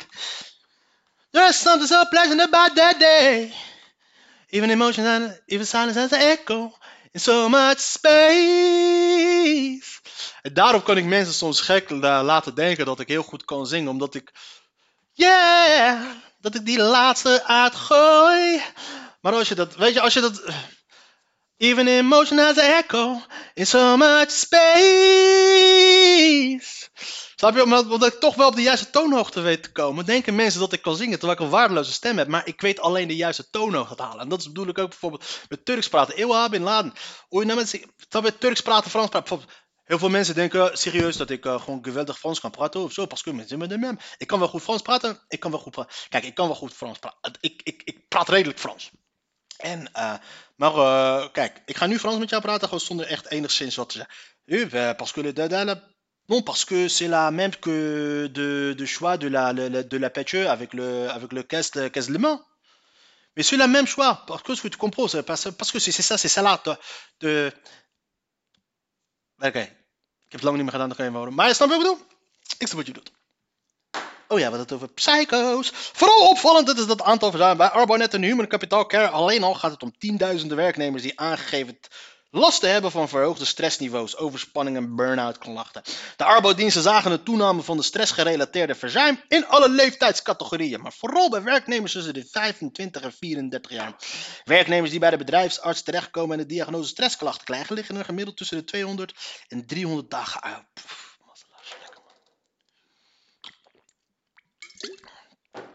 There's 1.31 1.61
something 1.61 1.87
so 1.87 2.05
pleasant 2.09 2.41
about 2.41 2.75
that 2.75 2.99
day. 2.99 3.53
Even 4.49 4.69
emotion 4.69 5.05
and 5.05 5.41
even 5.45 5.65
silence 5.65 5.99
has 5.99 6.13
an 6.13 6.19
echo 6.19 6.77
in 7.11 7.19
so 7.19 7.49
much 7.49 7.79
space. 7.79 9.21
En 10.41 10.53
daarom 10.53 10.83
kan 10.83 10.97
ik 10.97 11.05
mensen 11.05 11.33
soms 11.33 11.61
gek 11.61 11.89
la- 11.89 12.23
laten 12.23 12.55
denken 12.55 12.85
dat 12.85 12.99
ik 12.99 13.07
heel 13.07 13.23
goed 13.23 13.45
kan 13.45 13.67
zingen, 13.67 13.89
omdat 13.89 14.15
ik, 14.15 14.31
yeah, 15.11 16.15
dat 16.43 16.55
ik 16.55 16.65
die 16.65 16.79
laatste 16.79 17.43
uitgooi. 17.43 18.61
Maar 19.21 19.33
als 19.33 19.47
je 19.47 19.55
dat, 19.55 19.75
weet 19.75 19.93
je, 19.93 20.01
als 20.01 20.13
je 20.13 20.21
dat, 20.21 20.43
even 21.57 21.87
emotion 21.87 22.37
has 22.39 22.57
an 22.57 22.63
echo 22.63 23.21
in 23.53 23.67
so 23.67 23.97
much 23.97 24.31
space. 24.31 24.61
Snap 27.35 27.55
je? 27.55 27.63
Omdat, 27.63 27.83
omdat 27.83 28.13
ik 28.13 28.19
toch 28.19 28.35
wel 28.35 28.47
op 28.47 28.55
de 28.55 28.61
juiste 28.61 28.89
toonhoogte 28.89 29.41
weet 29.41 29.63
te 29.63 29.71
komen, 29.71 30.05
denken 30.05 30.35
mensen 30.35 30.59
dat 30.59 30.73
ik 30.73 30.81
kan 30.81 30.95
zingen 30.95 31.19
terwijl 31.19 31.39
ik 31.39 31.45
een 31.45 31.51
waardeloze 31.51 31.91
stem 31.91 32.17
heb. 32.17 32.27
Maar 32.27 32.47
ik 32.47 32.61
weet 32.61 32.79
alleen 32.79 33.07
de 33.07 33.15
juiste 33.15 33.49
toonhoogte 33.49 33.95
te 33.95 34.01
halen. 34.03 34.19
En 34.19 34.29
dat 34.29 34.39
is- 34.39 34.45
bedoel 34.47 34.67
ik 34.67 34.77
ook 34.77 34.89
bijvoorbeeld 34.89 35.25
met 35.49 35.65
Turks 35.65 35.87
praten. 35.89 36.15
Ewa 36.17 36.49
bin 36.49 36.63
Laden. 36.63 36.93
Oei, 37.33 37.45
nou 37.45 37.57
mensen? 37.57 37.81
Turks 38.39 38.61
praten, 38.61 38.89
Frans 38.91 39.09
praten. 39.09 39.29
Bijvoorbeeld, 39.29 39.51
Heel 39.93 40.01
veel 40.01 40.11
mensen 40.11 40.35
denken 40.35 40.71
eh, 40.71 40.75
serieus 40.75 41.17
dat 41.17 41.29
ik 41.29 41.45
eh, 41.45 41.61
gewoon 41.61 41.83
geweldig 41.83 42.19
Frans 42.19 42.39
kan 42.39 42.51
praten 42.51 42.81
of 42.81 42.93
zo. 42.93 43.05
Parce 43.05 43.23
que 43.23 43.33
mensen 43.33 43.59
met 43.59 43.69
de 43.69 43.77
mem. 43.77 43.97
Ik 44.17 44.27
kan 44.27 44.39
wel 44.39 44.47
goed 44.47 44.61
Frans 44.61 44.81
praten. 44.81 45.19
Ik 45.27 45.39
kan 45.39 45.51
wel 45.51 45.59
goed 45.59 45.71
praten. 45.71 45.93
Kijk, 46.09 46.23
ik 46.23 46.33
kan 46.33 46.47
wel 46.47 46.55
goed 46.55 46.73
Frans 46.73 46.99
praten. 46.99 47.33
Ik, 47.39 47.61
ik, 47.63 48.01
redelijk 48.09 48.59
Frans. 48.59 48.91
Eh, 49.57 50.13
maar 50.55 50.73
eh, 50.73 51.31
kijk, 51.31 51.61
ik 51.65 51.77
ga 51.77 51.85
nu 51.85 51.99
Frans 51.99 52.17
met 52.17 52.29
jou 52.29 52.41
praten, 52.41 52.79
zonder 52.79 53.05
echt 53.05 53.31
enigszins 53.31 53.75
te 53.75 53.85
zeggen. 53.87 54.69
Ben, 54.69 54.95
parce 54.95 55.13
que 55.13 55.21
le 55.21 55.81
non, 56.27 56.43
parce 56.43 56.65
que 56.65 56.87
c'est 56.87 57.09
la 57.09 57.31
même 57.31 57.55
que 57.59 58.29
de, 58.77 58.85
choix 58.85 59.17
de 59.17 59.27
la, 59.27 60.09
pêche 60.09 60.47
avec 60.47 60.73
le, 60.73 61.09
avec 61.09 61.31
le 61.31 62.17
main. 62.17 62.41
Mais 63.35 63.43
c'est 63.43 63.57
la 63.57 63.67
même 63.67 63.85
choix, 63.85 64.23
parce 64.25 64.41
que 64.41 64.55
ce 64.55 64.61
que 64.61 64.69
tu 64.69 64.77
comprends, 64.77 65.07
parce, 65.25 65.71
que 65.71 65.79
c'est 65.79 66.01
ça, 66.01 66.17
c'est 66.17 66.29
ça 66.29 66.41
là, 66.41 66.61
de... 67.19 67.51
heb 70.33 70.41
het 70.41 70.43
lang 70.43 70.55
niet 70.55 70.63
meer 70.63 70.73
gedaan, 70.73 70.87
dan 70.87 70.97
kan 70.97 71.05
je 71.05 71.17
horen. 71.17 71.33
Maar 71.33 71.47
je 71.47 71.53
snapt 71.53 71.71
wat 71.71 71.81
ik 71.81 71.87
bedoel? 71.87 72.05
Ik 72.57 72.67
snap 72.67 72.77
wat 72.77 72.87
je 72.87 72.93
doet. 72.93 73.11
Oh 74.27 74.39
ja, 74.39 74.51
we 74.51 74.57
hadden 74.57 74.59
het 74.59 74.71
over 74.71 74.87
psycho's. 74.87 75.71
Vooral 75.73 76.29
opvallend 76.29 76.77
is 76.77 76.85
dat 76.85 77.01
aantal 77.01 77.29
verzuim 77.29 77.57
bij 77.57 77.69
Arbonet 77.69 78.13
en 78.13 78.21
Human 78.21 78.47
Capital 78.47 78.85
Care. 78.85 79.07
Alleen 79.07 79.43
al 79.43 79.53
gaat 79.53 79.71
het 79.71 79.83
om 79.83 79.97
tienduizenden 79.97 80.57
werknemers 80.57 81.03
die 81.03 81.19
aangegeven 81.19 81.79
last 82.33 82.59
te 82.59 82.67
hebben 82.67 82.91
van 82.91 83.09
verhoogde 83.09 83.45
stressniveaus, 83.45 84.17
overspanning 84.17 84.77
en 84.77 84.95
burn-out 84.95 85.37
klachten. 85.37 85.81
De 86.15 86.23
arbodiensten 86.23 86.81
zagen 86.81 87.11
een 87.11 87.23
toename 87.23 87.61
van 87.61 87.77
de 87.77 87.83
stressgerelateerde 87.83 88.75
verzuim 88.75 89.21
in 89.27 89.47
alle 89.47 89.69
leeftijdscategorieën, 89.69 90.81
maar 90.81 90.93
vooral 90.93 91.29
bij 91.29 91.43
werknemers 91.43 91.91
tussen 91.91 92.13
de 92.13 92.25
25 92.25 93.01
en 93.01 93.13
34 93.13 93.71
jaar. 93.71 93.95
Werknemers 94.43 94.91
die 94.91 94.99
bij 94.99 95.09
de 95.09 95.17
bedrijfsarts 95.17 95.81
terechtkomen 95.81 96.37
en 96.37 96.47
de 96.47 96.53
diagnose 96.53 96.89
stressklachten 96.89 97.45
krijgen, 97.45 97.75
liggen 97.75 97.95
er 97.95 98.05
gemiddeld 98.05 98.37
tussen 98.37 98.57
de 98.57 98.63
200 98.63 99.13
en 99.47 99.65
300 99.65 100.09
dagen 100.09 100.41
uit. 100.41 100.65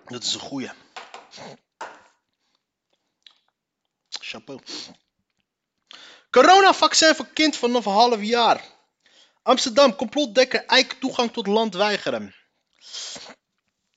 Dat 0.04 0.22
is 0.22 0.34
een 0.34 0.40
goeie. 0.40 0.70
Chapeau. 4.08 4.60
Coronavaccin 6.30 7.14
voor 7.14 7.28
kind 7.32 7.56
vanaf 7.56 7.84
half 7.84 8.22
jaar. 8.22 8.64
Amsterdam, 9.42 9.96
complotdekker 9.96 10.64
Eik 10.66 10.92
toegang 10.92 11.32
tot 11.32 11.46
land 11.46 11.74
weigeren. 11.74 12.34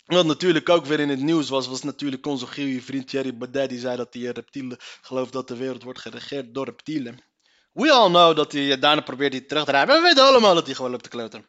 Wat 0.06 0.26
natuurlijk 0.26 0.70
ook 0.70 0.86
weer 0.86 1.00
in 1.00 1.10
het 1.10 1.20
nieuws 1.20 1.50
was, 1.50 1.68
was 1.68 1.84
natuurlijk 1.84 2.26
onze 2.26 2.46
goede 2.46 2.82
vriend 2.82 3.08
Thierry 3.08 3.38
Baudet. 3.38 3.70
Die 3.70 3.80
zei 3.80 3.98
dat 3.98 4.14
hij 4.14 4.24
reptielen 4.24 4.78
gelooft 5.02 5.34
dat 5.34 5.48
de 5.48 5.56
wereld 5.56 5.84
wordt 5.84 6.00
geregeerd 6.00 6.54
door 6.54 6.66
reptielen. 6.66 7.24
We 7.72 7.92
all 7.92 8.08
know 8.08 8.36
dat 8.36 8.52
hij 8.52 8.80
daarna 8.80 9.02
probeert 9.02 9.34
hij 9.34 9.42
terug 9.42 9.66
te 9.66 9.72
rijden. 9.72 9.96
We 9.96 10.02
weten 10.02 10.24
allemaal 10.24 10.56
dat 10.56 10.66
hij 10.66 10.76
gewoon 10.76 10.92
loopt 10.92 11.04
te 11.04 11.10
kloten. 11.10 11.46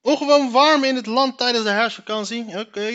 Ongewoon 0.00 0.50
warm 0.50 0.84
in 0.84 0.96
het 0.96 1.06
land 1.06 1.38
tijdens 1.38 1.64
de 1.64 1.70
herfstvakantie. 1.70 2.58
Oké. 2.58 2.90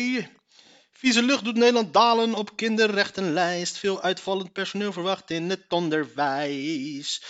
Vieze 1.03 1.23
lucht 1.23 1.43
doet 1.43 1.55
Nederland 1.55 1.93
dalen 1.93 2.33
op 2.33 2.55
kinderrechtenlijst. 2.55 3.77
Veel 3.77 4.01
uitvallend 4.01 4.53
personeel 4.53 4.93
verwacht 4.93 5.31
in 5.31 5.49
het 5.49 5.65
onderwijs. 5.69 7.21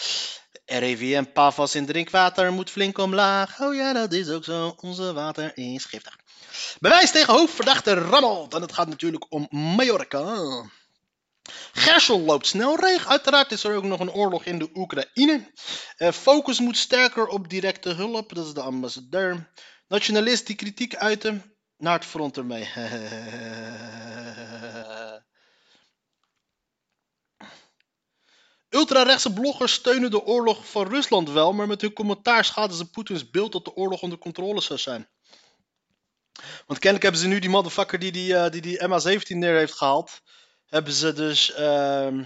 RIVM 0.65 1.23
PAVAS 1.33 1.75
in 1.75 1.85
drinkwater 1.85 2.53
moet 2.53 2.69
flink 2.69 2.97
omlaag. 2.97 3.61
Oh 3.61 3.75
ja, 3.75 3.93
dat 3.93 4.13
is 4.13 4.29
ook 4.29 4.43
zo. 4.43 4.75
Onze 4.79 5.13
water 5.13 5.57
is 5.57 5.85
giftig. 5.85 6.17
Bewijs 6.79 7.11
tegen 7.11 7.33
hoofdverdachte 7.33 7.93
rammelt. 7.93 8.53
En 8.53 8.61
het 8.61 8.73
gaat 8.73 8.87
natuurlijk 8.87 9.25
om 9.29 9.47
Mallorca. 9.49 10.63
Gersel 11.71 12.19
loopt 12.19 12.47
snel 12.47 12.79
reeg. 12.79 13.07
Uiteraard 13.07 13.51
is 13.51 13.63
er 13.63 13.75
ook 13.75 13.83
nog 13.83 13.99
een 13.99 14.11
oorlog 14.11 14.45
in 14.45 14.59
de 14.59 14.69
Oekraïne. 14.73 15.51
Uh, 15.97 16.11
focus 16.11 16.59
moet 16.59 16.77
sterker 16.77 17.27
op 17.27 17.49
directe 17.49 17.89
hulp. 17.89 18.33
Dat 18.35 18.45
is 18.45 18.53
de 18.53 18.61
ambassadeur. 18.61 19.51
Nationalist 19.87 20.47
die 20.47 20.55
kritiek 20.55 20.95
uiten. 20.95 21.52
Naar 21.83 21.93
het 21.93 22.05
front 22.05 22.37
ermee. 22.37 22.69
Ultrarechtse 28.69 29.33
bloggers 29.33 29.73
steunen 29.73 30.11
de 30.11 30.23
oorlog 30.23 30.69
van 30.69 30.87
Rusland 30.87 31.29
wel, 31.29 31.53
maar 31.53 31.67
met 31.67 31.81
hun 31.81 31.93
commentaar 31.93 32.45
schaden 32.45 32.77
ze 32.77 32.89
Poetins 32.89 33.29
beeld 33.29 33.51
dat 33.51 33.65
de 33.65 33.75
oorlog 33.75 34.01
onder 34.01 34.17
controle 34.17 34.61
zou 34.61 34.79
zijn. 34.79 35.09
Want 36.65 36.79
kennelijk 36.79 37.03
hebben 37.03 37.21
ze 37.21 37.27
nu 37.27 37.39
die 37.39 37.49
motherfucker 37.49 37.99
die 37.99 38.11
die, 38.11 38.33
uh, 38.33 38.49
die, 38.49 38.61
die 38.61 38.79
MH17 38.79 39.37
neer 39.37 39.57
heeft 39.57 39.73
gehaald, 39.73 40.21
hebben 40.65 40.93
ze 40.93 41.13
dus, 41.13 41.51
uh, 41.51 42.19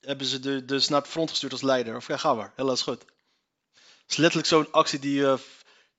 hebben 0.00 0.26
ze 0.26 0.40
de, 0.40 0.64
dus 0.64 0.88
naar 0.88 1.00
het 1.00 1.10
front 1.10 1.30
gestuurd 1.30 1.52
als 1.52 1.62
leider. 1.62 1.96
Of 1.96 2.06
ja, 2.06 2.16
ga 2.16 2.34
maar. 2.34 2.52
Heel 2.56 2.72
is 2.72 2.82
goed. 2.82 3.00
Het 3.72 4.10
is 4.10 4.16
letterlijk 4.16 4.48
zo'n 4.48 4.72
actie 4.72 4.98
die, 4.98 5.20
uh, 5.20 5.38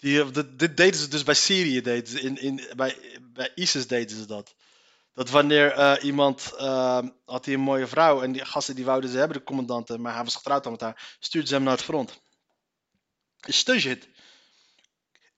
die 0.02 0.32
dit, 0.32 0.78
deden 0.78 1.00
ze 1.00 1.08
dus 1.08 1.24
bij 1.24 1.34
Syrië, 1.34 1.82
deden 1.82 2.08
ze. 2.08 2.22
In, 2.22 2.38
in, 2.38 2.62
bij, 2.76 3.20
bij 3.22 3.52
ISIS 3.56 3.88
deden 3.88 4.18
ze 4.18 4.26
dat. 4.26 4.56
Dat 5.14 5.30
wanneer 5.30 5.78
uh, 5.78 6.04
iemand 6.04 6.52
uh, 6.54 7.00
had 7.26 7.46
hij 7.46 7.54
een 7.54 7.60
mooie 7.60 7.88
vrouw 7.88 8.22
en 8.22 8.32
die 8.32 8.46
gasten 8.46 8.76
die 8.76 8.86
wouden 8.86 9.10
ze 9.10 9.18
hebben, 9.18 9.38
de 9.38 9.44
commandanten, 9.44 10.02
maar 10.02 10.14
hij 10.14 10.24
was 10.24 10.36
getrouwd 10.36 10.70
met 10.70 10.82
haar, 10.82 11.16
stuurde 11.20 11.48
ze 11.48 11.54
hem 11.54 11.64
naar 11.64 11.74
het 11.74 11.84
front. 11.84 12.22
Is 13.40 13.66
shit. 13.80 14.08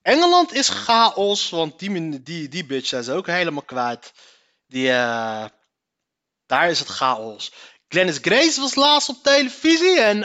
Engeland 0.02 0.52
is 0.52 0.68
chaos, 0.68 1.50
want 1.50 1.78
die, 1.78 2.22
die, 2.22 2.48
die 2.48 2.66
bitch 2.66 2.86
zijn 2.86 3.04
ze 3.04 3.12
ook 3.12 3.26
helemaal 3.26 3.62
kwijt. 3.62 4.12
Die, 4.66 4.86
uh, 4.86 5.46
daar 6.46 6.70
is 6.70 6.78
het 6.78 6.88
chaos. 6.88 7.52
Glennis 7.88 8.18
Grace 8.20 8.60
was 8.60 8.74
laatst 8.74 9.08
op 9.08 9.22
televisie 9.22 10.00
en 10.00 10.20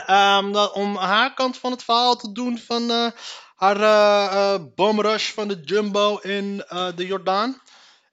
dat, 0.51 0.71
om 0.73 0.95
haar 0.95 1.33
kant 1.33 1.57
van 1.57 1.71
het 1.71 1.83
verhaal 1.83 2.15
te 2.15 2.31
doen 2.31 2.59
van 2.59 2.91
uh, 2.91 3.11
haar 3.59 3.79
uh, 3.79 4.65
bomrush 4.75 5.31
van 5.31 5.47
de 5.47 5.59
Jumbo 5.63 6.17
in 6.17 6.57
de 6.95 7.05
Jordaan. 7.05 7.61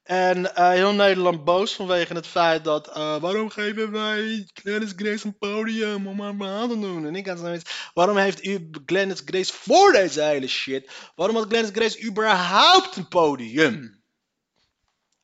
En 0.02 0.50
heel 0.72 0.92
Nederland 0.92 1.44
boos 1.44 1.74
vanwege 1.74 2.14
het 2.14 2.26
feit 2.26 2.64
dat. 2.64 2.86
Waarom 3.20 3.50
geven 3.50 3.90
wij 3.90 4.48
Glennis 4.54 4.92
Grace 4.96 5.26
een 5.26 5.38
podium 5.38 6.06
om 6.06 6.20
haar 6.20 6.34
verhaal 6.38 6.68
te 6.68 6.78
doen? 6.78 7.06
En 7.06 7.14
ik 7.14 7.26
had 7.26 7.38
zoiets. 7.38 7.90
Waarom 7.94 8.16
heeft 8.16 8.44
u 8.44 8.70
Glennis 8.86 9.22
Grace 9.24 9.52
voor 9.52 9.92
deze 9.92 10.22
hele 10.22 10.46
shit? 10.46 10.90
Waarom 11.14 11.36
had 11.36 11.46
Glennis 11.48 11.70
Grace 11.72 12.04
überhaupt 12.04 12.96
een 12.96 13.08
podium? 13.08 14.02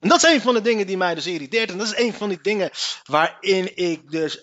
En 0.00 0.08
dat 0.08 0.24
is 0.24 0.30
een 0.30 0.40
van 0.40 0.54
de 0.54 0.60
dingen 0.60 0.86
die 0.86 0.96
mij 0.96 1.14
dus 1.14 1.26
irriteert. 1.26 1.70
En 1.70 1.78
dat 1.78 1.86
is 1.86 1.98
een 1.98 2.12
van 2.12 2.28
die 2.28 2.40
dingen 2.42 2.70
waarin 3.04 3.76
ik 3.76 4.10
dus. 4.10 4.40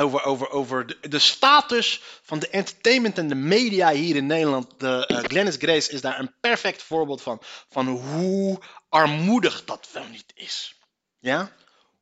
Over, 0.00 0.24
over, 0.24 0.50
over 0.50 0.86
de, 0.86 1.08
de, 1.08 1.18
status 1.18 2.02
van 2.22 2.38
de 2.38 2.48
entertainment 2.48 3.18
en 3.18 3.28
de 3.28 3.34
media 3.34 3.90
hier 3.90 4.16
in 4.16 4.26
Nederland. 4.26 4.80
De, 4.80 5.08
uh, 5.12 5.18
Glennis 5.18 5.56
Grace 5.56 5.92
is 5.92 6.00
daar 6.00 6.18
een 6.18 6.34
perfect 6.40 6.82
voorbeeld 6.82 7.22
van. 7.22 7.42
Van 7.68 7.86
hoe 7.86 8.58
armoedig 8.88 9.64
dat 9.64 9.88
wel 9.92 10.06
niet 10.06 10.32
is. 10.34 10.74
Ja? 11.18 11.52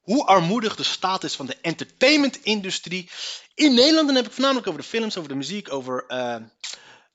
Hoe 0.01 0.25
armoedig 0.25 0.77
de 0.77 0.83
staat 0.83 1.25
is 1.25 1.35
van 1.35 1.47
de 1.47 1.57
entertainmentindustrie 1.63 3.11
in 3.55 3.75
Nederland. 3.75 4.07
Dan 4.07 4.17
heb 4.17 4.27
ik 4.27 4.33
voornamelijk 4.33 4.67
over 4.67 4.81
de 4.81 4.89
films, 4.89 5.17
over 5.17 5.29
de 5.29 5.37
muziek, 5.37 5.73
over 5.73 6.05
uh, 6.09 6.37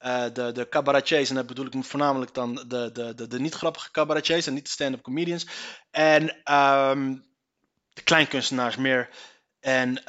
uh, 0.01 0.23
de, 0.34 0.51
de 0.51 0.69
cabaretiers. 0.69 1.29
En 1.29 1.36
dat 1.36 1.47
bedoel 1.47 1.65
ik 1.65 1.73
voornamelijk 1.79 2.34
dan 2.34 2.63
de, 2.67 3.13
de, 3.15 3.27
de, 3.27 3.39
niet 3.39 3.53
grappige 3.53 3.91
cabaretiers 3.91 4.47
en 4.47 4.53
niet 4.53 4.65
de 4.65 4.71
stand-up 4.71 5.01
comedians. 5.01 5.47
En 5.91 6.53
um, 6.53 7.25
de 7.93 8.01
kleinkunstenaars 8.01 8.75
meer. 8.75 9.09
En 9.59 10.03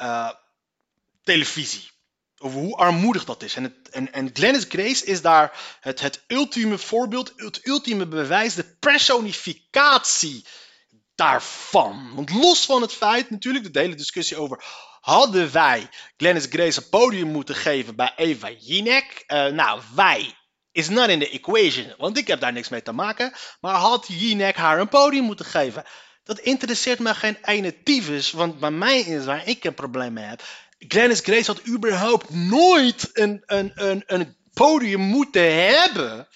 televisie. 1.25 1.93
Over 2.37 2.59
hoe 2.59 2.75
armoedig 2.75 3.25
dat 3.25 3.43
is. 3.43 3.55
En, 3.55 3.63
het, 3.63 3.89
en, 3.89 4.13
en 4.13 4.29
Glennis 4.33 4.65
Grace 4.69 5.05
is 5.05 5.21
daar 5.21 5.77
het, 5.79 5.99
het 5.99 6.23
ultieme 6.27 6.77
voorbeeld, 6.77 7.33
het 7.35 7.67
ultieme 7.67 8.07
bewijs, 8.07 8.55
de 8.55 8.75
personificatie 8.79 10.45
daarvan. 11.15 12.15
Want 12.15 12.33
los 12.33 12.65
van 12.65 12.81
het 12.81 12.93
feit, 12.93 13.29
natuurlijk, 13.29 13.73
de 13.73 13.79
hele 13.79 13.95
discussie 13.95 14.37
over. 14.37 14.63
Hadden 15.01 15.51
wij 15.51 15.89
Glennis 16.17 16.45
Grace 16.49 16.81
een 16.81 16.89
podium 16.89 17.27
moeten 17.27 17.55
geven 17.55 17.95
bij 17.95 18.13
Eva 18.15 18.51
Jinek? 18.51 19.23
Uh, 19.27 19.45
nou, 19.45 19.81
wij 19.95 20.33
is 20.71 20.89
not 20.89 21.09
in 21.09 21.19
the 21.19 21.29
equation, 21.29 21.93
want 21.97 22.17
ik 22.17 22.27
heb 22.27 22.39
daar 22.39 22.53
niks 22.53 22.69
mee 22.69 22.81
te 22.81 22.91
maken. 22.91 23.33
Maar 23.61 23.75
had 23.75 24.05
Jinek 24.07 24.55
haar 24.55 24.79
een 24.79 24.89
podium 24.89 25.23
moeten 25.23 25.45
geven? 25.45 25.83
Dat 26.23 26.39
interesseert 26.39 26.99
me 26.99 27.15
geen 27.15 27.37
ene 27.41 27.83
tyfus, 27.83 28.31
want 28.31 28.59
bij 28.59 28.71
mij 28.71 28.99
is 28.99 29.25
waar 29.25 29.47
ik 29.47 29.63
een 29.63 29.73
probleem 29.73 30.13
mee 30.13 30.25
heb 30.25 30.41
Glennis 30.77 31.21
Grace 31.21 31.47
had 31.47 31.67
überhaupt 31.67 32.29
nooit 32.29 33.09
een, 33.13 33.43
een, 33.45 33.71
een, 33.75 34.03
een 34.05 34.35
podium 34.53 35.01
moeten 35.01 35.55
hebben. 35.67 36.27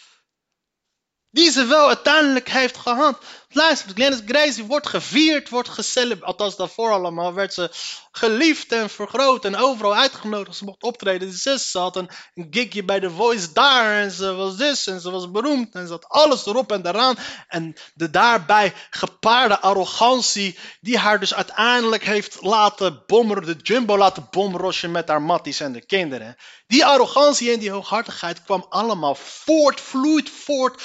Die 1.32 1.52
ze 1.52 1.66
wel 1.66 1.88
uiteindelijk 1.88 2.50
heeft 2.50 2.78
gehad. 2.78 3.18
Luister, 3.52 3.92
Glennis 3.94 4.22
Grace 4.26 4.66
wordt 4.66 4.88
gevierd, 4.88 5.50
wordt 5.50 5.70
gecelebreerd. 5.70 6.24
Althans, 6.24 6.56
daarvoor 6.56 6.92
allemaal 6.92 7.34
werd 7.34 7.54
ze 7.54 7.70
geliefd 8.12 8.72
en 8.72 8.90
vergroot 8.90 9.46
en 9.46 9.56
overal 9.56 9.96
uitgenodigd. 9.96 10.58
Ze 10.58 10.64
mocht 10.64 10.84
optreden. 10.84 11.32
Ze 11.34 11.60
had 11.72 11.96
een, 11.96 12.10
gigje 12.34 12.84
bij 12.84 13.00
The 13.00 13.10
Voice 13.10 13.52
daar 13.54 14.02
en 14.02 14.12
ze 14.12 14.34
was 14.34 14.58
dus 14.58 14.88
en 14.88 15.00
ze 15.02 15.12
was 15.12 15.32
beroemd 15.32 15.76
en 15.76 15.86
ze 15.86 15.92
had 15.92 16.08
alles 16.08 16.46
erop 16.46 16.72
en 16.72 16.88
eraan. 16.88 17.18
En 17.48 17.76
de 17.94 18.10
daarbij 18.10 18.74
gepaarde 18.90 19.60
arrogantie 19.60 20.58
die 20.82 20.98
haar 20.98 21.20
dus 21.20 21.34
uiteindelijk 21.34 22.04
heeft 22.04 22.38
laten 22.42 23.04
bommeren, 23.06 23.46
de 23.46 23.58
jumbo 23.64 23.98
laten 23.98 24.28
bomrosje 24.32 24.88
met 24.88 25.08
haar 25.08 25.22
matties 25.22 25.60
en 25.60 25.72
de 25.74 25.86
kinderen. 25.86 26.36
Die 26.70 26.86
arrogantie 26.86 27.52
en 27.52 27.60
die 27.60 27.72
hooghartigheid 27.72 28.44
kwam 28.44 28.66
allemaal 28.70 29.16
voort, 29.16 29.82
vloeit 29.82 30.30
voort 30.30 30.82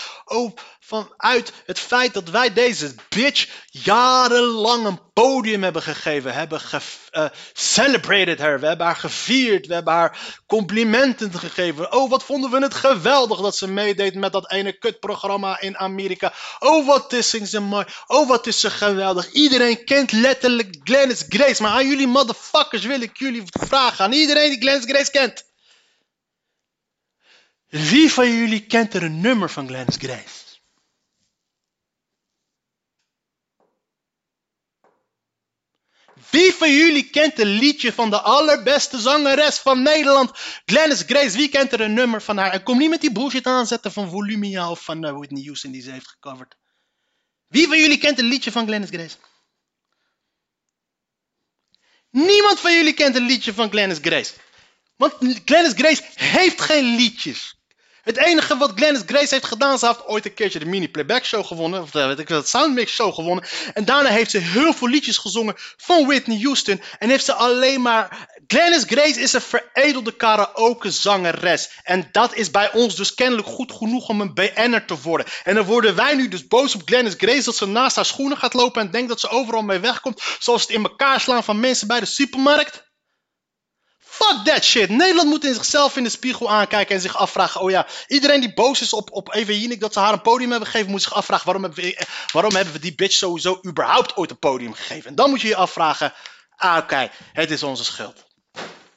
vanuit 0.81 1.53
het 1.67 1.79
feit 1.79 2.15
dat 2.15 2.29
wij 2.29 2.53
deze 2.53 2.95
bitch 3.09 3.49
jarenlang 3.71 4.87
een 4.87 5.13
podium 5.13 5.63
hebben 5.63 5.83
gegeven, 5.83 6.35
hebben 6.35 6.61
ge 6.61 6.81
uh, 7.13 7.25
celebrated 7.53 8.39
her, 8.39 8.61
we 8.61 8.67
hebben 8.67 8.87
haar 8.87 8.97
gevierd, 8.97 9.67
we 9.67 9.75
hebben 9.75 9.93
haar 9.93 10.19
complimenten 10.47 11.39
gegeven. 11.39 11.93
Oh, 11.93 12.11
wat 12.11 12.25
vonden 12.25 12.51
we 12.51 12.59
het 12.59 12.75
geweldig 12.75 13.41
dat 13.41 13.57
ze 13.57 13.69
meedeed 13.69 14.15
met 14.15 14.33
dat 14.33 14.51
ene 14.51 14.79
kutprogramma 14.79 15.61
in 15.61 15.79
Amerika. 15.79 16.33
Oh, 16.59 16.87
wat 16.87 17.13
is 17.13 17.31
ze 17.31 17.61
mooi. 17.61 17.87
Oh, 18.07 18.29
wat 18.29 18.47
is 18.47 18.61
ze 18.61 18.71
geweldig. 18.71 19.33
Iedereen 19.33 19.85
kent 19.85 20.13
letterlijk 20.13 20.77
Glennis 20.85 21.25
Grace, 21.29 21.63
maar 21.63 21.73
aan 21.73 21.89
jullie 21.89 22.07
motherfuckers 22.07 22.85
wil 22.85 23.01
ik 23.01 23.17
jullie 23.17 23.43
vragen, 23.47 24.05
aan 24.05 24.13
iedereen 24.13 24.51
die 24.51 24.61
Glennis 24.61 24.85
Grace 24.85 25.11
kent. 25.11 25.53
Wie 27.75 28.13
van 28.13 28.33
jullie 28.33 28.67
kent 28.67 28.95
er 28.95 29.03
een 29.03 29.21
nummer 29.21 29.51
van 29.51 29.67
Glennis 29.67 29.97
Grace? 29.97 30.59
Wie 36.31 36.53
van 36.53 36.71
jullie 36.71 37.11
kent 37.11 37.39
een 37.39 37.47
liedje 37.47 37.93
van 37.93 38.11
de 38.11 38.21
allerbeste 38.21 38.99
zangeres 38.99 39.59
van 39.59 39.83
Nederland? 39.83 40.31
Glennis 40.65 41.03
Grace, 41.03 41.37
wie 41.37 41.49
kent 41.49 41.73
er 41.73 41.81
een 41.81 41.95
nummer 41.95 42.23
van 42.23 42.37
haar? 42.37 42.53
En 42.53 42.63
kom 42.63 42.79
niet 42.79 42.91
met 42.91 43.01
die 43.01 43.13
bullshit 43.13 43.47
aanzetten 43.47 43.93
van 43.93 44.11
Volumia 44.11 44.71
of 44.71 44.85
van 44.85 45.07
uh, 45.07 45.13
Whitney 45.13 45.43
Houston 45.43 45.71
die 45.71 45.83
ze 45.83 45.91
heeft 45.91 46.09
gecoverd. 46.09 46.57
Wie 47.47 47.67
van 47.67 47.79
jullie 47.79 47.99
kent 47.99 48.19
een 48.19 48.25
liedje 48.25 48.53
van 48.53 48.67
Glennis 48.67 48.91
Grace? 48.91 49.17
Niemand 52.11 52.61
van 52.61 52.75
jullie 52.75 52.95
kent 52.95 53.17
een 53.17 53.27
liedje 53.27 53.55
van 53.55 53.71
Glennis 53.71 53.99
Grace. 53.99 54.35
Want 54.97 55.15
Glennis 55.45 55.73
Grace 55.73 56.03
heeft 56.15 56.61
geen 56.61 56.97
liedjes. 56.97 57.63
Het 58.05 58.17
enige 58.17 58.57
wat 58.57 58.73
Glennis 58.75 59.03
Grace 59.07 59.35
heeft 59.35 59.47
gedaan, 59.47 59.79
ze 59.79 59.87
heeft 59.87 60.07
ooit 60.07 60.25
een 60.25 60.35
keertje 60.35 60.59
de 60.59 60.65
mini 60.65 60.89
playback 60.89 61.25
show 61.25 61.47
gewonnen, 61.47 61.83
of 61.83 61.95
eh, 61.95 62.07
weet 62.07 62.19
ik 62.19 62.29
de 62.29 62.43
Soundmix 62.45 62.93
show 62.93 63.15
gewonnen. 63.15 63.45
En 63.75 63.85
daarna 63.85 64.09
heeft 64.09 64.31
ze 64.31 64.39
heel 64.39 64.73
veel 64.73 64.89
liedjes 64.89 65.19
gezongen 65.19 65.55
van 65.77 66.07
Whitney 66.07 66.41
Houston. 66.43 66.83
En 66.99 67.09
heeft 67.09 67.25
ze 67.25 67.33
alleen 67.33 67.83
maar. 67.83 68.33
Glennis 68.47 68.85
Grace 68.87 69.21
is 69.21 69.33
een 69.33 69.41
veredelde 69.41 70.17
karaoke 70.17 70.91
zangeres. 70.91 71.71
En 71.83 72.09
dat 72.13 72.35
is 72.35 72.51
bij 72.51 72.73
ons 72.73 72.97
dus 72.97 73.15
kennelijk 73.15 73.49
goed 73.49 73.73
genoeg 73.73 74.09
om 74.09 74.21
een 74.21 74.35
BN'er 74.35 74.85
te 74.85 75.01
worden. 75.03 75.27
En 75.45 75.55
dan 75.55 75.65
worden 75.65 75.95
wij 75.95 76.15
nu 76.15 76.29
dus 76.29 76.47
boos 76.47 76.75
op 76.75 76.83
Glennis 76.85 77.15
Grace 77.17 77.45
dat 77.45 77.57
ze 77.57 77.67
naast 77.67 77.97
haar 77.97 78.05
schoenen 78.05 78.39
gaat 78.39 78.55
lopen 78.55 78.83
en 78.83 78.91
denkt 78.91 79.09
dat 79.09 79.21
ze 79.21 79.29
overal 79.29 79.63
mee 79.63 79.79
wegkomt. 79.79 80.23
Zoals 80.39 80.63
het 80.63 80.71
in 80.71 80.83
elkaar 80.83 81.21
slaan 81.21 81.45
van 81.45 81.61
mensen 81.61 81.87
bij 81.87 82.01
de 82.01 82.07
supermarkt. 82.07 82.84
Fuck 84.15 84.45
that 84.45 84.65
shit. 84.65 84.89
Nederland 84.89 85.29
moet 85.29 85.45
in 85.45 85.55
zichzelf 85.55 85.97
in 85.97 86.03
de 86.03 86.09
spiegel 86.09 86.51
aankijken 86.51 86.95
en 86.95 87.01
zich 87.01 87.17
afvragen. 87.17 87.61
Oh 87.61 87.71
ja, 87.71 87.87
iedereen 88.07 88.41
die 88.41 88.55
boos 88.55 88.81
is 88.81 88.93
op, 88.93 89.13
op 89.13 89.35
Eva 89.35 89.53
Jinek 89.53 89.81
dat 89.81 89.93
ze 89.93 89.99
haar 89.99 90.13
een 90.13 90.23
podium 90.23 90.51
hebben 90.51 90.69
gegeven, 90.69 90.91
moet 90.91 91.03
zich 91.03 91.15
afvragen 91.15 91.45
waarom 91.45 91.63
hebben, 91.63 91.85
we, 91.85 92.07
waarom 92.33 92.55
hebben 92.55 92.75
we 92.75 92.81
die 92.81 92.95
bitch 92.95 93.17
sowieso 93.17 93.61
überhaupt 93.67 94.17
ooit 94.17 94.31
een 94.31 94.39
podium 94.39 94.75
gegeven. 94.75 95.09
En 95.11 95.15
dan 95.15 95.31
moet 95.31 95.41
je 95.41 95.49
je 95.49 95.57
afvragen. 95.57 96.13
Ah, 96.57 96.77
oké, 96.77 97.11
het 97.33 97.51
is 97.51 97.63
onze 97.63 97.85
schuld. 97.85 98.25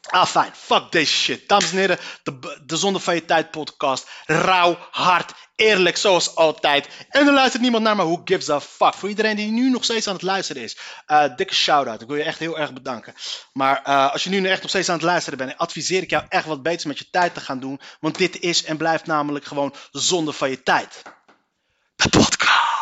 Ah, 0.01 0.26
fijn. 0.26 0.51
Fuck 0.55 0.91
deze 0.91 1.13
shit. 1.13 1.47
Dames 1.49 1.72
en 1.72 1.78
heren, 1.78 1.99
de, 2.24 2.61
de 2.65 2.78
Zonde 2.78 2.99
van 2.99 3.15
je 3.15 3.26
Tijd 3.26 3.51
podcast. 3.51 4.09
Rauw, 4.26 4.78
hard, 4.91 5.34
eerlijk, 5.57 5.97
zoals 5.97 6.35
altijd. 6.35 6.87
En 7.09 7.27
er 7.27 7.33
luistert 7.33 7.61
niemand 7.61 7.83
naar, 7.83 7.95
maar 7.95 8.05
who 8.05 8.21
gives 8.25 8.49
a 8.49 8.61
fuck? 8.61 8.93
Voor 8.93 9.09
iedereen 9.09 9.35
die 9.35 9.51
nu 9.51 9.69
nog 9.69 9.83
steeds 9.83 10.07
aan 10.07 10.13
het 10.13 10.21
luisteren 10.21 10.63
is. 10.63 10.77
Uh, 11.07 11.23
dikke 11.35 11.55
shout-out. 11.55 12.01
Ik 12.01 12.07
wil 12.07 12.17
je 12.17 12.23
echt 12.23 12.39
heel 12.39 12.59
erg 12.59 12.73
bedanken. 12.73 13.13
Maar 13.53 13.81
uh, 13.87 14.11
als 14.11 14.23
je 14.23 14.29
nu 14.29 14.47
echt 14.47 14.61
nog 14.61 14.69
steeds 14.69 14.89
aan 14.89 14.95
het 14.95 15.03
luisteren 15.03 15.37
bent, 15.37 15.57
adviseer 15.57 16.01
ik 16.01 16.09
jou 16.09 16.25
echt 16.29 16.45
wat 16.45 16.63
beter 16.63 16.87
met 16.87 16.97
je 16.97 17.09
tijd 17.11 17.33
te 17.33 17.39
gaan 17.39 17.59
doen. 17.59 17.79
Want 17.99 18.17
dit 18.17 18.39
is 18.39 18.63
en 18.63 18.77
blijft 18.77 19.05
namelijk 19.05 19.45
gewoon 19.45 19.75
zonde 19.91 20.31
van 20.31 20.49
je 20.49 20.63
tijd. 20.63 21.01
De 21.95 22.09
podcast. 22.09 22.76